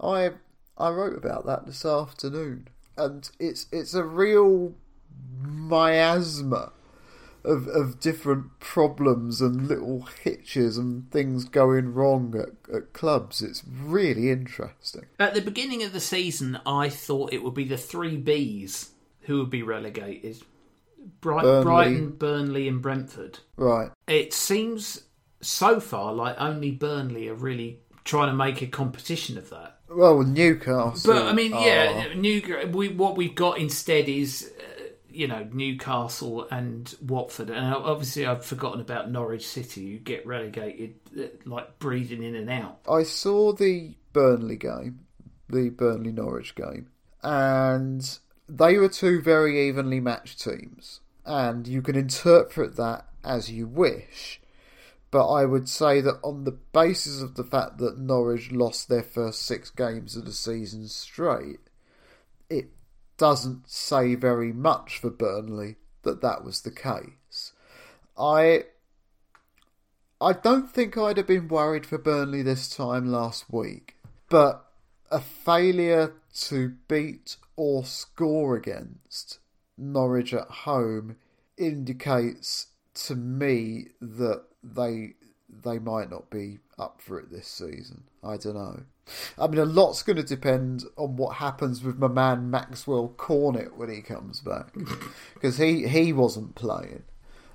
I 0.00 0.30
I 0.78 0.90
wrote 0.90 1.18
about 1.18 1.46
that 1.46 1.66
this 1.66 1.84
afternoon 1.84 2.68
and 2.96 3.28
it's 3.40 3.66
it's 3.72 3.94
a 3.94 4.04
real 4.04 4.74
miasma 5.42 6.70
of 7.44 7.66
of 7.68 8.00
different 8.00 8.58
problems 8.60 9.40
and 9.40 9.68
little 9.68 10.02
hitches 10.22 10.78
and 10.78 11.10
things 11.10 11.44
going 11.44 11.92
wrong 11.94 12.34
at, 12.36 12.74
at 12.74 12.92
clubs. 12.92 13.42
It's 13.42 13.62
really 13.66 14.30
interesting. 14.30 15.06
At 15.18 15.34
the 15.34 15.40
beginning 15.40 15.82
of 15.82 15.92
the 15.92 16.00
season, 16.00 16.58
I 16.66 16.88
thought 16.88 17.32
it 17.32 17.42
would 17.42 17.54
be 17.54 17.64
the 17.64 17.76
three 17.76 18.20
Bs 18.20 18.90
who 19.22 19.38
would 19.38 19.50
be 19.50 19.62
relegated 19.62 20.42
Bright, 21.20 21.42
Burnley. 21.42 21.64
Brighton, 21.64 22.10
Burnley, 22.10 22.68
and 22.68 22.80
Brentford. 22.80 23.40
Right. 23.56 23.90
It 24.06 24.32
seems 24.32 25.02
so 25.40 25.80
far 25.80 26.12
like 26.12 26.36
only 26.40 26.70
Burnley 26.70 27.28
are 27.28 27.34
really 27.34 27.80
trying 28.04 28.28
to 28.28 28.34
make 28.34 28.62
a 28.62 28.66
competition 28.66 29.38
of 29.38 29.50
that. 29.50 29.78
Well, 29.88 30.22
Newcastle. 30.22 31.12
But 31.12 31.26
I 31.26 31.32
mean, 31.32 31.52
are- 31.52 31.66
yeah, 31.66 32.14
New, 32.14 32.70
we, 32.72 32.88
what 32.88 33.16
we've 33.16 33.34
got 33.34 33.58
instead 33.58 34.08
is, 34.08 34.52
uh, 34.58 34.71
you 35.12 35.28
know, 35.28 35.46
Newcastle 35.52 36.46
and 36.50 36.94
Watford, 37.00 37.50
and 37.50 37.74
obviously 37.74 38.26
I've 38.26 38.44
forgotten 38.44 38.80
about 38.80 39.10
Norwich 39.10 39.46
City, 39.46 39.92
who 39.92 39.98
get 39.98 40.26
relegated, 40.26 40.94
uh, 41.18 41.24
like 41.44 41.78
breathing 41.78 42.22
in 42.22 42.34
and 42.34 42.50
out. 42.50 42.80
I 42.88 43.02
saw 43.02 43.52
the 43.52 43.94
Burnley 44.12 44.56
game, 44.56 45.00
the 45.48 45.70
Burnley 45.70 46.12
Norwich 46.12 46.54
game, 46.54 46.88
and 47.22 48.18
they 48.48 48.76
were 48.76 48.88
two 48.88 49.20
very 49.20 49.68
evenly 49.68 50.00
matched 50.00 50.42
teams. 50.42 51.00
And 51.24 51.68
you 51.68 51.82
can 51.82 51.94
interpret 51.94 52.76
that 52.76 53.06
as 53.24 53.50
you 53.50 53.66
wish. 53.66 54.40
But 55.10 55.30
I 55.30 55.44
would 55.44 55.68
say 55.68 56.00
that 56.00 56.18
on 56.24 56.44
the 56.44 56.58
basis 56.72 57.20
of 57.20 57.34
the 57.34 57.44
fact 57.44 57.78
that 57.78 57.98
Norwich 57.98 58.50
lost 58.50 58.88
their 58.88 59.02
first 59.02 59.42
six 59.42 59.70
games 59.70 60.16
of 60.16 60.24
the 60.24 60.32
season 60.32 60.88
straight, 60.88 61.60
it 62.48 62.70
doesn't 63.22 63.70
say 63.70 64.16
very 64.16 64.52
much 64.52 64.98
for 64.98 65.08
Burnley 65.08 65.76
that 66.02 66.22
that 66.22 66.42
was 66.42 66.62
the 66.62 66.72
case. 66.72 67.52
I 68.18 68.64
I 70.20 70.32
don't 70.32 70.68
think 70.68 70.98
I'd 70.98 71.18
have 71.18 71.28
been 71.28 71.46
worried 71.46 71.86
for 71.86 71.98
Burnley 71.98 72.42
this 72.42 72.68
time 72.68 73.06
last 73.06 73.44
week, 73.48 73.94
but 74.28 74.72
a 75.08 75.20
failure 75.20 76.14
to 76.46 76.74
beat 76.88 77.36
or 77.54 77.84
score 77.84 78.56
against 78.56 79.38
Norwich 79.78 80.34
at 80.34 80.48
home 80.66 81.14
indicates 81.56 82.72
to 83.06 83.14
me 83.14 83.86
that 84.00 84.42
they 84.64 85.14
they 85.62 85.78
might 85.78 86.10
not 86.10 86.30
be 86.30 86.58
up 86.78 87.00
for 87.00 87.18
it 87.18 87.30
this 87.30 87.48
season. 87.48 88.04
I 88.22 88.36
don't 88.36 88.54
know. 88.54 88.82
I 89.36 89.46
mean, 89.48 89.58
a 89.58 89.64
lot's 89.64 90.02
going 90.02 90.16
to 90.16 90.22
depend 90.22 90.84
on 90.96 91.16
what 91.16 91.36
happens 91.36 91.82
with 91.82 91.98
my 91.98 92.08
man 92.08 92.50
Maxwell 92.50 93.08
Cornet 93.08 93.76
when 93.76 93.90
he 93.90 94.00
comes 94.00 94.40
back, 94.40 94.72
because 95.34 95.58
he 95.58 95.88
he 95.88 96.12
wasn't 96.12 96.54
playing 96.54 97.02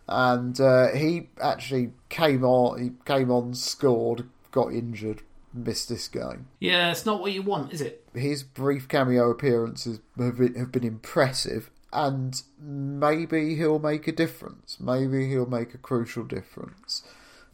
and 0.07 0.59
uh, 0.59 0.89
he 0.89 1.29
actually 1.41 1.91
came 2.09 2.43
on. 2.43 2.81
He 2.81 2.91
came 3.05 3.29
on, 3.29 3.53
scored, 3.53 4.27
got 4.51 4.73
injured, 4.73 5.21
missed 5.53 5.89
this 5.89 6.07
game. 6.07 6.47
Yeah, 6.59 6.91
it's 6.91 7.05
not 7.05 7.21
what 7.21 7.33
you 7.33 7.41
want, 7.41 7.73
is 7.73 7.81
it? 7.81 8.05
His 8.13 8.43
brief 8.43 8.87
cameo 8.87 9.29
appearances 9.29 9.99
have 10.17 10.37
been, 10.37 10.55
have 10.55 10.71
been 10.71 10.85
impressive, 10.85 11.69
and 11.91 12.41
maybe 12.59 13.55
he'll 13.55 13.79
make 13.79 14.07
a 14.07 14.13
difference. 14.13 14.77
Maybe 14.79 15.27
he'll 15.29 15.45
make 15.45 15.73
a 15.73 15.79
crucial 15.79 16.23
difference. 16.23 17.03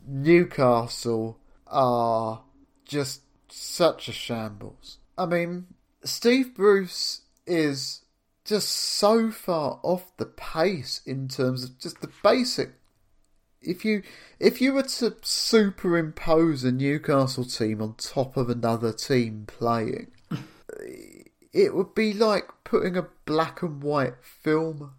Newcastle 0.06 1.40
are 1.68 2.44
just 2.86 3.22
such 3.50 4.08
a 4.08 4.12
shambles. 4.12 4.98
I 5.18 5.26
mean, 5.26 5.68
Steve 6.04 6.56
Bruce 6.56 7.22
is 7.46 8.02
just 8.46 8.70
so 8.70 9.32
far 9.32 9.80
off 9.84 10.16
the 10.18 10.26
pace 10.26 11.02
in 11.06 11.28
terms 11.28 11.64
of 11.64 11.80
just 11.80 12.02
the 12.02 12.10
basic. 12.24 12.72
If 13.62 13.86
you 13.86 14.04
if 14.40 14.60
you 14.60 14.74
were 14.74 14.84
to 14.84 15.16
superimpose 15.22 16.64
a 16.66 16.72
Newcastle 16.72 17.46
team 17.46 17.82
on 17.82 17.96
top 17.96 18.36
of 18.36 18.50
another 18.50 18.92
team 18.92 19.46
playing, 19.48 20.12
it 21.54 21.74
would 21.74 21.96
be 21.96 22.14
like 22.14 22.50
putting 22.66 22.98
a 22.98 23.08
black 23.26 23.62
and 23.62 23.82
white 23.82 24.16
film 24.22 24.94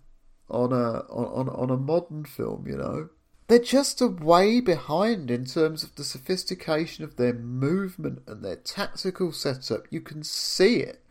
on 0.49 0.73
a 0.73 1.01
on, 1.11 1.49
on, 1.49 1.71
a 1.71 1.77
modern 1.77 2.25
film. 2.25 2.67
You 2.67 2.79
know, 2.79 3.09
they're 3.49 3.59
just 3.59 4.01
a 4.01 4.07
way 4.07 4.61
behind 4.61 5.31
in 5.31 5.45
terms 5.45 5.83
of 5.83 5.97
the 5.97 6.05
sophistication 6.05 7.05
of 7.05 7.17
their 7.17 7.35
movement 7.35 8.23
and 8.27 8.43
their 8.43 8.57
tactical 8.57 9.33
setup. 9.33 9.87
You 9.91 10.01
can 10.01 10.23
see 10.23 10.77
it 10.77 11.05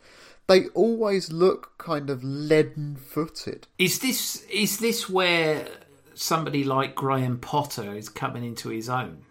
they 0.46 0.66
always 0.68 1.32
look 1.32 1.76
kind 1.78 2.10
of 2.10 2.22
leaden 2.22 2.96
footed. 2.96 3.66
Is 3.78 4.00
this 4.00 4.44
is 4.52 4.78
this 4.78 5.08
where 5.08 5.66
somebody 6.14 6.64
like 6.64 6.94
Graham 6.94 7.38
Potter 7.38 7.94
is 7.94 8.08
coming 8.08 8.44
into 8.44 8.68
his 8.68 8.88
own? 8.88 9.24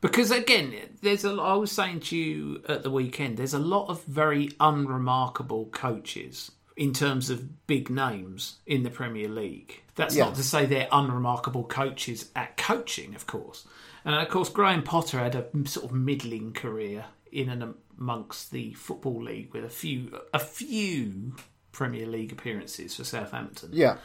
Because 0.00 0.30
again, 0.30 0.74
there's 1.02 1.24
a. 1.24 1.30
I 1.30 1.54
was 1.54 1.72
saying 1.72 2.00
to 2.00 2.16
you 2.16 2.62
at 2.68 2.82
the 2.82 2.90
weekend, 2.90 3.36
there's 3.36 3.54
a 3.54 3.58
lot 3.58 3.88
of 3.88 4.04
very 4.04 4.50
unremarkable 4.60 5.66
coaches 5.66 6.52
in 6.76 6.92
terms 6.92 7.30
of 7.30 7.66
big 7.66 7.88
names 7.88 8.56
in 8.66 8.82
the 8.82 8.90
Premier 8.90 9.28
League. 9.28 9.82
That's 9.94 10.14
Yeah. 10.14 10.26
not 10.26 10.34
to 10.36 10.42
say 10.42 10.66
they're 10.66 10.88
unremarkable 10.92 11.64
coaches 11.64 12.30
at 12.36 12.56
coaching, 12.56 13.14
of 13.14 13.26
course. 13.26 13.66
And 14.04 14.14
of 14.14 14.28
course, 14.28 14.50
Graham 14.50 14.82
Potter 14.82 15.18
had 15.18 15.34
a 15.34 15.46
sort 15.66 15.86
of 15.86 15.92
middling 15.92 16.52
career 16.52 17.06
in 17.32 17.48
and 17.48 17.74
amongst 17.98 18.50
the 18.50 18.74
football 18.74 19.22
league 19.22 19.52
with 19.54 19.64
a 19.64 19.70
few 19.70 20.18
a 20.34 20.38
few 20.38 21.34
Premier 21.72 22.06
League 22.06 22.32
appearances 22.32 22.94
for 22.96 23.04
Southampton 23.04 23.70
Yeah. 23.72 23.96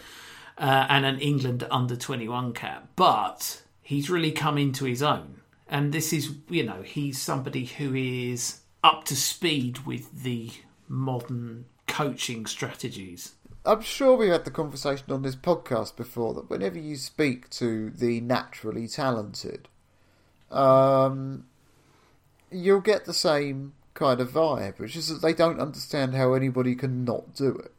uh, 0.57 0.85
and 0.89 1.05
an 1.05 1.19
England 1.19 1.67
under 1.69 1.95
21 1.95 2.53
cap. 2.53 2.89
But 2.95 3.61
he's 3.81 4.09
really 4.09 4.31
come 4.31 4.57
into 4.57 4.85
his 4.85 5.03
own. 5.03 5.41
And 5.67 5.93
this 5.93 6.11
is, 6.13 6.31
you 6.49 6.63
know, 6.63 6.81
he's 6.81 7.21
somebody 7.21 7.65
who 7.65 7.93
is 7.95 8.61
up 8.83 9.03
to 9.05 9.15
speed 9.15 9.79
with 9.85 10.23
the 10.23 10.51
modern 10.87 11.65
coaching 11.87 12.45
strategies. 12.45 13.33
I'm 13.65 13.81
sure 13.81 14.15
we've 14.15 14.31
had 14.31 14.45
the 14.45 14.51
conversation 14.51 15.11
on 15.11 15.21
this 15.21 15.35
podcast 15.35 15.95
before 15.95 16.33
that 16.33 16.49
whenever 16.49 16.79
you 16.79 16.95
speak 16.95 17.49
to 17.51 17.91
the 17.91 18.19
naturally 18.21 18.87
talented, 18.87 19.67
um, 20.49 21.45
you'll 22.49 22.81
get 22.81 23.05
the 23.05 23.13
same 23.13 23.73
kind 23.93 24.19
of 24.19 24.31
vibe, 24.31 24.79
which 24.79 24.95
is 24.95 25.09
that 25.09 25.21
they 25.21 25.33
don't 25.33 25.59
understand 25.59 26.15
how 26.15 26.33
anybody 26.33 26.75
can 26.75 27.05
not 27.05 27.35
do 27.35 27.55
it. 27.55 27.71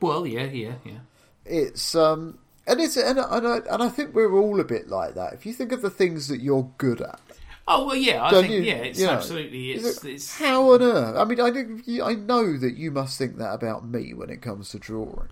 Well, 0.00 0.26
yeah, 0.26 0.46
yeah, 0.46 0.74
yeah. 0.84 0.98
It's 1.44 1.94
um, 1.94 2.38
and 2.66 2.80
it's 2.80 2.96
and 2.96 3.18
and 3.18 3.46
I, 3.46 3.56
and 3.70 3.82
I 3.82 3.88
think 3.88 4.14
we're 4.14 4.34
all 4.34 4.58
a 4.60 4.64
bit 4.64 4.88
like 4.88 5.14
that. 5.14 5.32
If 5.34 5.46
you 5.46 5.52
think 5.52 5.72
of 5.72 5.82
the 5.82 5.90
things 5.90 6.28
that 6.28 6.40
you're 6.40 6.70
good 6.78 7.00
at, 7.00 7.20
Oh, 7.66 7.86
well, 7.86 7.96
yeah, 7.96 8.22
I 8.22 8.30
Don't 8.30 8.42
think, 8.42 8.54
you- 8.54 8.60
yeah, 8.62 8.74
it's 8.74 8.98
you 9.00 9.06
know, 9.06 9.12
absolutely, 9.14 9.72
it's, 9.72 10.04
it- 10.04 10.10
it's, 10.10 10.38
how 10.38 10.72
on 10.74 10.82
earth? 10.82 11.16
I 11.16 11.24
mean, 11.24 11.40
I 11.40 11.50
think 11.50 11.88
I 12.02 12.14
know 12.14 12.58
that 12.58 12.76
you 12.76 12.90
must 12.90 13.16
think 13.16 13.38
that 13.38 13.54
about 13.54 13.86
me 13.88 14.12
when 14.12 14.28
it 14.28 14.42
comes 14.42 14.68
to 14.70 14.78
drawing. 14.78 15.28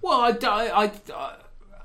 well, 0.00 0.20
I, 0.20 0.30
I, 0.46 0.84
I, 1.12 1.34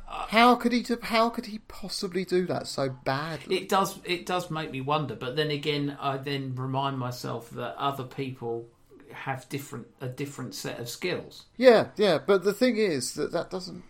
I 0.08 0.26
How 0.30 0.54
could 0.56 0.74
he? 0.74 0.84
do- 0.84 1.00
How 1.02 1.30
could 1.32 1.48
he 1.48 1.58
possibly 1.68 2.24
do 2.24 2.46
that 2.46 2.68
so 2.68 2.90
badly? 3.04 3.58
it 3.58 3.68
does, 3.70 3.98
it 4.06 4.28
does 4.28 4.52
make 4.52 4.70
me 4.70 4.80
wonder. 4.82 5.16
But 5.16 5.36
then 5.36 5.50
again, 5.50 5.98
I 6.00 6.18
then 6.18 6.54
remind 6.56 7.00
myself 7.00 7.50
that 7.52 7.76
other 7.76 8.04
people 8.04 8.68
have 9.12 9.50
different, 9.50 9.88
a 10.02 10.08
different 10.08 10.54
set 10.54 10.80
of 10.80 10.88
skills. 10.90 11.46
Yeah, 11.58 11.88
yeah, 11.96 12.20
but 12.24 12.44
the 12.44 12.54
thing 12.54 12.78
is 12.78 13.16
that 13.16 13.32
that 13.32 13.50
doesn't 13.50 13.84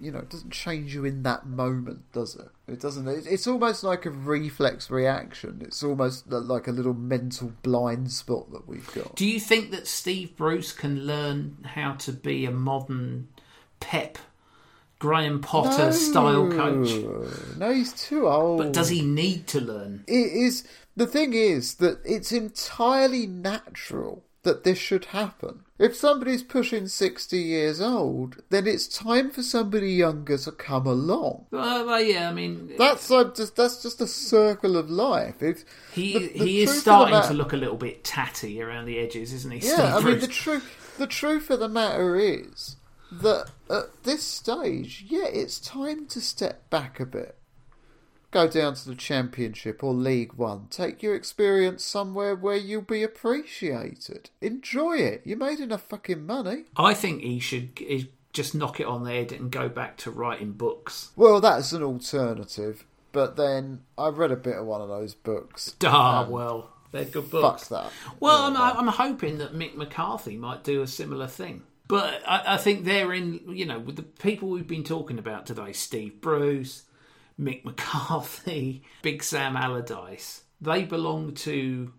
you 0.00 0.10
know, 0.10 0.18
it 0.18 0.30
doesn't 0.30 0.52
change 0.52 0.94
you 0.94 1.04
in 1.04 1.22
that 1.22 1.46
moment, 1.46 2.10
does 2.12 2.34
it? 2.36 2.48
It 2.66 2.80
doesn't. 2.80 3.06
It, 3.08 3.26
it's 3.26 3.46
almost 3.46 3.84
like 3.84 4.06
a 4.06 4.10
reflex 4.10 4.90
reaction. 4.90 5.62
It's 5.64 5.82
almost 5.82 6.30
like 6.30 6.66
a 6.68 6.72
little 6.72 6.94
mental 6.94 7.52
blind 7.62 8.10
spot 8.10 8.50
that 8.52 8.68
we've 8.68 8.92
got. 8.94 9.16
Do 9.16 9.26
you 9.26 9.40
think 9.40 9.70
that 9.70 9.86
Steve 9.86 10.36
Bruce 10.36 10.72
can 10.72 11.06
learn 11.06 11.58
how 11.64 11.92
to 11.94 12.12
be 12.12 12.44
a 12.44 12.50
modern 12.50 13.28
Pep, 13.80 14.18
Graham 14.98 15.40
Potter 15.40 15.92
style 15.92 16.50
coach? 16.50 16.90
No, 17.56 17.72
he's 17.72 17.92
too 17.92 18.28
old. 18.28 18.58
But 18.58 18.72
does 18.72 18.88
he 18.88 19.02
need 19.02 19.46
to 19.48 19.60
learn? 19.60 20.04
It 20.06 20.32
is 20.32 20.66
the 20.96 21.06
thing 21.06 21.34
is 21.34 21.74
that 21.76 22.00
it's 22.04 22.32
entirely 22.32 23.26
natural 23.26 24.24
that 24.44 24.64
this 24.64 24.78
should 24.78 25.06
happen. 25.06 25.60
If 25.78 25.96
somebody's 25.96 26.42
pushing 26.44 26.86
60 26.86 27.36
years 27.38 27.80
old, 27.80 28.42
then 28.50 28.66
it's 28.66 28.86
time 28.86 29.30
for 29.30 29.42
somebody 29.42 29.92
younger 29.92 30.38
to 30.38 30.52
come 30.52 30.86
along. 30.86 31.46
Well, 31.50 31.84
well, 31.84 32.00
yeah, 32.00 32.28
I 32.30 32.32
mean, 32.32 32.72
That's 32.78 33.10
like 33.10 33.34
just 33.34 33.56
that's 33.56 33.82
just 33.82 34.00
a 34.00 34.06
circle 34.06 34.76
of 34.76 34.88
life. 34.88 35.42
If 35.42 35.64
he 35.92 36.12
the- 36.12 36.38
the 36.38 36.44
he 36.44 36.62
is 36.62 36.68
truth 36.68 36.70
of 36.70 36.74
the 36.76 36.80
starting 36.80 37.14
matter- 37.14 37.28
to 37.28 37.34
look 37.34 37.52
a 37.52 37.56
little 37.56 37.76
bit 37.76 38.04
tatty 38.04 38.62
around 38.62 38.84
the 38.86 38.98
edges, 38.98 39.32
isn't 39.32 39.50
he? 39.50 39.66
Yeah, 39.66 39.74
Steve 39.96 40.06
I 40.06 40.10
mean 40.10 40.18
the 40.20 40.28
truth. 40.28 40.94
The 40.96 41.06
truth 41.08 41.50
of 41.50 41.58
the 41.58 41.68
matter 41.68 42.14
is 42.16 42.76
that 43.10 43.50
at 43.68 44.04
this 44.04 44.22
stage, 44.22 45.04
yeah, 45.08 45.26
it's 45.26 45.58
time 45.58 46.06
to 46.06 46.20
step 46.20 46.70
back 46.70 47.00
a 47.00 47.06
bit. 47.06 47.36
Go 48.34 48.48
down 48.48 48.74
to 48.74 48.88
the 48.88 48.96
Championship 48.96 49.84
or 49.84 49.94
League 49.94 50.32
One. 50.32 50.66
Take 50.68 51.04
your 51.04 51.14
experience 51.14 51.84
somewhere 51.84 52.34
where 52.34 52.56
you'll 52.56 52.82
be 52.82 53.04
appreciated. 53.04 54.30
Enjoy 54.40 54.96
it. 54.96 55.22
You 55.24 55.36
made 55.36 55.60
enough 55.60 55.82
fucking 55.82 56.26
money. 56.26 56.64
I 56.76 56.94
think 56.94 57.22
he 57.22 57.38
should 57.38 57.70
he 57.76 58.10
just 58.32 58.52
knock 58.52 58.80
it 58.80 58.86
on 58.86 59.04
the 59.04 59.12
head 59.12 59.30
and 59.30 59.52
go 59.52 59.68
back 59.68 59.96
to 59.98 60.10
writing 60.10 60.50
books. 60.50 61.12
Well, 61.14 61.40
that's 61.40 61.72
an 61.72 61.84
alternative. 61.84 62.84
But 63.12 63.36
then 63.36 63.82
I 63.96 64.08
read 64.08 64.32
a 64.32 64.36
bit 64.36 64.56
of 64.56 64.66
one 64.66 64.80
of 64.80 64.88
those 64.88 65.14
books. 65.14 65.76
Ah, 65.84 66.26
well, 66.28 66.70
they're 66.90 67.04
good 67.04 67.26
Fuck 67.26 67.40
books. 67.40 67.68
that. 67.68 67.92
Well, 68.18 68.52
I'm, 68.52 68.56
I'm 68.56 68.88
hoping 68.88 69.38
that 69.38 69.54
Mick 69.54 69.76
McCarthy 69.76 70.36
might 70.36 70.64
do 70.64 70.82
a 70.82 70.88
similar 70.88 71.28
thing. 71.28 71.62
But 71.86 72.20
I, 72.26 72.54
I 72.54 72.56
think 72.56 72.84
they're 72.84 73.12
in, 73.12 73.42
you 73.46 73.64
know, 73.64 73.78
with 73.78 73.94
the 73.94 74.02
people 74.02 74.48
we've 74.48 74.66
been 74.66 74.82
talking 74.82 75.20
about 75.20 75.46
today 75.46 75.72
Steve 75.72 76.20
Bruce, 76.20 76.82
Mick 77.38 77.64
McCarthy, 77.64 78.82
Big 79.02 79.22
Sam 79.22 79.56
Allardyce, 79.56 80.44
they 80.60 80.84
belong 80.84 81.34
to 81.34 81.92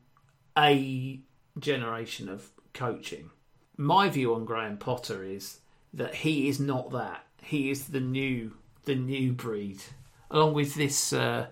a 0.58 1.20
generation 1.60 2.30
of 2.30 2.50
coaching. 2.74 3.32
My 3.78 4.10
view 4.10 4.34
on 4.34 4.46
Graham 4.46 4.78
Potter 4.78 5.24
is 5.24 5.60
that 5.94 6.16
he 6.16 6.48
is 6.48 6.60
not 6.60 6.92
that. 6.92 7.26
He 7.42 7.70
is 7.70 7.88
the 7.88 8.00
new, 8.00 8.54
the 8.86 8.96
new 8.96 9.34
breed, 9.34 9.82
along 10.32 10.54
with 10.54 10.76
this. 10.76 11.14
Uh, 11.14 11.48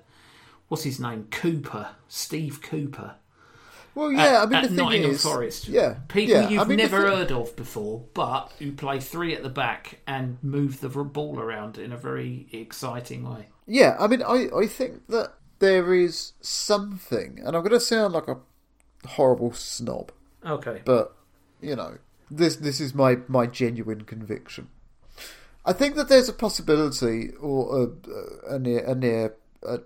what's 0.67 0.83
his 0.83 0.99
name? 0.99 1.27
Cooper, 1.29 1.89
Steve 2.07 2.61
Cooper 2.61 3.15
Well, 3.93 4.11
yeah, 4.11 4.41
I 4.41 4.45
mean, 4.45 4.55
at 4.55 4.61
the 4.63 4.67
thing 4.69 4.77
Nottingham 4.77 5.11
is. 5.11 5.21
Forest. 5.23 5.67
Yeah. 5.67 5.97
People 6.07 6.35
yeah, 6.35 6.49
you've 6.49 6.61
I 6.61 6.65
mean, 6.65 6.77
never 6.77 7.01
heard 7.01 7.31
of 7.31 7.55
before, 7.55 8.05
but 8.13 8.51
who 8.59 8.71
play 8.71 8.99
three 8.99 9.35
at 9.35 9.43
the 9.43 9.49
back 9.49 9.99
and 10.07 10.37
move 10.41 10.79
the 10.79 10.89
ball 10.89 11.39
around 11.39 11.77
in 11.77 11.91
a 11.91 11.97
very 11.97 12.47
exciting 12.51 13.29
way. 13.29 13.49
Yeah, 13.65 13.95
I 13.99 14.07
mean, 14.07 14.21
I, 14.23 14.49
I 14.55 14.67
think 14.67 15.07
that 15.07 15.33
there 15.59 15.93
is 15.93 16.33
something, 16.41 17.39
and 17.39 17.55
I'm 17.55 17.63
going 17.63 17.71
to 17.71 17.79
sound 17.79 18.13
like 18.13 18.27
a 18.27 18.37
horrible 19.07 19.53
snob, 19.53 20.11
Okay. 20.45 20.81
but 20.85 21.15
you 21.61 21.75
know, 21.75 21.97
this 22.29 22.55
this 22.57 22.79
is 22.81 22.93
my 22.93 23.19
my 23.27 23.45
genuine 23.47 24.01
conviction. 24.01 24.67
I 25.65 25.71
think 25.71 25.95
that 25.95 26.09
there's 26.09 26.27
a 26.27 26.33
possibility, 26.33 27.31
or 27.39 27.89
a, 28.49 28.55
a 28.55 28.59
near 28.59 28.83
a 28.85 28.95
near 28.95 29.35
a 29.61 29.79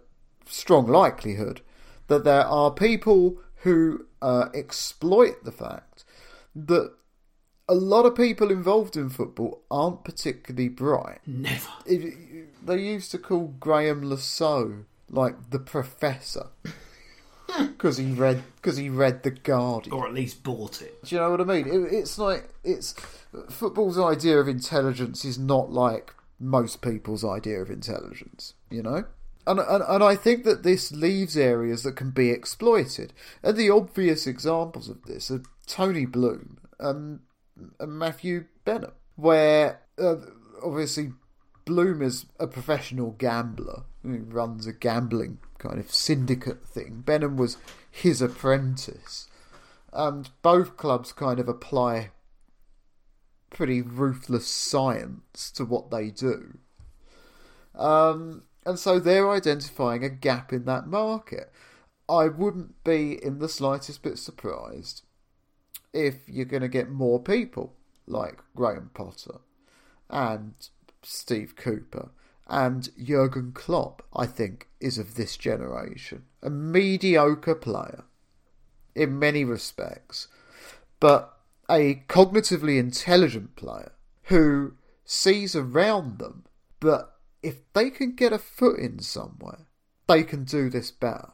strong 0.48 0.88
likelihood, 0.88 1.62
that 2.08 2.24
there 2.24 2.46
are 2.46 2.72
people 2.72 3.38
who 3.58 4.06
uh, 4.22 4.50
exploit 4.56 5.44
the 5.44 5.52
fact 5.52 6.04
that 6.56 6.94
a 7.70 7.76
lot 7.76 8.06
of 8.06 8.16
people 8.16 8.52
involved 8.52 8.96
in 8.96 9.10
football 9.10 9.62
aren't 9.70 10.04
particularly 10.04 10.70
bright 10.70 11.20
Never. 11.26 11.68
they 11.86 12.78
used 12.78 13.12
to 13.12 13.18
call 13.18 13.54
Graeme 13.60 14.08
Le 14.08 14.18
Saux 14.18 14.86
like 15.10 15.50
the 15.50 15.60
professor 15.60 16.48
because 17.60 17.98
he 17.98 18.12
read 18.12 18.44
because 18.58 18.78
he 18.78 18.90
read 18.90 19.24
the 19.24 19.32
Guardian. 19.32 19.96
Or 19.96 20.08
at 20.08 20.14
least 20.14 20.44
bought 20.44 20.82
it. 20.82 21.04
Do 21.04 21.16
you 21.16 21.22
know 21.22 21.32
what 21.32 21.42
I 21.42 21.46
mean? 21.46 21.68
It, 21.68 21.94
it's 21.94 22.18
like 22.18 22.50
it's 22.64 22.94
football's 23.50 23.98
idea 24.00 24.40
of 24.40 24.48
intelligence 24.48 25.24
is 25.24 25.38
not 25.38 25.72
like 25.72 26.14
most 26.40 26.82
people's 26.82 27.24
idea 27.24 27.62
of 27.62 27.70
intelligence. 27.70 28.54
You 28.70 28.84
know. 28.84 29.06
And, 29.46 29.62
and, 29.62 29.82
and 29.88 30.04
I 30.04 30.16
think 30.16 30.44
that 30.44 30.64
this 30.64 30.92
leaves 30.92 31.38
areas 31.38 31.84
that 31.84 31.96
can 31.96 32.10
be 32.12 32.32
exploited. 32.32 33.14
And 33.42 33.56
the 33.56 33.70
obvious 33.70 34.28
examples 34.28 34.90
of 34.90 35.04
this 35.04 35.32
are 35.32 35.42
Tony 35.66 36.06
Bloom 36.06 36.58
Matthew 37.86 38.46
Benham, 38.66 38.94
where 39.16 39.82
uh, 39.98 40.16
obviously 40.64 41.12
Bloom 41.66 42.02
is 42.02 42.26
a 42.40 42.48
professional 42.48 43.12
gambler 43.12 43.84
who 44.02 44.20
runs 44.20 44.66
a 44.68 44.74
gambling 44.74 45.40
kind 45.58 45.80
of 45.80 45.92
syndicate 45.92 46.66
thing. 46.66 47.02
Benham 47.06 47.38
was 47.38 47.58
his 47.92 48.22
apprentice. 48.22 49.28
And 49.92 50.30
both 50.42 50.78
clubs 50.78 51.12
kind 51.12 51.40
of 51.40 51.48
apply 51.48 52.12
pretty 53.50 53.82
ruthless 53.82 54.48
science 54.48 55.52
to 55.52 55.66
what 55.66 55.90
they 55.90 56.10
do. 56.10 56.60
Um, 57.76 58.44
and 58.66 58.78
so 58.78 59.00
they're 59.00 59.30
identifying 59.30 60.04
a 60.04 60.10
gap 60.10 60.54
in 60.54 60.66
that 60.66 60.88
market. 60.88 61.52
I 62.10 62.28
wouldn't 62.28 62.84
be 62.84 63.22
in 63.22 63.40
the 63.40 63.50
slightest 63.50 64.04
bit 64.04 64.18
surprised 64.18 65.04
if 65.94 66.28
you're 66.28 66.46
going 66.46 66.62
to 66.62 66.68
get 66.68 66.90
more 66.90 67.20
people 67.20 67.74
like 68.06 68.40
Graham 68.56 68.92
Potter 68.94 69.40
and 70.10 70.54
Steve 71.04 71.56
Cooper 71.56 72.10
and 72.48 72.90
Jurgen 73.02 73.52
Klopp, 73.54 74.04
I 74.16 74.26
think, 74.26 74.68
is 74.80 74.98
of 74.98 75.16
this 75.16 75.36
generation. 75.38 76.24
A 76.42 76.50
mediocre 76.50 77.56
player 77.56 78.06
in 78.96 79.20
many 79.20 79.44
respects, 79.44 80.28
but 81.00 81.38
a 81.70 82.04
cognitively 82.08 82.80
intelligent 82.80 83.56
player 83.56 83.92
who 84.24 84.74
sees 85.04 85.56
around 85.56 86.20
them 86.20 86.46
that 86.80 87.10
if 87.44 87.58
they 87.74 87.90
can 87.90 88.16
get 88.16 88.34
a 88.34 88.38
foot 88.38 88.80
in 88.80 89.00
somewhere, 89.00 89.68
they 90.08 90.24
can 90.24 90.44
do 90.44 90.70
this 90.70 90.92
better. 90.92 91.34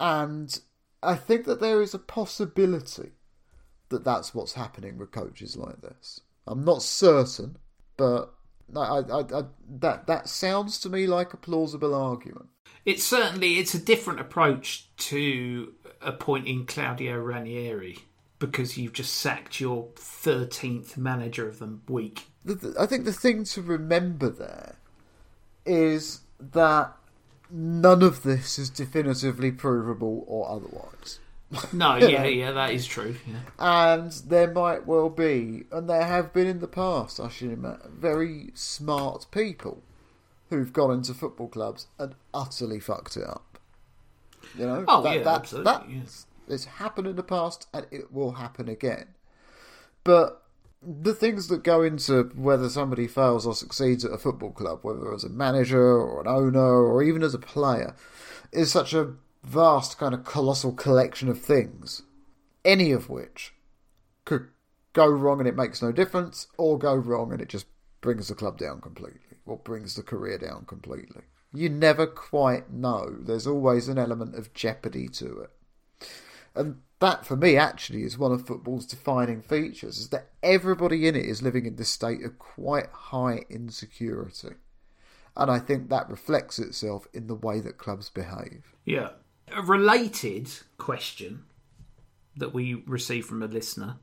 And 0.00 0.60
I 1.02 1.14
think 1.14 1.44
that 1.46 1.60
there 1.60 1.82
is 1.82 1.94
a 1.94 1.98
possibility 1.98 3.12
that 3.90 4.04
that's 4.04 4.34
what's 4.34 4.52
happening 4.52 4.98
with 4.98 5.12
coaches 5.12 5.56
like 5.56 5.80
this. 5.80 6.20
I'm 6.46 6.64
not 6.64 6.82
certain, 6.82 7.56
but 7.96 8.34
I, 8.76 8.80
I, 8.80 9.20
I, 9.20 9.42
that 9.80 10.06
that 10.06 10.28
sounds 10.28 10.78
to 10.80 10.88
me 10.88 11.06
like 11.06 11.32
a 11.32 11.38
plausible 11.38 11.94
argument. 11.94 12.46
It's 12.84 13.04
certainly 13.04 13.58
it's 13.58 13.74
a 13.74 13.78
different 13.78 14.20
approach 14.20 14.88
to 14.96 15.74
appointing 16.00 16.66
Claudio 16.66 17.18
Ranieri 17.18 17.98
because 18.38 18.78
you've 18.78 18.92
just 18.92 19.14
sacked 19.14 19.60
your 19.60 19.88
thirteenth 19.96 20.96
manager 20.96 21.48
of 21.48 21.58
the 21.58 21.78
week. 21.88 22.24
I 22.78 22.86
think 22.86 23.04
the 23.04 23.12
thing 23.12 23.44
to 23.44 23.62
remember 23.62 24.30
there 24.30 24.76
is 25.66 26.20
that 26.40 26.96
none 27.50 28.02
of 28.02 28.22
this 28.22 28.58
is 28.58 28.70
definitively 28.70 29.50
provable 29.50 30.24
or 30.26 30.48
otherwise. 30.48 31.18
No, 31.72 31.96
yeah, 31.96 32.24
yeah, 32.24 32.52
that 32.52 32.72
is 32.72 32.86
true. 32.86 33.16
Yeah. 33.26 33.36
And 33.58 34.12
there 34.26 34.52
might 34.52 34.86
well 34.86 35.08
be, 35.08 35.64
and 35.72 35.88
there 35.88 36.04
have 36.04 36.32
been 36.32 36.46
in 36.46 36.60
the 36.60 36.68
past, 36.68 37.18
I 37.20 37.28
should 37.28 37.52
imagine, 37.52 37.92
very 37.98 38.50
smart 38.54 39.26
people 39.30 39.82
who've 40.50 40.72
gone 40.72 40.92
into 40.92 41.14
football 41.14 41.48
clubs 41.48 41.86
and 41.98 42.14
utterly 42.34 42.80
fucked 42.80 43.16
it 43.16 43.24
up. 43.26 43.58
You 44.58 44.66
know? 44.66 44.84
Oh, 44.88 45.10
yeah, 45.10 45.28
absolutely, 45.28 45.72
That, 45.72 45.90
yeah. 45.90 46.00
It's 46.48 46.64
happened 46.64 47.06
in 47.06 47.16
the 47.16 47.22
past 47.22 47.66
and 47.74 47.86
it 47.90 48.12
will 48.12 48.32
happen 48.32 48.68
again. 48.68 49.08
But 50.04 50.42
the 50.82 51.14
things 51.14 51.48
that 51.48 51.64
go 51.64 51.82
into 51.82 52.24
whether 52.34 52.68
somebody 52.68 53.06
fails 53.06 53.46
or 53.46 53.54
succeeds 53.54 54.04
at 54.04 54.12
a 54.12 54.18
football 54.18 54.52
club, 54.52 54.80
whether 54.82 55.12
as 55.12 55.24
a 55.24 55.28
manager 55.28 55.82
or 55.82 56.20
an 56.20 56.28
owner 56.28 56.82
or 56.84 57.02
even 57.02 57.22
as 57.22 57.34
a 57.34 57.38
player, 57.38 57.94
is 58.52 58.72
such 58.72 58.94
a 58.94 59.14
vast 59.48 59.98
kind 59.98 60.14
of 60.14 60.24
colossal 60.24 60.72
collection 60.72 61.28
of 61.28 61.40
things, 61.40 62.02
any 62.64 62.92
of 62.92 63.08
which 63.08 63.54
could 64.24 64.48
go 64.92 65.06
wrong 65.06 65.38
and 65.38 65.48
it 65.48 65.56
makes 65.56 65.80
no 65.80 65.92
difference, 65.92 66.48
or 66.58 66.78
go 66.78 66.94
wrong 66.94 67.32
and 67.32 67.40
it 67.40 67.48
just 67.48 67.66
brings 68.00 68.28
the 68.28 68.34
club 68.34 68.58
down 68.58 68.80
completely, 68.80 69.38
or 69.46 69.56
brings 69.56 69.94
the 69.94 70.02
career 70.02 70.38
down 70.38 70.64
completely. 70.66 71.22
You 71.52 71.70
never 71.70 72.06
quite 72.06 72.70
know. 72.70 73.16
There's 73.20 73.46
always 73.46 73.88
an 73.88 73.98
element 73.98 74.34
of 74.34 74.52
jeopardy 74.52 75.08
to 75.08 75.40
it. 75.40 75.50
And 76.54 76.82
that, 76.98 77.24
for 77.24 77.36
me, 77.36 77.56
actually 77.56 78.02
is 78.02 78.18
one 78.18 78.32
of 78.32 78.46
football's 78.46 78.84
defining 78.84 79.40
features: 79.40 79.98
is 79.98 80.08
that 80.10 80.30
everybody 80.42 81.06
in 81.06 81.16
it 81.16 81.24
is 81.24 81.42
living 81.42 81.64
in 81.64 81.76
this 81.76 81.88
state 81.88 82.22
of 82.24 82.38
quite 82.38 82.88
high 82.90 83.44
insecurity, 83.48 84.54
and 85.36 85.50
I 85.50 85.58
think 85.58 85.88
that 85.88 86.10
reflects 86.10 86.58
itself 86.58 87.06
in 87.14 87.28
the 87.28 87.34
way 87.34 87.60
that 87.60 87.78
clubs 87.78 88.10
behave. 88.10 88.74
Yeah. 88.84 89.10
A 89.54 89.62
related 89.62 90.50
question 90.76 91.44
that 92.36 92.54
we 92.54 92.74
received 92.86 93.28
from 93.28 93.42
a 93.42 93.46
listener. 93.46 93.96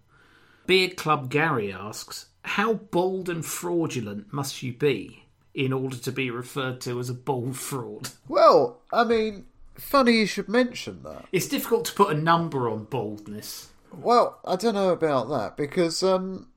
Beard 0.66 0.98
Club 0.98 1.30
Gary 1.30 1.72
asks, 1.72 2.28
How 2.44 2.74
bold 2.74 3.30
and 3.30 3.46
fraudulent 3.46 4.34
must 4.34 4.64
you 4.64 4.74
be 4.74 5.26
in 5.54 5.72
order 5.72 5.96
to 5.96 6.12
be 6.12 6.30
referred 6.30 6.82
to 6.82 7.00
as 7.00 7.10
a 7.10 7.14
bold 7.14 7.58
fraud? 7.58 8.10
Well, 8.28 8.82
I 8.92 9.04
mean, 9.04 9.46
funny 9.76 10.20
you 10.20 10.26
should 10.26 10.50
mention 10.50 11.04
that. 11.04 11.26
It's 11.32 11.48
difficult 11.48 11.86
to 11.86 11.94
put 11.94 12.16
a 12.16 12.20
number 12.20 12.70
on 12.70 12.86
boldness. 12.86 13.70
Well, 13.92 14.40
I 14.44 14.56
don't 14.58 14.76
know 14.76 14.90
about 14.90 15.30
that 15.30 15.56
because 15.56 16.04
um, 16.04 16.50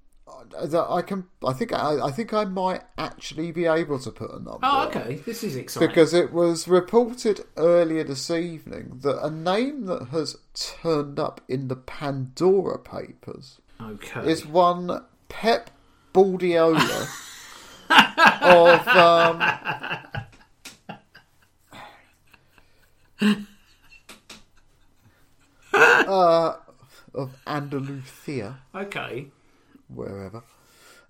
I, 0.59 0.97
I 0.97 1.03
can. 1.03 1.27
I 1.45 1.53
think 1.53 1.73
I, 1.73 2.07
I 2.07 2.11
think 2.11 2.33
I 2.33 2.45
might 2.45 2.83
actually 2.97 3.53
be 3.53 3.67
able 3.67 3.99
to 4.01 4.11
put 4.11 4.31
a 4.31 4.35
number. 4.35 4.59
Oh, 4.63 4.89
okay. 4.89 5.17
This 5.25 5.45
is 5.45 5.57
exciting. 5.57 5.89
Because 5.89 6.15
it 6.15 6.33
was 6.33 6.69
reported 6.69 7.45
earlier 7.57 8.05
this 8.05 8.31
evening 8.31 9.01
that 9.03 9.25
a 9.25 9.31
name 9.31 9.87
that 9.87 10.09
has 10.09 10.37
turned 10.55 11.19
up 11.19 11.41
in 11.49 11.69
the 11.69 11.77
Pandora 11.77 12.79
papers 12.79 13.61
okay. 13.81 14.31
is 14.31 14.47
one 14.47 15.05
Pep 15.29 15.71
Baldiola 16.13 17.09
of 18.43 18.89
um, 18.89 19.43
uh, 25.73 26.57
of 27.15 27.37
Andalusia 27.47 28.59
Okay. 28.75 29.29
Wherever. 29.89 30.43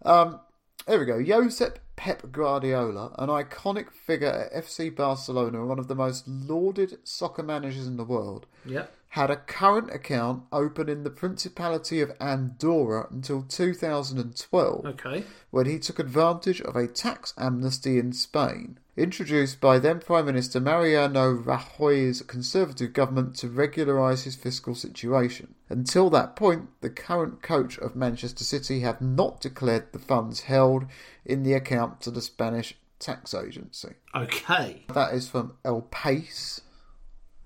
Um, 0.05 0.41
there 0.87 0.99
we 0.99 1.05
go. 1.05 1.19
Josep 1.23 1.77
Pep 1.97 2.31
Guardiola, 2.33 3.13
an 3.19 3.29
iconic 3.29 3.91
figure 3.93 4.29
at 4.53 4.65
FC 4.65 4.95
Barcelona 4.95 5.67
one 5.67 5.79
of 5.79 5.89
the 5.89 5.95
most 5.95 6.27
lauded 6.29 6.99
soccer 7.05 7.43
managers 7.43 7.87
in 7.87 7.97
the 7.97 8.05
world, 8.05 8.47
Yep. 8.65 8.93
had 9.11 9.31
a 9.31 9.37
current 9.37 9.91
account 9.91 10.45
open 10.53 10.89
in 10.89 11.03
the 11.03 11.11
Principality 11.11 12.01
of 12.01 12.13
Andorra 12.21 13.09
until 13.11 13.43
2012, 13.43 14.85
Okay. 14.87 15.25
when 15.51 15.67
he 15.67 15.79
took 15.79 15.99
advantage 15.99 16.61
of 16.61 16.77
a 16.77 16.87
tax 16.87 17.35
amnesty 17.37 17.99
in 17.99 18.13
Spain, 18.13 18.79
introduced 18.99 19.61
by 19.61 19.79
then 19.79 20.01
Prime 20.01 20.27
Minister 20.27 20.61
Mariano 20.61 21.33
Rajoy's 21.33 22.23
Conservative 22.23 22.93
government 22.93 23.37
to 23.37 23.49
regularise 23.49 24.25
his 24.25 24.37
fiscal 24.37 24.75
situation. 24.75 25.55
Until 25.69 26.11
that 26.11 26.37
point, 26.37 26.69
the 26.81 26.91
current 26.91 27.41
coach 27.41 27.79
of 27.79 27.97
Manchester 27.97 28.45
City 28.45 28.81
had 28.81 29.01
not 29.01 29.41
declared 29.41 29.93
the 29.93 29.99
funds 29.99 30.43
held 30.43 30.85
in 31.25 31.45
the 31.45 31.55
account 31.55 32.01
to 32.03 32.11
the 32.11 32.21
Spanish 32.21 32.75
tax 32.99 33.33
agency. 33.35 33.95
Okay. 34.15 34.85
That 34.93 35.15
is 35.15 35.29
from 35.29 35.55
El 35.65 35.83
País, 35.83 36.61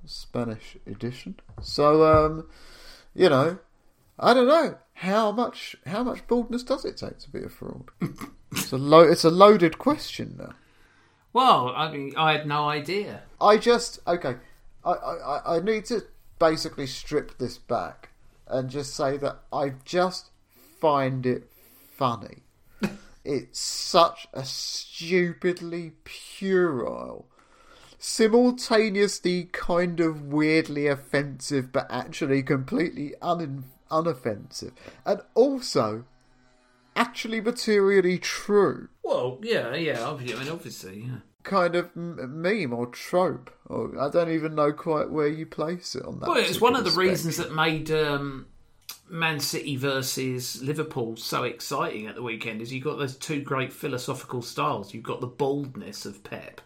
Spanish 0.06 0.76
edition. 0.86 1.38
So, 1.60 2.04
um, 2.04 2.48
you 3.14 3.28
know, 3.28 3.58
I 4.18 4.34
don't 4.34 4.48
know 4.48 4.78
how 4.94 5.32
much 5.32 5.76
how 5.86 6.02
much 6.02 6.26
baldness 6.26 6.62
does 6.62 6.84
it 6.84 6.96
take 6.96 7.18
to 7.18 7.30
be 7.30 7.42
a 7.42 7.48
fraud. 7.48 7.90
it's 8.52 8.72
a 8.72 8.78
lo- 8.78 9.00
it's 9.00 9.24
a 9.24 9.30
loaded 9.30 9.78
question 9.78 10.36
now. 10.38 10.54
Well, 11.32 11.72
I 11.74 11.90
mean, 11.90 12.14
I 12.16 12.32
had 12.32 12.46
no 12.46 12.68
idea. 12.68 13.22
I 13.40 13.56
just 13.56 13.98
okay. 14.06 14.36
I, 14.84 14.90
I, 14.92 15.56
I- 15.56 15.60
need 15.60 15.84
to 15.86 16.02
basically 16.38 16.86
strip 16.86 17.38
this 17.38 17.56
back 17.56 18.10
and 18.48 18.68
just 18.68 18.94
say 18.94 19.16
that 19.18 19.38
I 19.52 19.74
just 19.84 20.30
find 20.80 21.24
it 21.24 21.50
funny. 21.96 22.42
it's 23.24 23.60
such 23.60 24.26
a 24.32 24.44
stupidly 24.44 25.92
puerile, 26.04 27.26
simultaneously 27.98 29.44
kind 29.52 30.00
of 30.00 30.22
weirdly 30.24 30.86
offensive, 30.88 31.72
but 31.72 31.86
actually 31.90 32.42
completely 32.42 33.14
un- 33.22 33.64
unoffensive, 33.90 34.72
and 35.06 35.20
also 35.34 36.04
actually 36.96 37.40
materially 37.40 38.18
true 38.18 38.88
Well, 39.02 39.38
yeah, 39.42 39.74
yeah. 39.74 40.08
I 40.08 40.16
mean, 40.16 40.48
obviously, 40.48 41.00
yeah. 41.08 41.18
kind 41.42 41.74
of 41.74 41.90
m- 41.96 42.40
meme 42.42 42.72
or 42.72 42.86
trope. 42.86 43.50
Or 43.66 43.98
I 43.98 44.08
don't 44.10 44.30
even 44.30 44.54
know 44.54 44.72
quite 44.72 45.10
where 45.10 45.28
you 45.28 45.46
place 45.46 45.94
it 45.94 46.04
on 46.04 46.20
that. 46.20 46.28
Well, 46.28 46.38
it's 46.38 46.60
one 46.60 46.74
of 46.76 46.84
the 46.84 46.90
particular 46.90 47.08
reasons 47.10 47.34
spectrum. 47.36 47.56
that 47.56 47.62
made 47.62 47.90
um, 47.90 48.46
Man 49.08 49.40
City 49.40 49.76
versus 49.76 50.62
Liverpool 50.62 51.16
so 51.16 51.44
exciting 51.44 52.06
at 52.06 52.14
the 52.14 52.22
weekend. 52.22 52.60
Is 52.62 52.72
you've 52.72 52.84
got 52.84 52.98
those 52.98 53.16
two 53.16 53.40
great 53.42 53.72
philosophical 53.72 54.42
styles. 54.42 54.92
You've 54.94 55.02
got 55.04 55.20
the 55.20 55.26
boldness 55.26 56.04
of 56.06 56.22
Pep, 56.24 56.60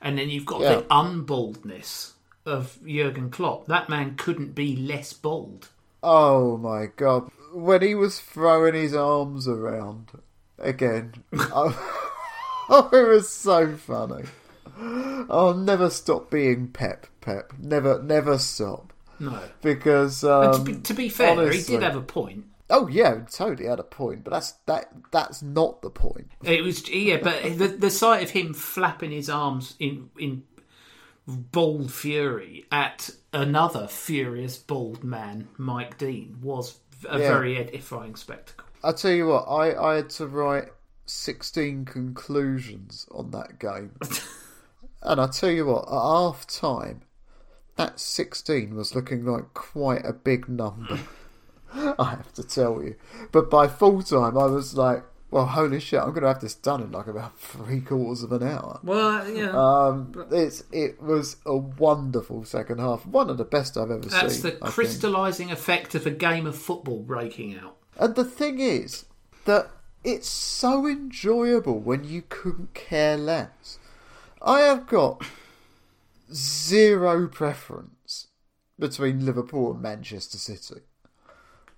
and 0.00 0.18
then 0.18 0.28
you've 0.28 0.46
got 0.46 0.60
Yeah. 0.60 0.74
the 0.76 0.86
unboldness 0.90 2.14
of 2.46 2.78
Jurgen 2.86 3.30
Klopp. 3.30 3.66
That 3.66 3.88
man 3.88 4.16
couldn't 4.16 4.54
be 4.54 4.74
less 4.76 5.12
bold. 5.12 5.68
Oh 6.02 6.56
my 6.56 6.86
god! 6.96 7.30
When 7.52 7.82
he 7.82 7.94
was 7.94 8.20
throwing 8.20 8.74
his 8.74 8.94
arms 8.94 9.48
around 9.48 10.10
again, 10.58 11.14
oh, 11.32 12.90
it 12.92 13.08
was 13.08 13.28
so 13.28 13.76
funny. 13.76 14.24
I'll 14.78 15.54
never 15.54 15.90
stop 15.90 16.30
being 16.30 16.68
Pep. 16.68 17.06
Pep, 17.20 17.52
never, 17.58 18.02
never 18.02 18.38
stop. 18.38 18.92
No. 19.18 19.38
Because 19.60 20.24
um, 20.24 20.64
to, 20.64 20.72
be, 20.72 20.80
to 20.80 20.94
be 20.94 21.08
fair, 21.08 21.52
he 21.52 21.62
did 21.62 21.82
have 21.82 21.96
a 21.96 22.00
point. 22.00 22.46
Oh 22.70 22.86
yeah, 22.86 23.20
totally 23.30 23.68
had 23.68 23.80
a 23.80 23.84
point, 23.84 24.24
but 24.24 24.30
that's 24.30 24.52
that. 24.66 24.90
That's 25.10 25.42
not 25.42 25.82
the 25.82 25.90
point. 25.90 26.30
It 26.42 26.62
was 26.62 26.88
yeah, 26.88 27.18
but 27.22 27.58
the 27.58 27.68
the 27.68 27.90
sight 27.90 28.22
of 28.22 28.30
him 28.30 28.54
flapping 28.54 29.10
his 29.10 29.28
arms 29.28 29.74
in 29.78 30.08
in 30.18 30.44
bold 31.26 31.92
fury 31.92 32.64
at 32.70 33.10
another 33.32 33.88
furious 33.88 34.56
bald 34.56 35.04
man, 35.04 35.48
Mike 35.58 35.98
Dean, 35.98 36.38
was 36.40 36.78
a 37.08 37.18
Yeah. 37.18 37.28
very 37.28 37.56
edifying 37.56 38.16
spectacle. 38.16 38.66
I 38.82 38.92
tell 38.92 39.10
you 39.10 39.26
what, 39.28 39.42
I, 39.44 39.92
I 39.92 39.96
had 39.96 40.10
to 40.10 40.26
write 40.26 40.68
sixteen 41.06 41.84
conclusions 41.84 43.06
on 43.10 43.30
that 43.32 43.58
game, 43.58 43.92
and 45.02 45.20
I 45.20 45.26
tell 45.26 45.50
you 45.50 45.66
what, 45.66 45.84
at 45.86 45.92
half 45.92 46.46
time, 46.46 47.02
that 47.76 48.00
sixteen 48.00 48.74
was 48.74 48.94
looking 48.94 49.24
like 49.26 49.52
quite 49.54 50.04
a 50.04 50.12
big 50.12 50.48
number. 50.48 50.98
I 51.74 52.10
have 52.10 52.32
to 52.34 52.42
tell 52.42 52.82
you, 52.82 52.96
but 53.32 53.48
by 53.50 53.68
full 53.68 54.02
time, 54.02 54.36
I 54.36 54.46
was 54.46 54.74
like, 54.76 55.04
"Well, 55.30 55.46
holy 55.46 55.80
shit! 55.80 56.00
I'm 56.00 56.10
going 56.10 56.22
to 56.22 56.28
have 56.28 56.40
this 56.40 56.54
done 56.54 56.82
in 56.82 56.92
like 56.92 57.06
about 57.06 57.38
three 57.38 57.80
quarters 57.80 58.22
of 58.22 58.32
an 58.32 58.42
hour." 58.42 58.80
Well, 58.82 59.28
yeah, 59.28 59.50
Um, 59.50 60.26
it's 60.30 60.64
it 60.72 61.00
was 61.02 61.36
a 61.46 61.56
wonderful 61.56 62.44
second 62.44 62.78
half, 62.80 63.06
one 63.06 63.30
of 63.30 63.38
the 63.38 63.44
best 63.44 63.76
I've 63.76 63.90
ever 63.90 64.00
that's 64.00 64.14
seen. 64.14 64.20
That's 64.22 64.40
the 64.42 64.52
crystallising 64.52 65.50
effect 65.50 65.94
of 65.94 66.06
a 66.06 66.10
game 66.10 66.46
of 66.46 66.56
football 66.56 67.00
breaking 67.02 67.56
out. 67.58 67.76
And 67.98 68.14
the 68.14 68.24
thing 68.24 68.58
is 68.60 69.04
that 69.44 69.70
it's 70.04 70.28
so 70.28 70.86
enjoyable 70.86 71.78
when 71.78 72.04
you 72.04 72.22
couldn't 72.28 72.74
care 72.74 73.16
less. 73.16 73.78
I 74.42 74.60
have 74.60 74.86
got 74.86 75.22
zero 76.32 77.28
preference 77.28 78.28
between 78.78 79.26
Liverpool 79.26 79.72
and 79.72 79.82
Manchester 79.82 80.38
City. 80.38 80.80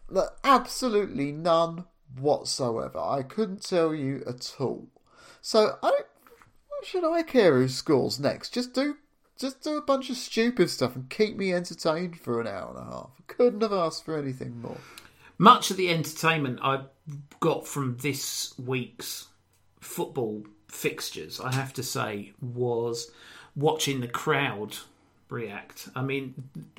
Like, 0.09 0.28
absolutely 0.44 1.32
none 1.32 1.86
whatsoever. 2.18 2.98
I 2.98 3.22
couldn't 3.22 3.62
tell 3.62 3.94
you 3.94 4.22
at 4.26 4.54
all. 4.58 4.88
So 5.40 5.78
I 5.82 5.90
don't. 5.90 6.06
Should 6.84 7.04
I 7.04 7.22
care 7.22 7.58
who 7.58 7.68
scores 7.68 8.18
next? 8.18 8.54
Just 8.54 8.74
do. 8.74 8.96
Just 9.38 9.62
do 9.62 9.76
a 9.76 9.82
bunch 9.82 10.10
of 10.10 10.16
stupid 10.16 10.70
stuff 10.70 10.94
and 10.94 11.08
keep 11.08 11.36
me 11.36 11.52
entertained 11.52 12.18
for 12.18 12.40
an 12.40 12.46
hour 12.46 12.70
and 12.70 12.78
a 12.78 12.90
half. 12.90 13.10
Couldn't 13.26 13.62
have 13.62 13.72
asked 13.72 14.04
for 14.04 14.16
anything 14.16 14.60
more. 14.60 14.78
Much 15.38 15.70
of 15.70 15.76
the 15.76 15.90
entertainment 15.90 16.60
I 16.62 16.82
got 17.40 17.66
from 17.66 17.96
this 17.98 18.54
week's 18.58 19.28
football 19.80 20.44
fixtures, 20.68 21.40
I 21.40 21.52
have 21.54 21.72
to 21.74 21.82
say, 21.82 22.32
was 22.40 23.10
watching 23.56 24.00
the 24.00 24.08
crowd 24.08 24.76
react. 25.28 25.88
I 25.94 26.02
mean, 26.02 26.34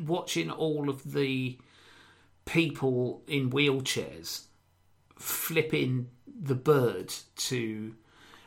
watching 0.05 0.49
all 0.49 0.89
of 0.89 1.13
the 1.13 1.57
people 2.45 3.21
in 3.27 3.49
wheelchairs 3.49 4.43
flipping 5.15 6.07
the 6.41 6.55
bird 6.55 7.13
to 7.35 7.95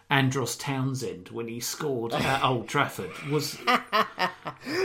Andros 0.09 0.57
Townsend 0.57 1.29
when 1.31 1.49
he 1.49 1.61
scored 1.61 2.13
at 2.15 2.45
Old 2.45 2.69
Trafford 2.69 3.11
was 3.31 3.57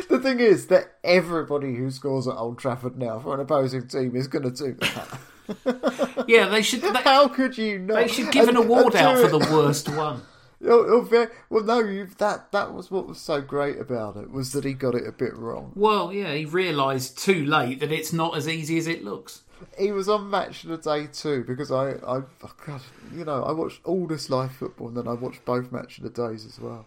The 0.09 0.19
thing 0.21 0.39
is 0.39 0.67
that 0.67 0.95
everybody 1.03 1.75
who 1.75 1.91
scores 1.91 2.27
at 2.27 2.35
Old 2.35 2.57
Trafford 2.57 2.97
now 2.97 3.19
for 3.19 3.33
an 3.33 3.39
opposing 3.39 3.87
team 3.87 4.15
is 4.15 4.27
going 4.27 4.51
to 4.51 4.51
do 4.51 4.73
that. 4.73 6.25
yeah 6.27 6.47
they 6.47 6.61
should 6.61 6.81
they, 6.81 7.01
How 7.01 7.27
could 7.27 7.57
you 7.57 7.79
not? 7.79 7.95
they 7.95 8.07
should 8.07 8.31
give 8.31 8.47
an 8.47 8.55
award 8.55 8.95
out 8.95 9.17
for 9.17 9.27
the 9.27 9.39
worst 9.53 9.89
one. 9.89 10.21
You're- 10.63 10.87
you're 10.87 11.01
very- 11.01 11.27
well, 11.49 11.63
no, 11.63 12.05
that 12.19 12.51
that 12.51 12.73
was 12.73 12.91
what 12.91 13.07
was 13.07 13.19
so 13.19 13.41
great 13.41 13.79
about 13.79 14.15
it 14.17 14.29
was 14.31 14.51
that 14.53 14.63
he 14.63 14.73
got 14.73 14.93
it 14.95 15.07
a 15.07 15.11
bit 15.11 15.35
wrong. 15.35 15.71
Well, 15.75 16.13
yeah, 16.13 16.33
he 16.33 16.45
realised 16.45 17.17
too 17.17 17.45
late 17.45 17.79
that 17.79 17.91
it's 17.91 18.13
not 18.13 18.37
as 18.37 18.47
easy 18.47 18.77
as 18.77 18.85
it 18.87 19.03
looks. 19.03 19.41
He 19.77 19.91
was 19.91 20.07
on 20.09 20.29
Match 20.29 20.63
of 20.63 20.69
the 20.69 20.77
Day 20.77 21.07
too 21.07 21.43
because 21.47 21.71
I, 21.71 21.91
I, 21.91 22.21
oh 22.43 22.51
God, 22.65 22.81
you 23.15 23.25
know, 23.25 23.43
I 23.43 23.51
watched 23.51 23.81
all 23.85 24.05
this 24.07 24.29
live 24.29 24.51
football 24.51 24.87
and 24.89 24.97
then 24.97 25.07
I 25.07 25.13
watched 25.13 25.45
both 25.45 25.71
Match 25.71 25.97
of 25.99 26.03
the 26.03 26.09
Days 26.09 26.45
as 26.45 26.59
well. 26.59 26.85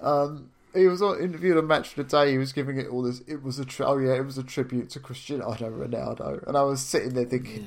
Um, 0.00 0.50
he 0.74 0.86
was 0.86 1.02
on, 1.02 1.20
interviewed 1.20 1.58
on 1.58 1.66
Match 1.66 1.90
of 1.90 1.96
the 1.96 2.04
Day. 2.04 2.32
He 2.32 2.38
was 2.38 2.52
giving 2.52 2.78
it 2.78 2.86
all 2.88 3.02
this. 3.02 3.22
It 3.26 3.42
was 3.42 3.58
a 3.58 3.64
tri- 3.64 3.86
oh 3.86 3.98
yeah, 3.98 4.14
it 4.14 4.24
was 4.24 4.38
a 4.38 4.42
tribute 4.44 4.88
to 4.90 5.00
Cristiano 5.00 5.50
Ronaldo, 5.52 6.46
and 6.46 6.56
I 6.56 6.62
was 6.62 6.80
sitting 6.80 7.14
there 7.14 7.24
thinking, 7.24 7.66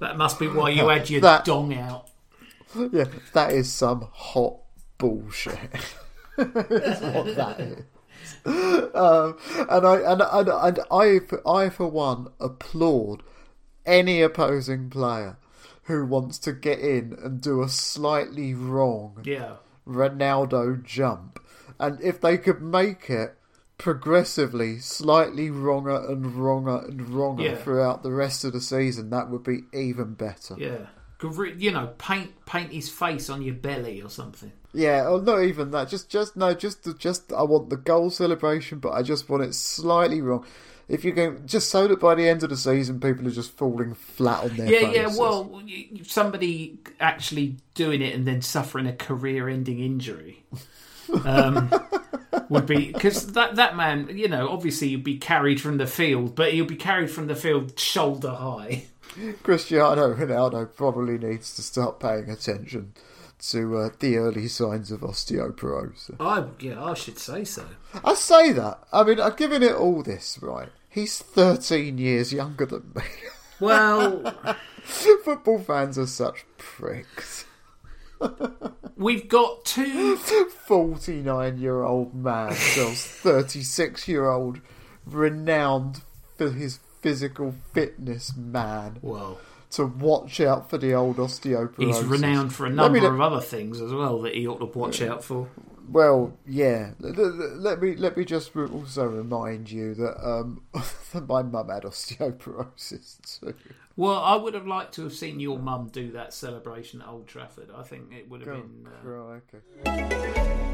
That 0.00 0.16
must 0.16 0.38
be 0.38 0.46
why 0.46 0.70
you 0.70 0.86
had 0.88 1.10
your 1.10 1.20
That- 1.20 1.44
dong 1.44 1.74
out. 1.74 2.06
yeah, 2.92 3.04
that 3.32 3.52
is 3.52 3.72
some 3.72 4.06
hot 4.12 4.58
bullshit. 4.98 5.58
That's 6.36 7.00
what 7.00 7.34
that 7.36 7.60
is. 7.60 7.82
Um, 8.44 9.38
and 9.70 9.86
I 9.86 9.96
and, 10.12 10.22
and, 10.22 10.48
and 10.48 10.80
I 10.90 11.18
for- 11.20 11.48
I 11.48 11.70
for 11.70 11.86
one 11.88 12.28
applaud 12.40 13.22
any 13.86 14.20
opposing 14.22 14.90
player 14.90 15.36
who 15.84 16.04
wants 16.04 16.38
to 16.40 16.52
get 16.52 16.78
in 16.80 17.16
and 17.22 17.40
do 17.40 17.62
a 17.62 17.68
slightly 17.68 18.52
wrong 18.54 19.22
Yeah. 19.24 19.54
Ronaldo 19.86 20.84
jump, 20.84 21.40
and 21.80 21.98
if 22.02 22.20
they 22.20 22.36
could 22.36 22.60
make 22.60 23.08
it 23.08 23.34
progressively 23.78 24.78
slightly 24.78 25.50
wronger 25.50 25.96
and 26.10 26.34
wronger 26.34 26.84
and 26.86 27.08
wronger 27.08 27.42
Yeah. 27.44 27.54
throughout 27.56 28.02
the 28.02 28.12
rest 28.12 28.44
of 28.44 28.52
the 28.52 28.60
season, 28.60 29.10
that 29.10 29.30
would 29.30 29.42
be 29.44 29.62
even 29.72 30.14
better. 30.14 30.56
Yeah. 30.58 30.86
You 31.22 31.70
know, 31.72 31.94
paint 31.98 32.44
paint 32.46 32.72
his 32.72 32.88
face 32.90 33.30
on 33.30 33.42
your 33.42 33.54
belly 33.54 34.02
or 34.02 34.10
something. 34.10 34.52
Yeah, 34.72 35.08
or 35.08 35.20
not 35.20 35.42
even 35.42 35.70
that. 35.70 35.88
Just, 35.88 36.10
just 36.10 36.36
no, 36.36 36.54
just, 36.54 36.86
just. 36.98 37.32
I 37.32 37.42
want 37.42 37.70
the 37.70 37.76
goal 37.76 38.10
celebration, 38.10 38.78
but 38.78 38.92
I 38.92 39.02
just 39.02 39.28
want 39.28 39.42
it 39.42 39.54
slightly 39.54 40.20
wrong. 40.20 40.44
If 40.88 41.04
you 41.04 41.12
can, 41.12 41.46
just 41.46 41.68
so 41.70 41.86
that 41.86 42.00
by 42.00 42.14
the 42.14 42.26
end 42.28 42.42
of 42.42 42.48
the 42.50 42.56
season, 42.56 42.98
people 43.00 43.26
are 43.26 43.30
just 43.30 43.52
falling 43.52 43.94
flat 43.94 44.44
on 44.44 44.56
their 44.56 44.70
Yeah, 44.70 44.80
faces. 44.90 44.94
yeah. 44.94 45.20
Well, 45.20 45.62
somebody 46.02 46.78
actually 46.98 47.56
doing 47.74 48.00
it 48.00 48.14
and 48.14 48.26
then 48.26 48.40
suffering 48.40 48.86
a 48.86 48.94
career-ending 48.94 49.80
injury 49.80 50.44
um, 51.24 51.70
would 52.48 52.66
be 52.66 52.90
because 52.92 53.32
that 53.32 53.56
that 53.56 53.76
man, 53.76 54.16
you 54.16 54.28
know, 54.28 54.48
obviously 54.48 54.88
he'd 54.88 55.04
be 55.04 55.18
carried 55.18 55.60
from 55.60 55.76
the 55.76 55.86
field, 55.86 56.34
but 56.34 56.52
he'll 56.54 56.64
be 56.64 56.76
carried 56.76 57.10
from 57.10 57.26
the 57.26 57.36
field 57.36 57.78
shoulder 57.78 58.30
high. 58.30 58.84
Cristiano 59.42 60.14
Ronaldo 60.14 60.74
probably 60.74 61.18
needs 61.18 61.54
to 61.56 61.62
start 61.62 62.00
paying 62.00 62.30
attention 62.30 62.92
to 63.40 63.76
uh, 63.78 63.90
the 63.98 64.16
early 64.16 64.48
signs 64.48 64.90
of 64.90 65.00
osteoporosis. 65.00 66.16
I 66.20 66.44
yeah, 66.60 66.82
I 66.84 66.94
should 66.94 67.18
say 67.18 67.44
so. 67.44 67.64
I 68.04 68.14
say 68.14 68.52
that. 68.52 68.78
I 68.92 69.04
mean, 69.04 69.20
I've 69.20 69.36
given 69.36 69.62
it 69.62 69.74
all 69.74 70.02
this 70.02 70.38
right. 70.42 70.68
He's 70.88 71.18
13 71.20 71.98
years 71.98 72.32
younger 72.32 72.66
than 72.66 72.92
me. 72.94 73.02
Well, 73.60 74.22
Football 74.84 75.58
fans 75.58 75.98
are 75.98 76.06
such 76.06 76.44
pricks. 76.58 77.44
we've 78.96 79.28
got 79.28 79.64
two 79.64 80.16
49 80.16 81.58
year 81.58 81.82
old 81.82 82.14
man 82.14 82.54
tells 82.54 83.04
36 83.04 84.06
year 84.08 84.28
old 84.28 84.60
renowned 85.06 86.02
for 86.36 86.50
his 86.50 86.78
physical 87.00 87.54
fitness 87.72 88.36
man 88.36 88.98
Well, 89.02 89.38
to 89.70 89.86
watch 89.86 90.40
out 90.40 90.70
for 90.70 90.78
the 90.78 90.94
old 90.94 91.16
osteoporosis. 91.18 91.78
he's 91.78 92.02
renowned 92.04 92.54
for 92.54 92.66
a 92.66 92.68
Let 92.70 92.76
number 92.76 92.98
me 92.98 93.00
let- 93.02 93.12
of 93.12 93.20
other 93.20 93.40
things 93.40 93.80
as 93.80 93.92
well 93.92 94.20
that 94.22 94.34
he 94.34 94.46
ought 94.46 94.58
to 94.58 94.64
watch 94.78 95.02
out 95.02 95.22
for. 95.24 95.48
Well, 95.90 96.34
yeah. 96.46 96.90
Let, 97.00 97.16
let- 97.16 97.56
let 97.58 97.82
me 97.82 97.96
let 97.96 98.16
me 98.16 98.24
just 98.26 98.54
also 98.54 99.06
remind 99.06 99.70
you 99.70 99.94
that 99.94 100.22
um, 100.22 100.62
that 101.12 101.26
my 101.26 101.42
mum 101.42 101.68
had 101.70 101.84
osteoporosis 101.84 103.40
too. 103.40 103.54
Well, 103.96 104.18
I 104.22 104.36
would 104.36 104.54
have 104.54 104.66
liked 104.66 104.94
to 104.94 105.02
have 105.04 105.12
seen 105.14 105.40
your 105.40 105.58
mum 105.58 105.88
do 105.92 106.12
that 106.12 106.32
celebration 106.32 107.00
at 107.02 107.08
Old 107.08 107.26
Trafford. 107.26 107.70
I 107.76 107.82
think 107.82 108.12
it 108.12 108.28
would 108.30 108.42
have 108.46 108.54
been. 108.54 108.86
Uh, 108.86 109.08
Right, 109.08 109.42
okay. 109.54 110.64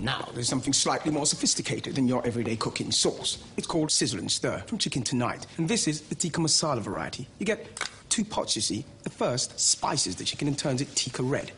Now, 0.00 0.28
there's 0.34 0.48
something 0.48 0.72
slightly 0.72 1.12
more 1.12 1.26
sophisticated 1.26 1.94
than 1.94 2.08
your 2.08 2.26
everyday 2.26 2.56
cooking 2.56 2.90
sauce. 2.90 3.38
It's 3.56 3.66
called 3.68 3.90
Sizzle 3.90 4.18
and 4.18 4.30
Stir 4.30 4.58
from 4.66 4.78
Chicken 4.78 5.02
Tonight. 5.02 5.46
And 5.58 5.68
this 5.68 5.86
is 5.86 6.00
the 6.02 6.14
tikka 6.16 6.40
masala 6.40 6.80
variety. 6.80 7.28
You 7.38 7.46
get 7.46 7.88
two 8.12 8.24
pots, 8.26 8.54
you 8.54 8.60
see. 8.60 8.84
The 9.04 9.10
first 9.10 9.58
spices 9.58 10.16
the 10.16 10.24
chicken 10.24 10.46
and 10.46 10.58
turns 10.58 10.82
it 10.82 10.94
tikka 10.94 11.22
red. 11.22 11.50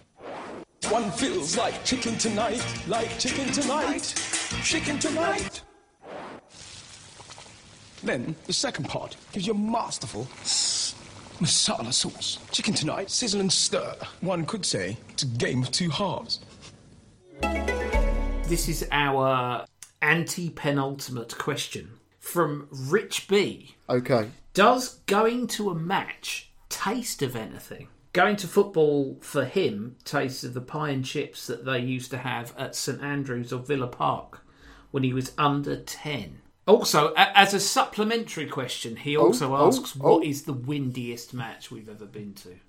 One 0.89 1.11
feels 1.11 1.57
like 1.57 1.85
chicken 1.85 2.17
tonight, 2.17 2.65
like 2.87 3.19
chicken 3.19 3.47
tonight, 3.53 4.15
chicken 4.63 5.01
tonight. 5.01 5.63
Then 8.05 8.37
the 8.47 8.53
second 8.53 8.89
part 8.89 9.17
gives 9.33 9.49
you 9.49 9.53
a 9.53 9.57
masterful 9.57 10.27
masala 11.41 11.93
sauce. 11.93 12.39
Chicken 12.53 12.75
tonight, 12.75 13.11
sizzle 13.11 13.41
and 13.41 13.53
stir. 13.53 13.97
One 14.21 14.47
could 14.47 14.65
say 14.65 14.97
it's 15.11 15.25
a 15.25 15.27
game 15.27 15.61
of 15.61 15.73
two 15.73 15.91
halves. 15.91 16.39
This 18.45 18.69
is 18.69 18.87
our 18.93 19.65
anti 20.03 20.51
penultimate 20.51 21.37
question 21.37 21.99
from 22.21 22.69
Rich 22.71 23.27
B. 23.27 23.75
Okay. 23.89 24.31
Does 24.55 25.01
going 25.07 25.49
to 25.49 25.71
a 25.71 25.75
match 25.75 26.53
taste 26.69 27.23
of 27.23 27.35
anything? 27.35 27.89
Going 28.13 28.37
to 28.37 28.47
football 28.47 29.19
for 29.21 29.45
him 29.45 29.97
tastes 30.05 30.45
of 30.45 30.55
the 30.55 30.61
pie 30.61 30.91
and 30.91 31.05
chips 31.05 31.49
that 31.49 31.65
they 31.65 31.81
used 31.81 32.13
to 32.13 32.19
have 32.19 32.55
at 32.57 32.77
St 32.77 33.03
Andrews 33.03 33.53
or 33.53 33.59
Villa 33.59 33.89
Park 33.89 34.47
when 34.93 35.03
he 35.03 35.13
was 35.13 35.33
under 35.37 35.75
10. 35.75 36.41
Also, 36.69 37.13
a- 37.15 37.37
as 37.37 37.53
a 37.53 37.59
supplementary 37.59 38.47
question, 38.47 38.95
he 38.95 39.17
oh, 39.17 39.23
also 39.23 39.57
oh, 39.57 39.67
asks, 39.67 39.97
oh. 39.99 40.05
"What 40.19 40.25
is 40.25 40.45
the 40.45 40.53
windiest 40.53 41.35
match 41.35 41.73
we've 41.73 41.89
ever 41.89 42.07
been 42.07 42.33
to?" 42.35 42.61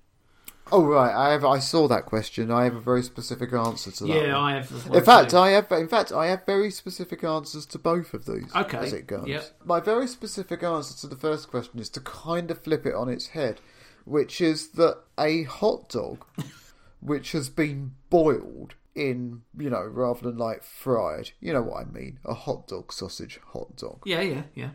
Oh 0.72 0.84
right, 0.84 1.14
I 1.14 1.30
have. 1.30 1.44
I 1.44 1.60
saw 1.60 1.86
that 1.88 2.06
question. 2.06 2.50
I 2.50 2.64
have 2.64 2.74
a 2.74 2.80
very 2.80 3.02
specific 3.02 3.52
answer 3.52 3.92
to 3.92 4.04
that. 4.04 4.12
Yeah, 4.12 4.34
one. 4.34 4.52
I 4.52 4.54
have 4.56 4.72
In 4.92 5.04
fact, 5.04 5.30
too. 5.30 5.38
I 5.38 5.50
have. 5.50 5.70
In 5.70 5.86
fact, 5.86 6.10
I 6.10 6.26
have 6.26 6.44
very 6.44 6.70
specific 6.70 7.22
answers 7.22 7.66
to 7.66 7.78
both 7.78 8.14
of 8.14 8.26
these. 8.26 8.52
Okay, 8.54 8.78
as 8.78 8.92
it 8.92 9.06
goes. 9.06 9.28
yep. 9.28 9.44
My 9.64 9.78
very 9.78 10.08
specific 10.08 10.64
answer 10.64 10.98
to 11.00 11.06
the 11.06 11.16
first 11.16 11.50
question 11.50 11.78
is 11.78 11.88
to 11.90 12.00
kind 12.00 12.50
of 12.50 12.60
flip 12.62 12.84
it 12.84 12.94
on 12.94 13.08
its 13.08 13.28
head, 13.28 13.60
which 14.04 14.40
is 14.40 14.70
that 14.70 14.98
a 15.18 15.44
hot 15.44 15.88
dog, 15.88 16.24
which 17.00 17.30
has 17.30 17.48
been 17.48 17.92
boiled 18.10 18.74
in, 18.96 19.42
you 19.56 19.70
know, 19.70 19.84
rather 19.84 20.22
than 20.22 20.36
like 20.36 20.64
fried. 20.64 21.30
You 21.38 21.52
know 21.52 21.62
what 21.62 21.82
I 21.82 21.84
mean? 21.84 22.18
A 22.24 22.34
hot 22.34 22.66
dog 22.66 22.92
sausage 22.92 23.38
hot 23.52 23.76
dog. 23.76 24.02
Yeah, 24.04 24.22
yeah, 24.22 24.42
yeah. 24.56 24.70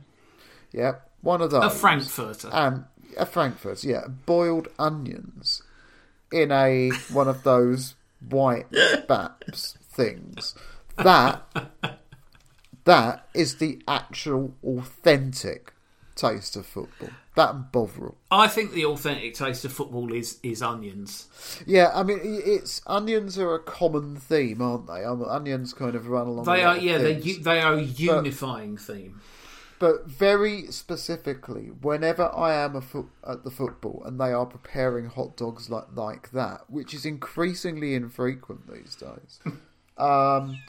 Yeah, 0.72 0.92
one 1.20 1.42
of 1.42 1.52
those. 1.52 1.66
A 1.66 1.70
Frankfurter. 1.70 2.50
Um, 2.50 2.86
a 3.18 3.26
frankfurter. 3.26 3.90
yeah. 3.90 4.08
Boiled 4.08 4.70
onions 4.80 5.64
in 6.32 6.52
a 6.52 6.92
one 7.12 7.28
of 7.28 7.44
those 7.44 7.96
white 8.30 8.70
baps 8.72 9.78
things. 9.82 10.56
That 10.98 11.44
that 12.86 13.28
is 13.34 13.58
the 13.58 13.82
actual 13.88 14.54
authentic 14.64 15.74
taste 16.16 16.56
of 16.56 16.66
football. 16.66 17.10
That 17.36 17.56
and 17.56 17.72
Bovril. 17.72 18.18
I 18.30 18.48
think 18.48 18.74
the 18.74 18.86
authentic 18.86 19.34
taste 19.36 19.64
of 19.64 19.72
football 19.72 20.12
is 20.14 20.38
is 20.44 20.62
onions. 20.62 21.28
Yeah, 21.66 21.92
I 21.94 22.04
mean, 22.04 22.20
it's 22.22 22.82
onions 22.86 23.40
are 23.40 23.56
a 23.56 23.60
common 23.60 24.18
theme, 24.18 24.62
aren't 24.62 24.88
they? 24.88 25.06
Um, 25.06 25.24
Onions 25.24 25.74
kind 25.74 25.96
of 25.96 26.08
run 26.08 26.28
along. 26.28 26.46
They 26.46 26.64
are, 26.64 26.78
yeah, 26.78 26.98
they 26.98 27.20
things. 27.20 27.40
they 27.40 27.62
are 27.62 27.76
a 27.76 27.82
unifying 27.82 28.76
theme. 28.76 29.22
But 29.82 30.06
very 30.06 30.68
specifically, 30.68 31.72
whenever 31.82 32.32
I 32.36 32.54
am 32.54 32.80
foot, 32.82 33.08
at 33.28 33.44
the 33.44 33.50
football 33.50 34.04
and 34.06 34.22
they 34.22 34.32
are 34.32 34.46
preparing 34.46 35.08
hot 35.08 35.36
dogs 35.36 35.72
like 35.72 35.88
like 35.96 36.30
that, 36.34 36.70
which 36.70 36.94
is 36.94 37.04
increasingly 37.04 37.96
infrequent 37.96 38.72
these 38.72 38.94
days, 38.96 39.40
um, 39.98 40.60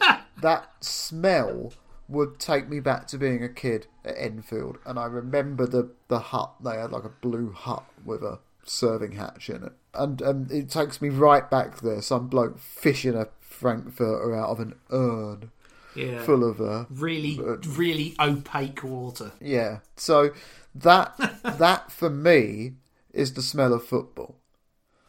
that 0.40 0.82
smell 0.82 1.74
would 2.08 2.38
take 2.38 2.70
me 2.70 2.80
back 2.80 3.06
to 3.08 3.18
being 3.18 3.44
a 3.44 3.50
kid 3.50 3.86
at 4.02 4.14
Enfield, 4.16 4.78
and 4.86 4.98
I 4.98 5.04
remember 5.04 5.66
the 5.66 5.90
the 6.08 6.18
hut. 6.18 6.54
They 6.64 6.78
had 6.78 6.90
like 6.90 7.04
a 7.04 7.10
blue 7.10 7.52
hut 7.52 7.84
with 8.06 8.22
a 8.22 8.38
serving 8.64 9.12
hatch 9.12 9.50
in 9.50 9.62
it, 9.62 9.72
and 9.92 10.22
and 10.22 10.50
it 10.50 10.70
takes 10.70 11.02
me 11.02 11.10
right 11.10 11.50
back 11.50 11.80
there. 11.80 12.00
Some 12.00 12.28
bloke 12.28 12.58
fishing 12.58 13.14
a 13.14 13.28
frankfurter 13.40 14.34
out 14.34 14.48
of 14.48 14.60
an 14.60 14.76
urn 14.90 15.50
Yeah, 15.95 16.22
full 16.24 16.49
of 16.49 16.61
uh, 16.61 16.86
really, 16.90 17.38
really 17.66 18.14
opaque 18.20 18.82
water. 18.82 19.32
yeah. 19.40 19.78
So 19.97 20.30
that 20.74 21.14
that 21.43 21.90
for 21.93 22.09
me 22.11 22.74
is 23.12 23.34
the 23.34 23.43
smell 23.43 23.72
of 23.74 23.84
football. 23.84 24.36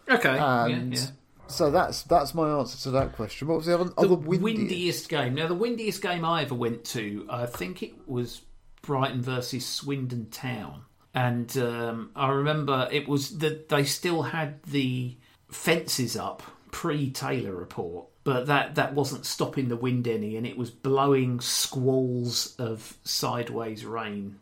Okay, 0.10 0.38
And 0.38 0.94
yeah, 0.94 1.00
yeah. 1.00 1.08
so 1.48 1.72
that's 1.72 2.04
that's 2.04 2.34
my 2.36 2.50
answer 2.60 2.78
to 2.84 2.92
that 2.92 3.14
question. 3.14 3.48
What 3.48 3.58
was 3.58 3.66
the 3.68 3.76
other, 3.76 3.86
The 3.86 3.96
other 4.02 4.16
windiest. 4.16 4.44
windiest? 4.44 5.10
game. 5.10 5.36
Now, 5.36 5.48
the 5.48 5.54
windiest 5.56 6.02
game 6.02 6.26
I 6.26 6.42
ever 6.42 6.56
went 6.56 6.84
to, 6.86 7.26
I 7.30 7.46
think 7.46 7.82
it 7.82 7.94
was 8.06 8.42
Brighton 8.82 9.22
versus 9.22 9.66
Swindon 9.66 10.30
Town, 10.30 10.82
and 11.14 11.56
um, 11.58 12.12
I 12.18 12.28
remember 12.32 12.90
it 12.92 13.08
was 13.08 13.38
that 13.38 13.70
they 13.70 13.86
still 13.86 14.24
had 14.24 14.62
the 14.64 15.16
fences 15.50 16.18
up 16.18 16.44
pre 16.72 17.10
Taylor 17.10 17.56
report, 17.56 18.08
but 18.24 18.48
that 18.48 18.76
that 18.76 18.94
wasn't 18.94 19.26
stopping 19.26 19.68
the 19.70 19.76
wind 19.76 20.08
any, 20.08 20.36
and 20.38 20.46
it 20.48 20.58
was 20.58 20.70
blowing 20.72 21.40
squalls 21.42 22.56
of 22.58 22.98
sideways 23.04 23.86
rain 23.86 24.40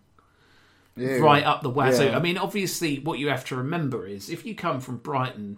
Yeah, 0.95 1.15
right 1.17 1.43
up 1.43 1.61
the 1.63 1.69
wazoo. 1.69 2.05
yeah. 2.05 2.15
I 2.17 2.19
mean, 2.19 2.37
obviously, 2.37 2.99
what 2.99 3.17
you 3.19 3.29
have 3.29 3.45
to 3.45 3.55
remember 3.55 4.05
is 4.05 4.29
if 4.29 4.45
you 4.45 4.55
come 4.55 4.81
from 4.81 4.97
Brighton, 4.97 5.57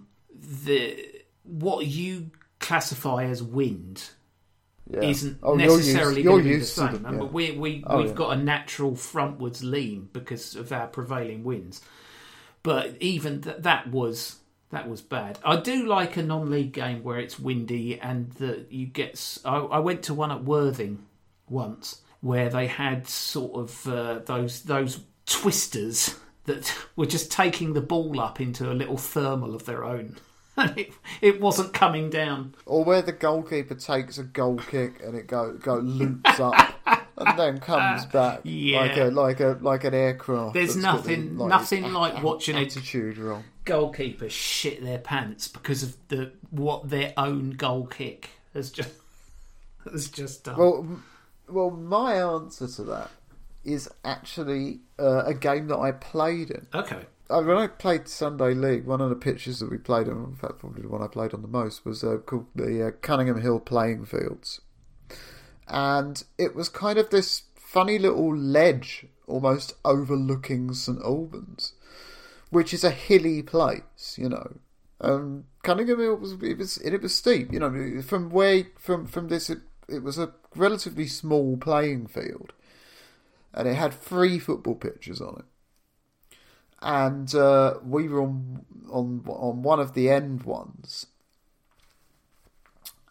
the 0.65 1.05
what 1.43 1.85
you 1.85 2.31
classify 2.59 3.25
as 3.25 3.43
wind 3.43 4.09
Yeah. 4.89 5.01
isn't 5.03 5.39
Oh, 5.43 5.57
you're 5.57 5.71
used- 5.71 5.87
necessarily 5.87 6.21
you're 6.21 6.33
going 6.33 6.43
to 6.45 6.49
be 6.49 6.55
the 6.59 6.65
same. 6.65 7.03
them, 7.03 7.15
yeah. 7.17 7.23
we 7.23 7.51
we 7.51 7.83
Oh, 7.85 7.97
we've 7.97 8.07
yeah. 8.09 8.13
got 8.13 8.37
a 8.37 8.41
natural 8.41 8.93
frontwards 8.93 9.61
lean 9.63 10.09
because 10.13 10.55
of 10.55 10.71
our 10.71 10.87
prevailing 10.87 11.43
winds. 11.43 11.81
But 12.63 12.95
even 13.01 13.41
th- 13.41 13.57
that 13.59 13.87
was 13.91 14.37
that 14.73 14.89
was 14.89 15.01
bad. 15.01 15.39
I 15.45 15.57
do 15.57 15.85
like 15.85 16.17
a 16.17 16.23
non-league 16.23 16.73
game 16.73 17.03
where 17.03 17.19
it's 17.19 17.39
windy 17.39 17.99
and 17.99 18.31
that 18.33 18.71
you 18.71 18.87
get. 18.87 19.37
I 19.45 19.79
went 19.79 20.03
to 20.03 20.13
one 20.13 20.31
at 20.31 20.43
Worthing 20.43 21.05
once 21.47 22.01
where 22.21 22.49
they 22.49 22.67
had 22.67 23.07
sort 23.07 23.53
of 23.53 23.87
uh, 23.87 24.19
those 24.25 24.63
those 24.63 25.01
twisters 25.25 26.15
that 26.45 26.73
were 26.95 27.05
just 27.05 27.31
taking 27.31 27.73
the 27.73 27.81
ball 27.81 28.19
up 28.19 28.41
into 28.41 28.71
a 28.71 28.73
little 28.73 28.97
thermal 28.97 29.53
of 29.55 29.65
their 29.65 29.83
own. 29.83 30.17
And 30.55 30.77
it, 30.77 30.93
it 31.19 31.41
wasn't 31.41 31.73
coming 31.73 32.11
down. 32.11 32.53
Or 32.67 32.83
where 32.83 33.01
the 33.01 33.11
goalkeeper 33.11 33.73
takes 33.73 34.19
a 34.19 34.23
goal 34.23 34.57
kick 34.57 35.01
and 35.03 35.15
it 35.15 35.25
go 35.25 35.53
go 35.53 35.77
loops 35.77 36.39
up 36.39 36.75
and 37.17 37.37
then 37.39 37.59
comes 37.59 38.05
back 38.07 38.41
Yeah. 38.43 38.79
like 38.81 38.97
a 38.97 39.03
like 39.05 39.39
a 39.39 39.57
like 39.61 39.83
an 39.83 39.93
aircraft. 39.93 40.53
There's 40.53 40.75
nothing- 40.75 41.37
the, 41.37 41.47
nothing 41.47 41.91
like 41.93 42.19
a- 42.19 42.21
watching 42.25 42.55
a- 42.57 42.61
attitude 42.61 43.17
wrong. 43.17 43.43
goalkeepers 43.65 44.31
shit 44.31 44.83
their 44.83 44.97
pants 44.99 45.47
because 45.47 45.83
of 45.83 45.95
the 46.09 46.31
what 46.49 46.89
their 46.89 47.13
own 47.17 47.51
goal 47.51 47.85
kick 47.87 48.29
has 48.53 48.71
just 48.71 48.91
has 49.91 50.09
just 50.09 50.43
done. 50.45 50.57
Well, 50.57 50.87
well, 51.49 51.71
my 51.71 52.15
answer 52.15 52.67
to 52.67 52.83
that 52.85 53.11
is 53.63 53.89
actually 54.03 54.79
uh, 54.99 55.23
a 55.25 55.33
game 55.33 55.67
that 55.67 55.77
I 55.77 55.91
played 55.91 56.51
in. 56.51 56.67
okay. 56.73 57.05
Uh, 57.29 57.41
when 57.41 57.55
I 57.57 57.67
played 57.67 58.07
Sunday 58.09 58.53
League, 58.53 58.85
one 58.85 58.99
of 59.01 59.09
the 59.09 59.15
pitches 59.15 59.59
that 59.59 59.71
we 59.71 59.77
played 59.77 60.07
on, 60.09 60.17
in 60.25 60.35
fact, 60.35 60.59
probably 60.59 60.81
the 60.81 60.89
one 60.89 61.01
I 61.01 61.07
played 61.07 61.33
on 61.33 61.41
the 61.41 61.47
most, 61.47 61.85
was 61.85 62.03
uh, 62.03 62.17
called 62.17 62.47
the 62.53 62.87
uh, 62.87 62.91
Cunningham 63.01 63.41
Hill 63.41 63.59
Playing 63.61 64.05
Fields. 64.05 64.59
And 65.67 66.23
it 66.37 66.55
was 66.55 66.69
kind 66.69 66.99
of 66.99 67.09
this 67.09 67.43
funny 67.55 67.97
little 67.97 68.35
ledge 68.35 69.07
almost 69.27 69.73
overlooking 69.85 70.73
St 70.73 70.99
Albans, 71.03 71.73
which 72.49 72.73
is 72.73 72.83
a 72.83 72.91
hilly 72.91 73.41
place, 73.41 74.17
you 74.17 74.29
know. 74.29 74.57
Um, 75.01 75.45
Cunningham 75.63 75.99
Hill 75.99 76.15
was 76.15 76.33
it 76.33 76.57
was 76.57 76.77
it 76.77 77.01
was 77.01 77.15
steep, 77.15 77.51
you 77.51 77.59
know. 77.59 78.01
From 78.01 78.29
where 78.29 78.65
from 78.77 79.05
from 79.05 79.27
this, 79.27 79.49
it, 79.49 79.59
it 79.87 80.03
was 80.03 80.17
a 80.17 80.33
relatively 80.55 81.07
small 81.07 81.57
playing 81.57 82.07
field, 82.07 82.53
and 83.53 83.67
it 83.67 83.75
had 83.75 83.93
three 83.93 84.39
football 84.39 84.75
pitches 84.75 85.19
on 85.19 85.35
it 85.39 85.45
and 86.83 87.33
uh, 87.33 87.75
we 87.83 88.07
were 88.09 88.21
on 88.21 88.65
on 88.91 89.23
on 89.27 89.63
one 89.63 89.79
of 89.79 89.93
the 89.93 90.09
end 90.09 90.43
ones, 90.43 91.07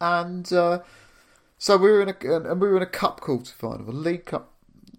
and 0.00 0.52
uh, 0.52 0.80
so 1.62 1.76
we 1.76 1.92
were 1.92 2.02
in 2.02 2.08
a 2.08 2.36
and 2.48 2.60
we 2.60 2.66
were 2.66 2.76
in 2.78 2.82
a 2.82 2.86
cup 2.86 3.20
quarter 3.20 3.52
final, 3.52 3.88
a 3.88 3.92
League 3.92 4.24
Cup 4.24 4.52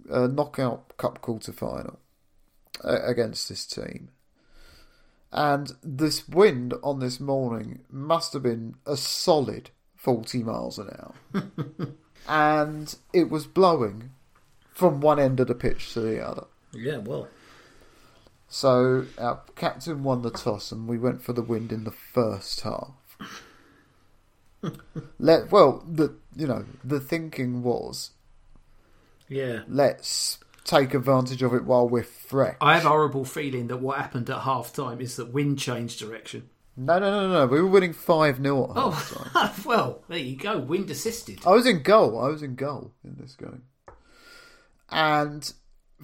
uh, 0.09 0.27
knockout 0.27 0.95
cup 0.95 1.19
quarter 1.19 1.51
final 1.51 1.99
uh, 2.81 2.99
against 3.03 3.49
this 3.49 3.65
team, 3.65 4.11
and 5.33 5.73
this 5.83 6.25
wind 6.29 6.73
on 6.81 7.01
this 7.01 7.19
morning 7.19 7.81
must 7.91 8.31
have 8.31 8.43
been 8.43 8.75
a 8.85 8.95
solid 8.95 9.71
forty 9.97 10.41
miles 10.41 10.79
an 10.79 10.89
hour, 10.97 11.43
and 12.29 12.95
it 13.11 13.29
was 13.29 13.45
blowing 13.45 14.11
from 14.73 15.01
one 15.01 15.19
end 15.19 15.41
of 15.41 15.47
the 15.47 15.55
pitch 15.55 15.91
to 15.91 15.99
the 15.99 16.25
other. 16.25 16.45
Yeah, 16.71 16.99
well. 16.99 17.27
So 18.47 19.07
our 19.17 19.41
captain 19.57 20.01
won 20.03 20.21
the 20.21 20.31
toss, 20.31 20.71
and 20.71 20.87
we 20.87 20.97
went 20.97 21.23
for 21.23 21.33
the 21.33 21.41
wind 21.41 21.73
in 21.73 21.83
the 21.83 21.91
first 21.91 22.61
half. 22.61 23.02
Let 25.19 25.51
well, 25.51 25.83
the 25.89 26.15
you 26.35 26.47
know 26.47 26.65
the 26.83 26.99
thinking 26.99 27.63
was 27.63 28.11
Yeah. 29.27 29.61
let's 29.67 30.39
take 30.63 30.93
advantage 30.93 31.41
of 31.43 31.53
it 31.53 31.65
while 31.65 31.87
we're 31.87 32.03
fresh. 32.03 32.55
I 32.61 32.75
have 32.75 32.85
a 32.85 32.89
horrible 32.89 33.25
feeling 33.25 33.67
that 33.67 33.77
what 33.77 33.97
happened 33.99 34.29
at 34.29 34.39
half 34.41 34.71
time 34.73 35.01
is 35.01 35.15
that 35.17 35.33
wind 35.33 35.59
changed 35.59 35.99
direction. 35.99 36.49
No, 36.75 36.97
no, 36.97 37.11
no, 37.11 37.31
no. 37.31 37.45
We 37.45 37.61
were 37.61 37.67
winning 37.67 37.93
five 37.93 38.37
0 38.41 38.71
at 38.71 38.75
half 38.77 39.13
time. 39.13 39.31
Oh, 39.35 39.55
well, 39.65 40.03
there 40.07 40.17
you 40.17 40.35
go. 40.35 40.57
Wind 40.57 40.89
assisted. 40.89 41.39
I 41.45 41.51
was 41.51 41.67
in 41.67 41.83
goal. 41.83 42.19
I 42.19 42.29
was 42.29 42.41
in 42.41 42.55
goal 42.55 42.93
in 43.03 43.15
this 43.19 43.35
game. 43.35 43.63
And 44.89 45.53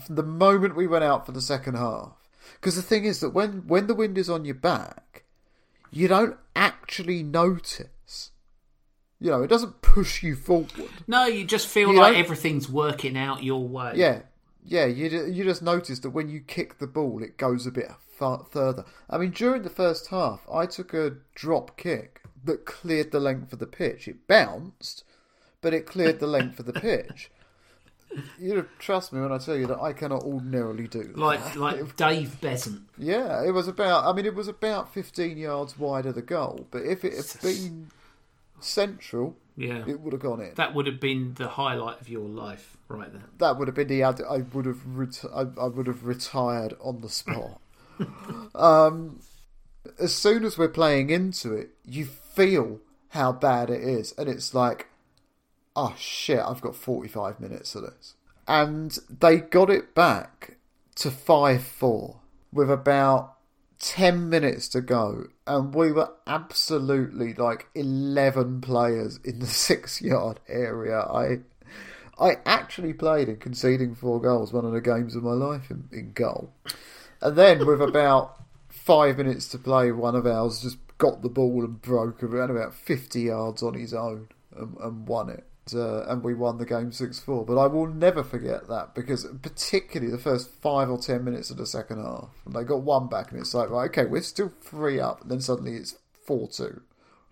from 0.06 0.16
the 0.16 0.24
moment 0.24 0.76
we 0.76 0.88
went 0.88 1.04
out 1.04 1.26
for 1.26 1.32
the 1.32 1.42
second 1.42 1.76
half, 1.76 2.14
because 2.56 2.76
the 2.76 2.82
thing 2.82 3.06
is 3.06 3.20
that 3.22 3.32
when 3.32 3.68
when 3.68 3.88
the 3.88 3.96
wind 3.96 4.18
is 4.18 4.30
on 4.30 4.46
your 4.46 4.56
back, 4.56 5.24
you 5.92 6.08
don't 6.08 6.38
actually 6.56 7.24
notice. 7.24 7.88
You 9.22 9.32
know, 9.32 9.44
it 9.44 9.48
doesn't 9.48 9.82
push 9.82 10.24
you 10.24 10.36
forward. 10.36 10.72
No, 11.08 11.26
you 11.26 11.44
just 11.44 11.68
feel 11.68 11.92
You 11.92 11.98
like 11.98 12.14
don't- 12.14 12.24
everything's 12.24 12.70
working 12.70 13.18
out 13.18 13.44
your 13.44 13.68
way. 13.68 13.94
Yeah, 13.96 14.22
yeah. 14.64 14.86
You 14.86 15.10
you 15.26 15.44
just 15.44 15.62
notice 15.62 16.00
that 16.00 16.12
when 16.12 16.30
you 16.30 16.40
kick 16.40 16.80
the 16.80 16.88
ball, 16.88 17.22
it 17.22 17.38
goes 17.38 17.66
a 17.68 17.72
bit 17.72 17.90
far 18.18 18.46
further. 18.50 18.86
I 19.10 19.18
mean, 19.18 19.32
during 19.32 19.64
the 19.64 19.70
first 19.70 20.08
half, 20.08 20.48
I 20.52 20.66
took 20.66 20.94
a 20.94 21.18
drop 21.36 21.76
kick 21.78 22.22
that 22.46 22.66
cleared 22.66 23.12
the 23.12 23.20
length 23.20 23.52
of 23.52 23.60
the 23.60 23.68
pitch. 23.68 24.08
It 24.08 24.26
bounced, 24.28 25.04
but 25.62 25.74
it 25.74 25.86
cleared 25.86 26.20
the 26.22 26.28
length 26.28 26.60
of 26.60 26.66
the 26.66 26.74
pitch. 26.74 27.30
You 28.40 28.68
trust 28.80 29.14
me 29.14 29.22
when 29.22 29.32
I 29.32 29.38
tell 29.38 29.56
you 29.56 29.68
that 29.68 29.80
I 29.80 29.94
cannot 29.94 30.24
ordinarily 30.24 30.88
do 30.88 31.04
that. 31.04 31.16
Like 31.18 31.56
like 31.68 31.96
Dave 31.96 32.42
Beasant. 32.42 32.82
Yeah, 32.98 33.44
it 33.44 33.52
was 33.52 33.68
about. 33.68 34.06
I 34.06 34.14
mean, 34.14 34.26
it 34.26 34.34
was 34.34 34.48
about 34.48 34.92
fifteen 34.92 35.38
yards 35.38 35.78
wide 35.78 36.08
of 36.08 36.16
the 36.16 36.24
goal. 36.24 36.66
But 36.72 36.84
if 36.86 37.06
it 37.06 37.14
had 37.14 37.42
been 37.44 37.92
central, 38.62 39.36
Yeah. 39.56 39.84
it 39.88 40.00
would 40.00 40.14
have 40.14 40.22
gone 40.22 40.42
in. 40.42 40.54
That 40.56 40.74
would 40.74 40.88
have 40.88 41.00
been 41.00 41.34
the 41.36 41.48
highlight 41.50 42.00
of 42.02 42.10
your 42.10 42.28
life, 42.28 42.78
right 42.88 43.12
there. 43.12 43.26
that 43.40 43.58
would 43.58 43.68
have 43.68 43.76
been 43.76 43.88
the 43.88 44.04
ad- 44.04 44.22
I 44.30 44.38
would 44.54 44.66
have 44.66 44.86
ret- 44.86 45.26
I, 45.34 45.42
I 45.62 45.68
would 45.68 45.88
have 45.88 46.06
retired 46.06 46.76
on 46.82 47.02
the 47.02 47.10
spot. 47.10 47.60
um, 48.56 49.20
as 50.00 50.14
soon 50.16 50.44
as 50.46 50.58
we're 50.58 50.68
playing 50.70 51.10
into 51.10 51.54
it, 51.54 51.70
you 51.86 52.06
feel 52.06 52.80
how 53.10 53.32
bad 53.32 53.70
it 53.70 53.82
is, 53.82 54.14
and 54.18 54.30
it's 54.30 54.54
like, 54.54 54.88
oh 55.76 55.96
shit, 55.98 56.40
I've 56.40 56.62
got 56.62 56.76
forty 56.76 57.08
five 57.10 57.40
minutes 57.40 57.76
of 57.76 57.84
this, 57.84 58.14
and 58.48 58.98
they 59.10 59.38
got 59.38 59.70
it 59.70 59.94
back 59.96 60.58
to 60.96 61.12
five 61.12 61.64
four 61.64 62.18
with 62.54 62.70
about. 62.72 63.36
10 63.80 64.30
minutes 64.30 64.68
to 64.68 64.82
go 64.82 65.28
and 65.48 65.74
we 65.74 65.92
were 65.92 66.12
absolutely 66.28 67.34
like 67.34 67.68
11 67.76 68.62
players 68.62 69.20
in 69.24 69.40
the 69.40 69.46
6 69.48 70.02
yard 70.02 70.40
area 70.48 71.00
i 71.00 71.40
I 72.20 72.38
actually 72.46 72.94
played 72.94 73.30
in 73.30 73.38
conceding 73.38 73.96
four 73.96 74.20
goals, 74.20 74.52
one 74.52 74.66
of 74.66 74.74
the 74.74 74.82
games 74.82 75.16
of 75.16 75.24
my 75.24 75.32
life 75.32 75.72
in, 75.72 75.88
in 75.92 76.12
goal. 76.12 76.52
And 77.22 77.38
then, 77.38 77.66
with 77.66 77.82
about 77.82 78.36
five 78.68 79.18
minutes 79.18 79.48
to 79.50 79.58
play, 79.58 79.92
one 79.92 80.16
of 80.16 80.28
ours 80.28 80.62
just 80.62 80.78
got 80.98 81.22
the 81.22 81.30
ball 81.30 81.64
and 81.64 81.82
broke 81.82 82.22
around 82.22 82.52
about 82.52 82.76
50 82.76 83.22
yards 83.22 83.64
on 83.64 83.74
his 83.74 83.94
own 83.94 84.28
and, 84.56 84.76
and 84.78 85.08
won 85.08 85.30
it. 85.30 85.46
Uh, 85.76 86.06
and 86.08 86.24
we 86.24 86.34
won 86.34 86.58
the 86.58 86.66
game 86.66 86.92
6 86.92 87.20
4. 87.20 87.46
But 87.46 87.58
I 87.58 87.68
will 87.68 87.88
never 87.88 88.24
forget 88.24 88.68
that 88.68 88.96
because, 88.96 89.26
particularly 89.42 90.12
the 90.12 90.18
first 90.22 90.50
five 90.62 90.90
or 90.90 90.98
ten 90.98 91.24
minutes 91.24 91.50
of 91.50 91.58
the 91.58 91.66
second 91.66 92.04
half, 92.04 92.30
and 92.46 92.54
they 92.56 92.64
got 92.64 92.82
one 92.82 93.08
back, 93.08 93.32
and 93.32 93.40
it's 93.40 93.54
like, 93.54 93.70
right, 93.70 93.90
okay, 93.90 94.06
we're 94.06 94.22
still 94.22 94.52
three 94.62 95.00
up. 95.00 95.22
And 95.22 95.32
then 95.32 95.42
suddenly 95.42 95.76
it's 95.76 95.96
4 96.26 96.48
2 96.50 96.82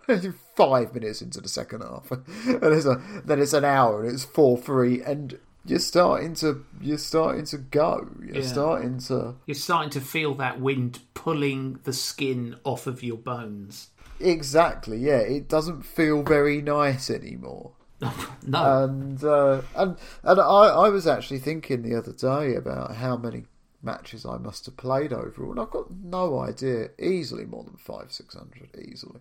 five 0.55 0.93
minutes 0.93 1.21
into 1.21 1.41
the 1.41 1.49
second 1.49 1.81
half, 1.81 2.09
and 2.11 2.23
it's 2.63 2.85
a, 2.85 3.01
then 3.25 3.41
it's 3.41 3.53
an 3.53 3.65
hour 3.65 4.03
and 4.03 4.13
it's 4.13 4.23
four 4.23 4.57
three, 4.57 5.01
and 5.01 5.37
you're 5.65 5.79
starting 5.79 6.33
to 6.35 6.63
you're 6.81 6.97
starting 6.97 7.43
to 7.45 7.57
go. 7.57 8.07
You're 8.25 8.37
Yeah. 8.37 8.45
starting 8.47 8.99
to 8.99 9.35
You're 9.45 9.55
starting 9.55 9.89
to 9.91 9.99
feel 10.01 10.33
that 10.35 10.61
wind 10.61 10.99
pulling 11.13 11.79
the 11.83 11.91
skin 11.91 12.55
off 12.63 12.87
of 12.87 13.03
your 13.03 13.17
bones. 13.17 13.89
exactly 14.19 14.97
yeah. 14.97 15.19
It 15.19 15.49
doesn't 15.49 15.83
feel 15.83 16.23
very 16.23 16.61
nice 16.61 17.09
anymore. 17.09 17.73
No. 18.49 18.83
And 18.85 19.21
uh, 19.25 19.61
and 19.75 19.97
and 20.23 20.39
I 20.39 20.43
I 20.43 20.89
was 20.89 21.05
actually 21.05 21.39
thinking 21.39 21.81
the 21.81 21.95
other 21.95 22.13
day 22.13 22.55
about 22.55 22.95
how 22.95 23.17
many 23.17 23.43
matches 23.81 24.25
I 24.25 24.37
must 24.37 24.65
have 24.67 24.77
played 24.77 25.11
overall, 25.11 25.51
and 25.51 25.59
I've 25.59 25.71
got 25.71 25.91
no 25.91 26.39
idea. 26.39 26.89
Easily 26.97 27.43
more 27.45 27.65
than 27.65 27.75
five 27.75 28.13
six 28.13 28.35
hundred 28.35 28.69
easily. 28.89 29.19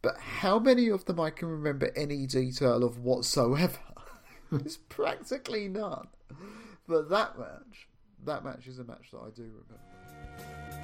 But 0.00 0.18
how 0.18 0.60
many 0.60 0.88
of 0.88 1.06
them 1.06 1.18
I 1.18 1.30
can 1.30 1.48
remember 1.48 1.90
any 1.96 2.26
detail 2.26 2.84
of 2.84 2.98
whatsoever? 2.98 3.80
it's 4.52 4.76
practically 4.76 5.66
none. 5.66 6.06
But 6.86 7.10
that 7.10 7.36
match, 7.38 7.88
that 8.24 8.44
match 8.44 8.68
is 8.68 8.78
a 8.78 8.84
match 8.84 9.10
that 9.10 9.18
I 9.18 9.30
do 9.34 9.42
remember. 9.42 10.75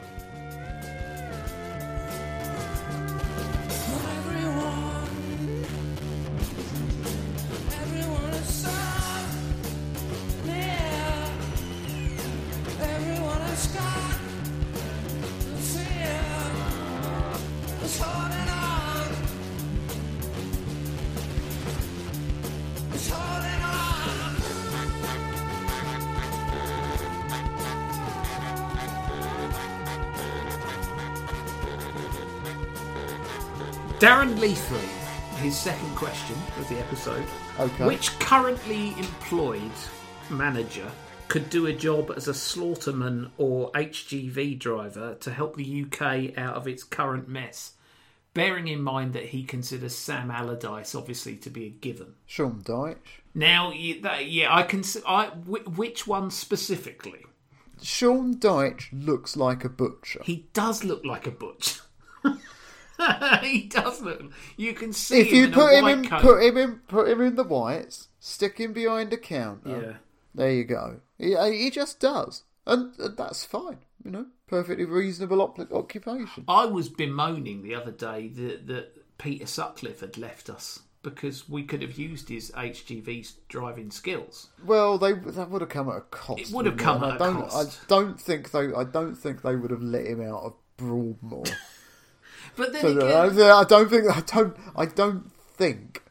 Darren 34.03 34.35
Leafley, 34.41 34.89
his 35.37 35.57
second 35.57 35.95
question 35.95 36.35
of 36.59 36.69
the 36.69 36.77
episode. 36.81 37.25
Okay. 37.61 37.87
Which 37.87 38.19
currently 38.19 38.89
employed 38.99 39.71
manager 40.29 40.91
could 41.33 41.49
do 41.49 41.67
a 41.67 41.73
job 41.73 42.13
as 42.15 42.29
a 42.29 42.33
slaughterman 42.33 43.31
or 43.39 43.73
HGV 43.73 44.59
driver 44.59 45.15
to 45.15 45.31
help 45.31 45.57
the 45.57 45.87
UK 45.87 46.37
out 46.37 46.57
of 46.57 46.69
its 46.69 46.85
current 46.85 47.27
mess? 47.27 47.73
Bearing 48.35 48.69
in 48.69 48.83
mind 48.83 49.15
that 49.15 49.25
he 49.25 49.43
considers 49.43 49.97
Sam 49.97 50.31
Allardyce 50.31 50.95
obviously 50.95 51.37
to 51.37 51.49
be 51.49 51.65
a 51.65 51.71
given. 51.71 52.17
Sean 52.27 52.61
Dyche. 52.61 53.23
Now, 53.35 53.73
yeah, 53.73 54.55
I 54.55 54.63
can. 54.63 54.85
I 55.07 55.29
whi- 55.29 55.65
which 55.75 56.07
one 56.07 56.31
specifically? 56.31 57.25
Sean 57.81 58.35
Dyche 58.35 58.89
looks 58.93 59.35
like 59.35 59.65
a 59.65 59.71
butcher. 59.71 60.21
He 60.25 60.49
does 60.53 60.85
look 60.85 61.03
like 61.03 61.27
a 61.27 61.31
butcher. 61.31 61.81
he 63.41 63.63
does 63.69 64.03
look. 64.03 64.23
You 64.59 64.75
can 64.75 64.93
see 64.93 65.21
if 65.21 65.33
you 65.33 65.49
put 65.49 65.73
him 65.73 65.87
in, 65.87 66.07
coat. 66.07 66.21
put 66.21 66.43
him 66.43 66.59
in, 66.59 66.81
put 66.89 67.09
him 67.09 67.23
in 67.23 67.37
the 67.37 67.45
whites, 67.45 68.09
stick 68.21 68.59
him 68.59 68.75
behind 68.75 69.15
a 69.15 69.17
counter. 69.17 69.81
Yeah. 69.83 69.97
There 70.35 70.51
you 70.51 70.65
go. 70.65 71.01
He, 71.23 71.37
uh, 71.37 71.45
he 71.45 71.71
just 71.71 72.01
does, 72.01 72.43
and, 72.67 72.99
and 72.99 73.17
that's 73.17 73.45
fine. 73.45 73.79
You 74.05 74.11
know, 74.11 74.27
perfectly 74.49 74.85
reasonable 74.85 75.41
op- 75.41 75.73
occupation. 75.73 76.45
I 76.49 76.67
was 76.67 76.89
bemoaning 76.89 77.63
the 77.63 77.77
other 77.77 77.93
day 77.93 78.27
that, 78.29 78.67
that 78.67 79.19
Peter 79.19 79.47
Sutcliffe 79.47 80.01
had 80.01 80.19
left 80.19 80.51
us 80.51 80.81
because 81.03 81.49
we 81.49 81.63
could 81.63 81.83
have 81.83 81.97
used 81.97 82.29
his 82.29 82.51
HGV 82.51 83.35
driving 83.49 83.93
skills. 83.93 84.49
Well, 84.65 84.99
they 84.99 85.13
that 85.13 85.51
would 85.51 85.61
have 85.61 85.71
come 85.71 85.89
at 85.89 85.97
a 85.97 86.01
cost. 86.01 86.41
It 86.41 86.51
would 86.51 86.67
have 86.67 86.77
come 86.77 87.05
at 87.05 87.13
I 87.13 87.15
a 87.15 87.19
don't, 87.19 87.43
cost. 87.49 87.81
I 87.81 87.85
don't 87.87 88.21
think 88.21 88.51
they. 88.51 88.73
I 88.73 88.83
don't 88.83 89.15
think 89.15 89.43
they 89.43 89.55
would 89.55 89.71
have 89.71 89.83
let 89.83 90.07
him 90.07 90.21
out 90.23 90.43
of 90.43 90.55
Broadmoor. 90.77 91.45
But 92.55 92.75
then 92.75 92.83
So 92.83 92.99
again, 92.99 93.41
I, 93.41 93.61
I 93.61 93.65
don't 93.65 93.89
think. 93.89 94.15
I 94.15 94.21
don't. 94.21 94.57
I 94.77 94.85
don't 94.85 95.33
think 95.33 96.03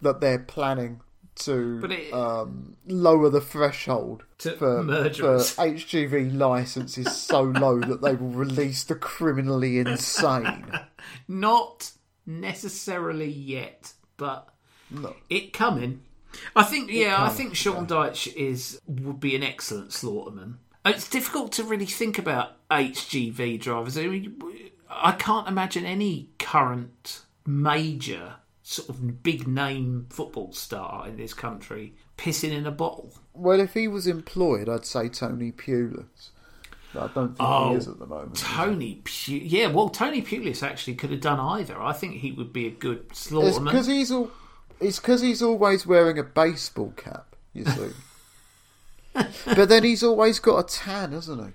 that 0.00 0.20
they're 0.20 0.38
planning 0.40 1.00
to 1.40 1.80
it- 1.90 2.12
um, 2.12 2.76
lower 2.86 3.28
the 3.30 3.40
threshold 3.40 4.24
To 4.38 4.52
for, 4.52 4.84
for. 4.84 5.36
HGV 5.38 6.36
licenses 6.36 7.16
so 7.16 7.42
low 7.64 7.80
that 7.80 8.02
they 8.02 8.14
will 8.14 8.30
release 8.30 8.84
the 8.84 8.94
criminally 8.94 9.78
insane. 9.78 10.70
not 11.28 11.92
necessarily 12.26 13.28
yet, 13.30 13.92
but 14.16 14.48
No. 14.90 15.16
it 15.28 15.52
coming. 15.52 16.02
I 16.54 16.62
think, 16.62 16.90
yeah, 16.92 17.22
I 17.22 17.28
think 17.28 17.56
Sean 17.56 17.86
Dyche 17.86 18.32
is 18.34 18.80
would 18.86 19.18
be 19.18 19.34
an 19.34 19.42
excellent 19.42 19.90
slaughterman. 19.90 20.54
It's 20.86 21.08
difficult 21.10 21.52
to 21.52 21.64
really 21.64 21.86
think 21.86 22.18
about 22.18 22.52
HGV 22.70 23.60
drivers. 23.60 23.98
I 23.98 24.06
mean, 24.06 24.40
I 24.88 25.12
can't 25.12 25.48
imagine 25.48 25.84
any 25.84 26.30
current 26.38 27.22
major 27.46 28.36
sort 28.70 28.88
of 28.88 29.22
big 29.24 29.48
name 29.48 30.06
football 30.10 30.52
star 30.52 31.08
in 31.08 31.16
this 31.16 31.34
country 31.34 31.92
pissing 32.16 32.52
in 32.52 32.66
a 32.66 32.70
bottle. 32.70 33.12
Well, 33.34 33.58
if 33.58 33.74
he 33.74 33.88
was 33.88 34.06
employed, 34.06 34.68
I'd 34.68 34.86
say 34.86 35.08
Tony 35.08 35.50
Pulis. 35.50 36.30
But 36.94 37.10
I 37.10 37.14
don't 37.14 37.28
think 37.36 37.40
Oh, 37.40 37.70
he 37.70 37.76
is 37.76 37.88
oh, 37.88 37.92
at 37.92 37.98
the 37.98 38.06
moment. 38.06 38.36
Tony, 38.36 39.02
Pu- 39.04 39.32
yeah, 39.32 39.66
well, 39.66 39.88
Tony 39.88 40.22
Pulis 40.22 40.62
actually 40.62 40.94
could 40.94 41.10
have 41.10 41.20
done 41.20 41.40
either. 41.40 41.82
I 41.82 41.92
think 41.92 42.16
he 42.16 42.30
would 42.30 42.52
be 42.52 42.68
a 42.68 42.70
good 42.70 43.06
It's 43.10 43.28
slaughterman. 43.30 43.64
because 43.64 43.86
he's 43.86 44.12
all. 44.12 44.30
It's 44.80 45.00
because 45.00 45.20
he's 45.20 45.42
always 45.42 45.84
wearing 45.84 46.18
a 46.18 46.22
baseball 46.22 46.92
cap. 46.96 47.34
You 47.52 47.64
see, 47.64 47.90
but 49.46 49.68
then 49.68 49.82
he's 49.82 50.04
always 50.04 50.38
got 50.38 50.58
a 50.58 50.62
tan, 50.78 51.10
hasn't 51.10 51.44
he? 51.44 51.52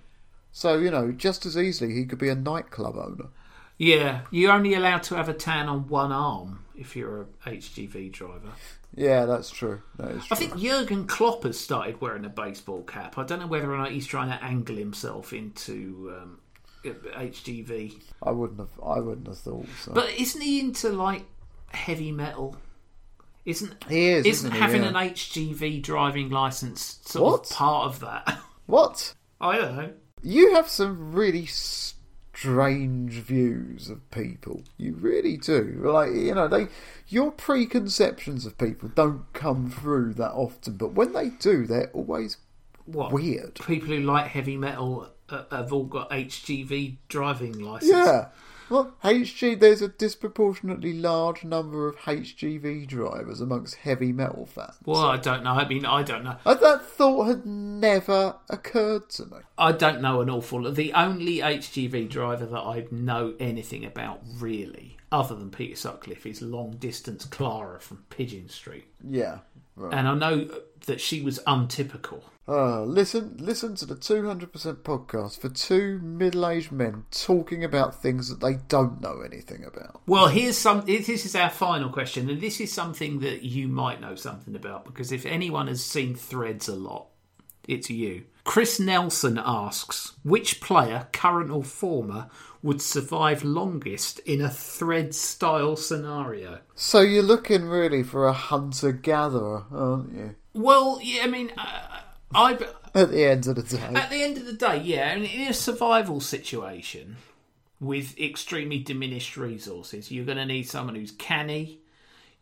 So 0.51 0.77
you 0.77 0.91
know, 0.91 1.13
just 1.13 1.45
as 1.45 1.57
easily 1.57 1.93
he 1.93 2.05
could 2.05 2.19
be 2.19 2.29
a 2.29 2.35
nightclub 2.35 2.97
owner. 2.97 3.29
Yeah, 3.77 4.21
you're 4.31 4.51
only 4.51 4.73
allowed 4.73 5.03
to 5.03 5.15
have 5.15 5.29
a 5.29 5.33
tan 5.33 5.67
on 5.69 5.87
one 5.87 6.11
arm 6.11 6.64
if 6.77 6.95
you're 6.95 7.21
a 7.21 7.49
HGV 7.49 8.11
driver. 8.11 8.51
Yeah, 8.95 9.25
that's 9.25 9.49
true. 9.49 9.81
That 9.97 10.11
is 10.11 10.23
I 10.31 10.35
think 10.35 10.57
Jurgen 10.57 11.05
Klopp 11.07 11.43
has 11.43 11.59
started 11.59 11.99
wearing 12.01 12.25
a 12.25 12.29
baseball 12.29 12.83
cap. 12.83 13.17
I 13.17 13.23
don't 13.23 13.39
know 13.39 13.47
whether 13.47 13.71
or 13.73 13.77
not 13.77 13.91
he's 13.91 14.07
trying 14.07 14.29
to 14.29 14.41
angle 14.43 14.75
himself 14.77 15.33
into 15.33 16.15
um, 16.17 16.39
HGV. 16.85 18.01
I 18.23 18.31
wouldn't 18.31 18.59
have. 18.59 18.79
I 18.85 18.99
wouldn't 18.99 19.27
have 19.27 19.37
thought 19.37 19.67
so. 19.81 19.91
But 19.93 20.09
isn't 20.17 20.41
he 20.41 20.59
into 20.59 20.89
like 20.89 21.25
heavy 21.67 22.11
metal? 22.11 22.55
Isn't 23.45 23.75
He 23.87 24.07
is, 24.07 24.25
Isn't 24.25 24.47
isn't 24.47 24.51
he? 24.53 24.57
having 24.59 24.81
Yeah. 24.83 24.89
an 24.89 24.95
HGV 24.95 25.81
driving 25.83 26.29
license 26.31 26.99
sort 27.05 27.31
What? 27.31 27.51
of 27.51 27.55
part 27.55 27.85
of 27.87 27.99
that? 27.99 28.39
what? 28.65 29.13
I 29.39 29.57
don't 29.57 29.75
know. 29.75 29.93
You 30.23 30.55
have 30.55 30.67
some 30.67 31.11
really 31.13 31.45
strange 32.35 33.13
views 33.13 33.89
of 33.89 34.09
people. 34.11 34.63
You 34.77 34.93
really 34.95 35.37
do. 35.37 35.79
Like 35.83 36.11
you 36.11 36.33
know, 36.35 36.47
they 36.47 36.67
your 37.07 37.31
preconceptions 37.31 38.45
of 38.45 38.57
people 38.57 38.89
don't 38.89 39.31
come 39.33 39.69
through 39.69 40.13
that 40.15 40.31
often, 40.31 40.77
but 40.77 40.93
when 40.93 41.13
they 41.13 41.29
do, 41.29 41.65
they're 41.65 41.89
always 41.93 42.37
What 42.85 43.11
weird. 43.11 43.55
people 43.65 43.89
who 43.89 43.99
like 44.01 44.27
heavy 44.27 44.57
metal 44.57 45.09
uh, 45.29 45.43
have 45.51 45.73
all 45.73 45.85
got 45.85 46.09
HGV 46.11 46.97
driving 47.07 47.59
license. 47.59 47.91
Yeah. 47.91 48.25
Well, 48.69 48.95
HG, 49.03 49.59
there's 49.59 49.81
a 49.81 49.87
disproportionately 49.87 50.93
large 50.93 51.43
number 51.43 51.87
of 51.87 51.97
HGV 51.97 52.87
drivers 52.87 53.41
amongst 53.41 53.75
heavy 53.75 54.11
metal 54.11 54.45
fans. 54.45 54.75
Well, 54.85 55.05
I 55.05 55.17
don't 55.17 55.43
know. 55.43 55.51
I 55.51 55.67
mean, 55.67 55.85
I 55.85 56.01
don't 56.03 56.23
know. 56.23 56.37
Uh, 56.45 56.55
That 56.55 56.83
thought 56.83 57.25
had 57.25 57.45
never 57.45 58.35
occurred 58.49 59.09
to 59.11 59.25
me. 59.25 59.37
I 59.57 59.71
don't 59.71 60.01
know 60.01 60.21
an 60.21 60.29
awful 60.29 60.63
lot. 60.63 60.75
The 60.75 60.93
only 60.93 61.37
HGV 61.37 62.09
driver 62.09 62.45
that 62.45 62.59
I 62.59 62.85
know 62.91 63.35
anything 63.39 63.85
about, 63.85 64.21
really, 64.37 64.97
other 65.11 65.35
than 65.35 65.51
Peter 65.51 65.75
Sutcliffe, 65.75 66.25
is 66.25 66.41
long 66.41 66.71
distance 66.77 67.25
Clara 67.25 67.79
from 67.79 68.03
Pigeon 68.09 68.49
Street. 68.49 68.85
Yeah. 69.07 69.39
Right. 69.75 69.93
And 69.93 70.07
I 70.07 70.15
know 70.15 70.49
that 70.85 71.01
she 71.01 71.21
was 71.21 71.39
untypical. 71.45 72.23
Uh, 72.47 72.83
listen, 72.83 73.35
listen 73.39 73.73
to 73.75 73.85
the 73.87 73.95
200% 73.95 74.47
podcast 74.83 75.39
for 75.39 75.49
two 75.49 75.97
middle-aged 75.99 76.71
men 76.71 77.05
talking 77.09 77.63
about 77.63 77.99
things 78.01 78.29
that 78.29 78.39
they 78.39 78.53
don't 78.67 79.01
know 79.01 79.21
anything 79.21 79.63
about. 79.63 80.01
Well, 80.05 80.27
here's 80.27 80.57
some. 80.57 80.81
This 80.85 81.09
is 81.09 81.35
our 81.35 81.49
final 81.49 81.89
question, 81.89 82.29
and 82.29 82.39
this 82.39 82.61
is 82.61 82.71
something 82.71 83.19
that 83.21 83.41
you 83.41 83.67
might 83.67 83.99
know 83.99 84.13
something 84.13 84.55
about 84.55 84.85
because 84.85 85.11
if 85.11 85.25
anyone 85.25 85.67
has 85.67 85.83
seen 85.83 86.13
Threads 86.13 86.67
a 86.67 86.75
lot, 86.75 87.07
it's 87.67 87.89
you. 87.89 88.25
Chris 88.45 88.79
Nelson 88.79 89.41
asks, 89.43 90.13
which 90.23 90.61
player, 90.61 91.07
current 91.11 91.51
or 91.51 91.63
former, 91.63 92.29
would 92.61 92.81
survive 92.81 93.43
longest 93.43 94.19
in 94.19 94.39
a 94.39 94.49
Thread-style 94.49 95.75
scenario? 95.75 96.59
So 96.75 97.01
you're 97.01 97.23
looking 97.23 97.65
really 97.65 98.03
for 98.03 98.27
a 98.27 98.33
hunter-gatherer, 98.33 99.65
aren't 99.71 100.13
you? 100.13 100.35
Well, 100.53 100.99
yeah, 101.01 101.23
I 101.23 101.27
mean, 101.27 101.51
uh, 101.57 101.99
I 102.33 102.53
At 102.93 103.11
the 103.11 103.25
end 103.25 103.47
of 103.47 103.55
the 103.55 103.63
day. 103.63 103.83
at 103.95 104.09
the 104.09 104.23
end 104.23 104.37
of 104.37 104.45
the 104.45 104.53
day, 104.53 104.79
yeah, 104.81 105.11
I 105.11 105.19
mean, 105.19 105.29
in 105.29 105.47
a 105.49 105.53
survival 105.53 106.21
situation 106.21 107.17
with 107.79 108.17
extremely 108.19 108.79
diminished 108.79 109.37
resources, 109.37 110.11
you're 110.11 110.25
going 110.25 110.37
to 110.37 110.45
need 110.45 110.69
someone 110.69 110.95
who's 110.95 111.11
canny. 111.11 111.81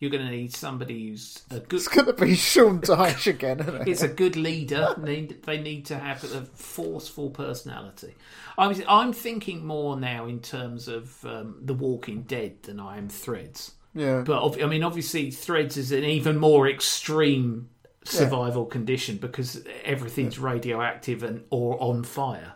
You're 0.04 0.12
going 0.12 0.26
to 0.26 0.32
need 0.32 0.54
somebody 0.54 1.08
who's 1.08 1.44
a 1.50 1.62
good. 1.62 1.78
It's 1.78 1.88
going 1.88 2.08
to 2.08 2.14
be 2.14 2.36
Sean 2.36 2.82
Dyche 2.82 3.28
again, 3.28 3.62
isn't 3.62 3.74
it? 3.74 3.88
It's 3.88 4.02
a 4.02 4.10
good 4.10 4.36
leader. 4.36 4.94
They 4.98 5.62
need 5.62 5.86
to 5.86 5.98
have 5.98 6.26
a 6.26 6.42
forceful 6.42 7.30
personality. 7.30 8.16
I'm, 8.58 8.76
I'm 8.90 9.14
thinking 9.14 9.66
more 9.66 9.98
now 9.98 10.26
in 10.26 10.42
terms 10.42 10.90
of 10.90 11.24
um, 11.24 11.62
The 11.62 11.74
Walking 11.74 12.24
Dead 12.24 12.64
than 12.64 12.82
I 12.82 12.98
am 12.98 13.08
Threads. 13.08 13.76
Yeah. 13.96 14.24
But 14.26 14.62
I 14.62 14.66
mean, 14.66 14.84
obviously, 14.84 15.32
Threads 15.32 15.78
is 15.78 15.94
an 15.94 16.04
even 16.04 16.38
more 16.38 16.68
extreme 16.68 17.70
survival 18.04 18.66
condition 18.66 19.16
because 19.16 19.64
everything's 19.86 20.38
radioactive 20.38 21.24
and 21.24 21.46
or 21.50 21.82
on 21.82 22.04
fire. 22.04 22.56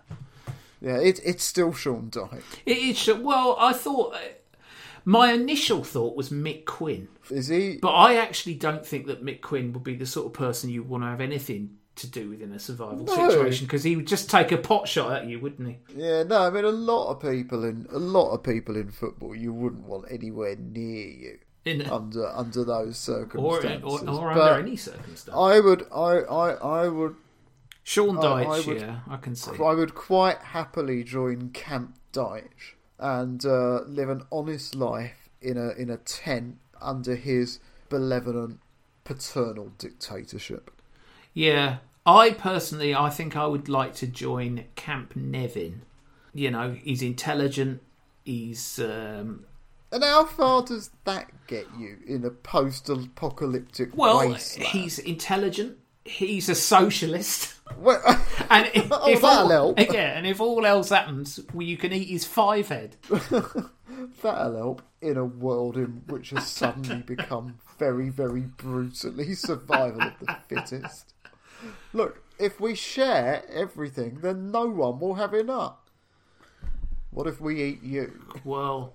Yeah, 0.82 0.98
it, 0.98 1.22
it's 1.24 1.46
still 1.46 1.72
Sean 1.72 2.10
Dyche. 2.12 2.44
It 2.66 2.78
is 2.78 3.18
well. 3.20 3.56
I 3.58 3.72
thought 3.72 4.16
uh, 4.16 4.20
my 5.08 5.32
initial 5.32 5.84
thought 5.86 6.18
was 6.18 6.30
Mick 6.30 6.66
Quinn, 6.66 7.08
Is 7.32 7.48
he? 7.48 7.78
but 7.82 7.94
I 7.94 8.16
actually 8.16 8.56
don't 8.56 8.86
think 8.86 9.08
that 9.08 9.24
Mick 9.24 9.40
Quinn 9.42 9.72
would 9.74 9.84
be 9.84 9.96
the 9.96 10.06
sort 10.06 10.28
of 10.28 10.34
person 10.34 10.70
you 10.70 10.84
want 10.84 11.04
to 11.04 11.08
have 11.08 11.22
anything 11.22 11.78
to 11.96 12.08
do 12.08 12.30
with 12.30 12.42
in 12.42 12.52
a 12.52 12.60
survival 12.60 13.06
No. 13.06 13.30
situation 13.30 13.66
because 13.66 13.84
he 13.84 13.96
would 13.96 14.06
just 14.06 14.30
take 14.30 14.52
a 14.52 14.58
pot 14.58 14.88
shot 14.88 15.14
at 15.14 15.26
you, 15.28 15.40
wouldn't 15.40 15.68
he? 15.70 15.78
Yeah, 15.96 16.24
no, 16.24 16.42
I 16.42 16.50
mean 16.50 16.66
a 16.66 16.70
lot 16.70 17.10
of 17.10 17.22
people 17.22 17.64
in 17.64 17.88
a 17.90 17.98
lot 17.98 18.32
of 18.34 18.44
people 18.44 18.76
in 18.76 18.92
football 18.92 19.34
you 19.34 19.52
wouldn't 19.54 19.88
want 19.88 20.06
anywhere 20.12 20.56
near 20.58 21.08
you 21.08 21.40
under 21.92 22.28
under 22.28 22.64
those 22.64 22.98
circumstances. 22.98 23.84
or, 23.84 24.00
or 24.10 24.34
But 24.34 24.52
under 24.52 24.60
any 24.68 24.76
circumstance. 24.76 25.36
I 25.36 25.60
would, 25.60 25.88
I, 25.92 26.20
I, 26.20 26.50
I 26.84 26.88
would, 26.88 27.16
Sean 27.84 28.18
I- 28.20 28.44
I 28.44 28.60
would- 28.60 28.80
yeah, 28.82 29.00
I 29.10 29.18
can 29.18 29.36
see. 29.36 29.52
I 29.64 29.74
would 29.74 29.96
quite 29.96 30.38
happily 30.38 31.04
join 31.04 31.50
Camp 31.50 31.98
Dyche 32.14 32.74
and 33.00 33.46
uh, 33.46 33.82
live 33.82 34.10
an 34.10 34.24
honest 34.32 34.76
life 34.76 35.30
in 35.42 35.58
a 35.58 35.70
in 35.72 35.90
a 35.90 35.98
tent 35.98 36.58
under 36.82 37.16
his 37.16 37.60
benevolent 37.90 38.60
paternal 39.04 39.72
dictatorship. 39.78 40.72
Yeah, 41.34 41.78
I 42.06 42.32
personally, 42.32 42.96
I 42.96 43.10
think 43.10 43.36
I 43.36 43.46
would 43.48 43.70
like 43.70 43.94
to 43.96 44.08
join 44.08 44.66
Camp 44.76 45.16
Nevin. 45.16 45.84
You 46.34 46.52
know, 46.52 46.76
he's 46.84 47.02
intelligent. 47.02 47.82
He's 48.24 48.80
um, 48.80 49.46
And 49.92 50.04
how 50.04 50.26
far 50.26 50.64
does 50.64 50.90
that 51.06 51.32
get 51.48 51.68
you 51.80 51.98
in 52.06 52.26
a 52.26 52.30
post-apocalyptic 52.32 53.96
Well, 53.96 54.18
wasteland? 54.30 54.70
he's 54.72 55.00
intelligent. 55.00 55.78
He's 56.08 56.50
a 56.50 56.56
socialist. 56.56 57.54
Well, 57.78 58.02
And 58.50 58.72
if, 58.74 58.88
Oh, 58.90 59.10
if 59.10 59.24
all, 59.26 59.50
help. 59.50 59.78
yeah, 59.94 60.18
and 60.18 60.26
if 60.26 60.40
all 60.40 60.66
else 60.66 60.90
happens, 60.90 61.40
well, 61.54 61.68
you 61.68 61.76
can 61.76 61.92
eat 61.92 62.08
his 62.08 62.24
five 62.26 62.70
head. 62.70 62.96
that'll 64.22 64.56
help 64.56 64.82
in 65.02 65.18
a 65.18 65.26
world 65.26 65.76
in 65.76 66.02
which 66.08 66.30
has 66.30 66.48
suddenly 66.48 67.02
become 67.04 67.60
very, 67.78 68.10
very 68.10 68.42
brutally 68.42 69.34
survival 69.36 70.02
of 70.02 70.14
the 70.22 70.38
fittest. 70.48 71.14
Look, 71.92 72.24
if 72.40 72.60
we 72.60 72.74
share 72.74 73.44
everything, 73.52 74.20
then 74.22 74.50
no 74.50 74.66
one 74.68 75.00
will 75.00 75.16
have 75.16 75.34
enough. 75.34 75.76
What 77.12 77.28
if 77.28 77.42
we 77.42 77.62
eat 77.62 77.84
you? 77.84 78.24
Well, 78.46 78.94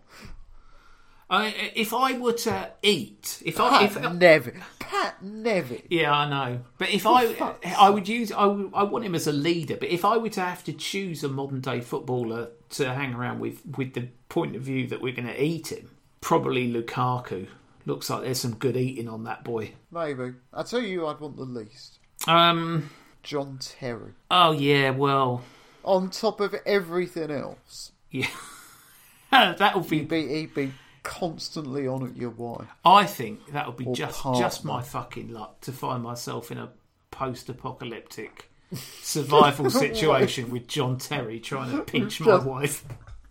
I, 1.33 1.73
if 1.75 1.95
I 1.95 2.19
were 2.19 2.35
to 2.35 2.71
eat, 2.83 3.43
if 3.45 3.59
I, 3.59 3.87
Pat 3.89 3.97
if 4.05 4.13
Nevin. 4.13 4.63
Pat 4.79 5.23
Nevin. 5.25 5.81
yeah, 5.89 6.13
I 6.13 6.29
know, 6.29 6.61
but 6.77 6.91
if 6.91 7.07
I, 7.07 7.55
I 7.79 7.89
would 7.89 8.07
use, 8.07 8.31
I, 8.31 8.45
would- 8.45 8.71
I 8.75 8.83
want 8.83 9.05
him 9.07 9.15
as 9.15 9.27
a 9.27 9.33
leader. 9.33 9.77
But 9.77 9.89
if 9.89 10.05
I 10.05 10.19
were 10.19 10.29
to 10.29 10.43
have 10.43 10.63
to 10.65 10.73
choose 10.75 11.25
a 11.25 11.29
modern 11.29 11.61
day 11.63 11.81
footballer 11.81 12.51
to 12.71 12.93
hang 12.93 13.15
around 13.15 13.41
with, 13.41 13.63
with 13.79 13.95
the 13.95 14.09
point 14.29 14.55
of 14.57 14.63
view 14.63 14.87
that 14.89 15.01
we're 15.01 15.15
going 15.15 15.27
to 15.29 15.43
eat 15.43 15.73
him, 15.73 15.91
probably 16.21 16.71
Lukaku. 16.71 17.47
Looks 17.87 18.11
like 18.11 18.23
there's 18.25 18.39
some 18.41 18.55
good 18.57 18.77
eating 18.77 19.09
on 19.09 19.25
that 19.25 19.43
boy. 19.43 19.73
Maybe. 19.91 20.35
I 20.53 20.63
tell 20.65 20.81
you, 20.83 21.07
I'd 21.07 21.19
want 21.19 21.37
the 21.37 21.45
least. 21.45 21.99
Um. 22.29 22.91
John 23.23 23.57
Terry. 23.61 24.13
Oh 24.31 24.53
yeah. 24.53 24.91
Well. 24.91 25.43
On 25.85 26.11
top 26.11 26.41
of 26.41 26.55
everything 26.67 27.31
else, 27.31 27.93
Yeah. 28.11 28.29
that 29.31 29.75
would 29.77 29.89
be. 29.89 29.99
he'd 30.01 30.09
be, 30.09 30.29
he'd 30.29 30.55
be 30.55 30.73
constantly 31.03 31.87
on 31.87 32.07
at 32.07 32.17
your 32.17 32.31
wife. 32.31 32.67
I 32.85 33.05
think 33.07 33.53
that 33.53 33.67
would 33.67 33.77
be 33.77 33.87
Or 33.87 33.95
just 33.95 34.21
partner. 34.21 34.41
just 34.43 34.65
my 34.65 34.83
fucking 34.83 35.29
luck 35.33 35.61
to 35.63 35.73
find 35.73 36.03
myself 36.03 36.51
in 36.51 36.59
a 36.59 36.71
post-apocalyptic 37.11 38.51
survival 39.03 39.71
situation 39.85 40.51
with 40.51 40.67
John 40.67 40.99
Terry 40.99 41.41
trying 41.41 41.73
to 41.73 41.83
pinch 41.83 42.21
my 42.21 42.39
wife. 42.39 42.85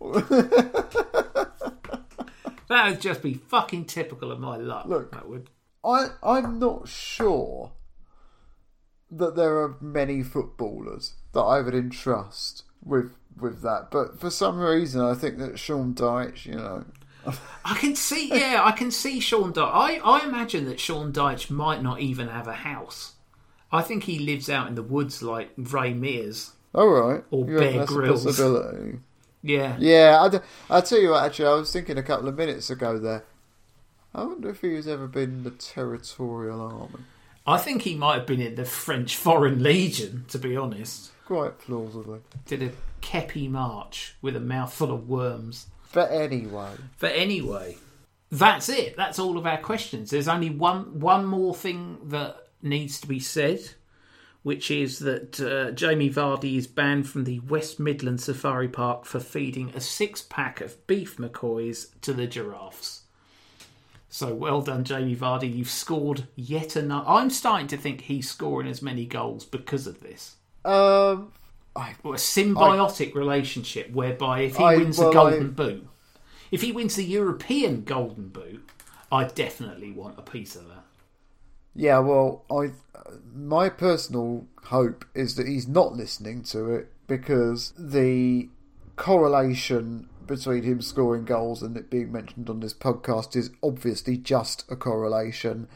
that 2.68 2.88
would 2.88 3.00
just 3.00 3.22
be 3.22 3.34
fucking 3.34 3.84
typical 3.86 4.32
of 4.32 4.40
my 4.40 4.56
luck. 4.56 4.86
Look. 4.86 5.12
that 5.12 5.28
would. 5.28 5.50
I 5.84 6.08
I'm 6.22 6.58
not 6.58 6.88
sure 6.88 7.72
that 9.10 9.36
there 9.36 9.58
are 9.58 9.76
many 9.80 10.22
footballers 10.22 11.14
that 11.32 11.40
I 11.40 11.60
would 11.60 11.74
entrust 11.74 12.64
with 12.84 13.14
with 13.38 13.62
that, 13.62 13.88
but 13.90 14.20
for 14.20 14.30
some 14.30 14.58
reason 14.58 15.00
I 15.00 15.14
think 15.14 15.38
that 15.38 15.58
Sean 15.58 15.94
Dyche, 15.94 16.46
you 16.46 16.54
know, 16.54 16.84
I 17.64 17.74
can 17.78 17.94
see, 17.94 18.28
yeah, 18.28 18.62
I 18.64 18.72
can 18.72 18.90
see 18.90 19.20
Sean 19.20 19.52
Dyche. 19.52 19.70
I, 19.72 19.96
I 20.04 20.26
imagine 20.26 20.64
that 20.66 20.80
Sean 20.80 21.12
Dyche 21.12 21.50
might 21.50 21.82
not 21.82 22.00
even 22.00 22.28
have 22.28 22.46
a 22.48 22.52
house. 22.52 23.12
I 23.70 23.82
think 23.82 24.04
he 24.04 24.18
lives 24.18 24.50
out 24.50 24.68
in 24.68 24.74
the 24.74 24.82
woods 24.82 25.22
like 25.22 25.50
Ray 25.56 25.94
Mears. 25.94 26.52
all 26.74 26.88
right, 26.88 27.24
Or 27.30 27.44
reckon 27.44 27.76
Bear 27.78 27.86
Grylls. 27.86 28.24
possibility. 28.24 28.98
Yeah. 29.42 29.76
Yeah, 29.78 30.18
I, 30.20 30.28
d- 30.28 30.38
I 30.70 30.80
tell 30.82 31.00
you 31.00 31.10
what. 31.10 31.24
Actually, 31.24 31.48
I 31.48 31.54
was 31.54 31.72
thinking 31.72 31.98
a 31.98 32.02
couple 32.02 32.28
of 32.28 32.36
minutes 32.36 32.70
ago 32.70 32.98
there. 32.98 33.24
I 34.14 34.24
wonder 34.24 34.50
if 34.50 34.60
he 34.60 34.74
has 34.74 34.86
ever 34.86 35.06
been 35.06 35.30
in 35.30 35.42
the 35.44 35.50
Territorial 35.52 36.60
Army. 36.60 37.04
I 37.46 37.56
think 37.58 37.82
he 37.82 37.94
might 37.96 38.14
have 38.18 38.26
been 38.26 38.40
in 38.40 38.54
the 38.54 38.64
French 38.64 39.16
Foreign 39.16 39.62
Legion, 39.62 40.26
to 40.28 40.38
be 40.38 40.56
honest. 40.56 41.10
Quite 41.24 41.58
plausibly. 41.58 42.20
Did 42.46 42.62
a 42.62 42.70
kepi 43.00 43.48
march 43.48 44.14
with 44.22 44.36
a 44.36 44.40
mouthful 44.40 44.92
of 44.92 45.08
worms. 45.08 45.66
But 45.92 46.10
anyway, 46.10 46.72
But 46.98 47.12
anyway, 47.14 47.76
that's 48.30 48.68
it. 48.68 48.96
That's 48.96 49.18
all 49.18 49.36
of 49.36 49.46
our 49.46 49.58
questions. 49.58 50.10
There's 50.10 50.28
only 50.28 50.50
one 50.50 51.00
one 51.00 51.26
more 51.26 51.54
thing 51.54 51.98
that 52.04 52.48
needs 52.62 53.00
to 53.00 53.06
be 53.06 53.20
said, 53.20 53.60
which 54.42 54.70
is 54.70 55.00
that 55.00 55.40
uh, 55.40 55.72
Jamie 55.72 56.10
Vardy 56.10 56.56
is 56.56 56.66
banned 56.66 57.08
from 57.08 57.24
the 57.24 57.40
West 57.40 57.78
Midland 57.78 58.20
Safari 58.20 58.68
Park 58.68 59.04
for 59.04 59.20
feeding 59.20 59.70
a 59.74 59.80
six 59.80 60.22
pack 60.22 60.60
of 60.60 60.86
beef 60.86 61.16
McCoys 61.18 61.88
to 62.02 62.12
the 62.12 62.26
giraffes. 62.26 63.02
So 64.08 64.34
well 64.34 64.60
done, 64.60 64.84
Jamie 64.84 65.16
Vardy. 65.16 65.54
You've 65.56 65.70
scored 65.70 66.26
yet 66.36 66.76
another. 66.76 67.08
I'm 67.08 67.30
starting 67.30 67.66
to 67.68 67.76
think 67.78 68.02
he's 68.02 68.28
scoring 68.30 68.68
as 68.68 68.82
many 68.82 69.06
goals 69.06 69.44
because 69.44 69.86
of 69.86 70.00
this. 70.00 70.36
um, 70.64 71.32
I 71.74 71.94
Well, 72.02 72.14
a 72.14 72.16
symbiotic 72.16 73.14
relationship 73.14 73.90
whereby 73.92 74.40
if 74.40 74.56
he 74.56 74.64
I- 74.64 74.76
wins 74.76 74.98
well, 74.98 75.08
the 75.08 75.14
Golden 75.14 75.46
I- 75.46 75.50
Boot, 75.50 75.88
if 76.50 76.60
he 76.62 76.72
wins 76.72 76.96
the 76.96 77.04
European 77.04 77.82
Golden 77.84 78.28
Boot, 78.28 78.68
I 79.10 79.24
definitely 79.24 79.90
want 79.92 80.18
a 80.18 80.22
piece 80.22 80.54
of 80.56 80.66
that. 80.68 80.84
Yeah, 81.74 82.00
well, 82.00 82.44
I 82.50 82.72
my 83.34 83.68
personal 83.68 84.46
hope 84.64 85.04
is 85.14 85.34
that 85.36 85.46
he's 85.48 85.66
not 85.66 85.94
listening 85.94 86.42
to 86.44 86.70
it 86.70 86.92
because 87.08 87.72
the 87.78 88.48
correlation 88.96 90.08
between 90.26 90.62
him 90.62 90.80
scoring 90.80 91.24
goals 91.24 91.62
and 91.62 91.76
it 91.76 91.90
being 91.90 92.12
mentioned 92.12 92.48
on 92.48 92.60
this 92.60 92.74
podcast 92.74 93.34
is 93.34 93.50
obviously 93.62 94.16
just 94.16 94.64
a 94.70 94.76
correlation, 94.76 95.66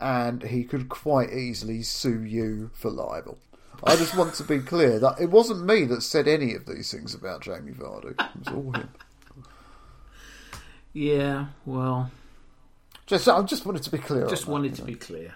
and 0.00 0.42
he 0.44 0.64
could 0.64 0.88
quite 0.88 1.32
easily 1.32 1.82
sue 1.82 2.22
you 2.22 2.70
for 2.74 2.90
libel. 2.90 3.38
I 3.86 3.96
just 3.96 4.16
want 4.16 4.34
to 4.34 4.44
be 4.44 4.60
clear 4.60 4.98
that 4.98 5.20
it 5.20 5.30
wasn't 5.30 5.64
me 5.66 5.84
that 5.84 6.02
said 6.02 6.26
any 6.26 6.54
of 6.54 6.64
these 6.66 6.90
things 6.90 7.14
about 7.14 7.42
Jamie 7.42 7.72
Vardy. 7.72 8.12
It 8.12 8.38
was 8.38 8.48
all 8.48 8.72
him. 8.72 8.88
Yeah, 10.92 11.46
well, 11.66 12.10
Just, 13.06 13.28
I 13.28 13.42
just 13.42 13.66
wanted 13.66 13.82
to 13.82 13.90
be 13.90 13.98
clear. 13.98 14.26
just 14.26 14.46
that, 14.46 14.50
wanted 14.52 14.74
to 14.76 14.82
know. 14.82 14.86
be 14.86 14.94
clear. 14.94 15.34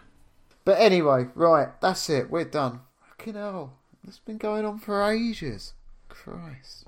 But 0.64 0.78
anyway, 0.80 1.26
right, 1.34 1.68
that's 1.80 2.08
it. 2.08 2.30
We're 2.30 2.44
done. 2.44 2.80
Fucking 3.08 3.34
hell. 3.34 3.72
It's 4.06 4.20
been 4.20 4.38
going 4.38 4.64
on 4.64 4.78
for 4.78 5.02
ages. 5.10 5.72
Christ. 6.08 6.86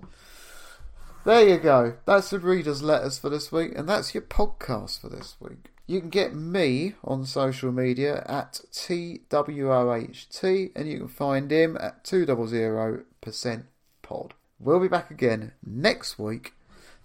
There 1.24 1.46
you 1.48 1.58
go. 1.58 1.96
That's 2.06 2.30
the 2.30 2.38
reader's 2.38 2.82
letters 2.82 3.18
for 3.18 3.28
this 3.28 3.50
week, 3.52 3.72
and 3.76 3.88
that's 3.88 4.14
your 4.14 4.22
podcast 4.22 5.00
for 5.00 5.08
this 5.08 5.36
week. 5.40 5.69
You 5.90 5.98
can 5.98 6.10
get 6.10 6.36
me 6.36 6.94
on 7.02 7.26
social 7.26 7.72
media 7.72 8.22
at 8.28 8.60
TWOHT, 8.70 10.44
and 10.76 10.88
you 10.88 10.98
can 10.98 11.08
find 11.08 11.50
him 11.50 11.76
at 11.80 12.04
200% 12.04 13.64
pod. 14.00 14.34
We'll 14.60 14.78
be 14.78 14.86
back 14.86 15.10
again 15.10 15.50
next 15.66 16.16
week. 16.16 16.52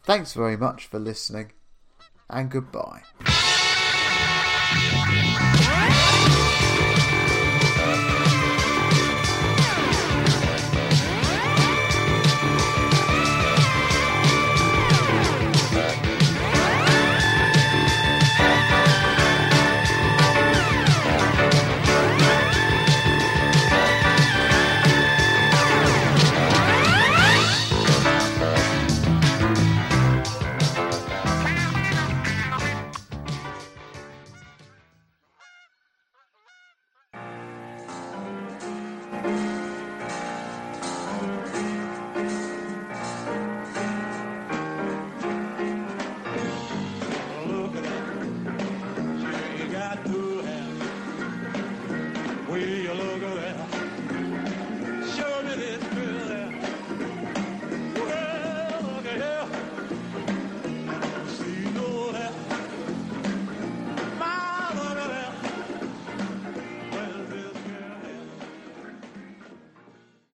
Thanks 0.03 0.33
very 0.33 0.55
much 0.55 0.85
for 0.85 0.99
listening, 0.99 1.53
and 2.29 2.51
goodbye. 2.51 3.01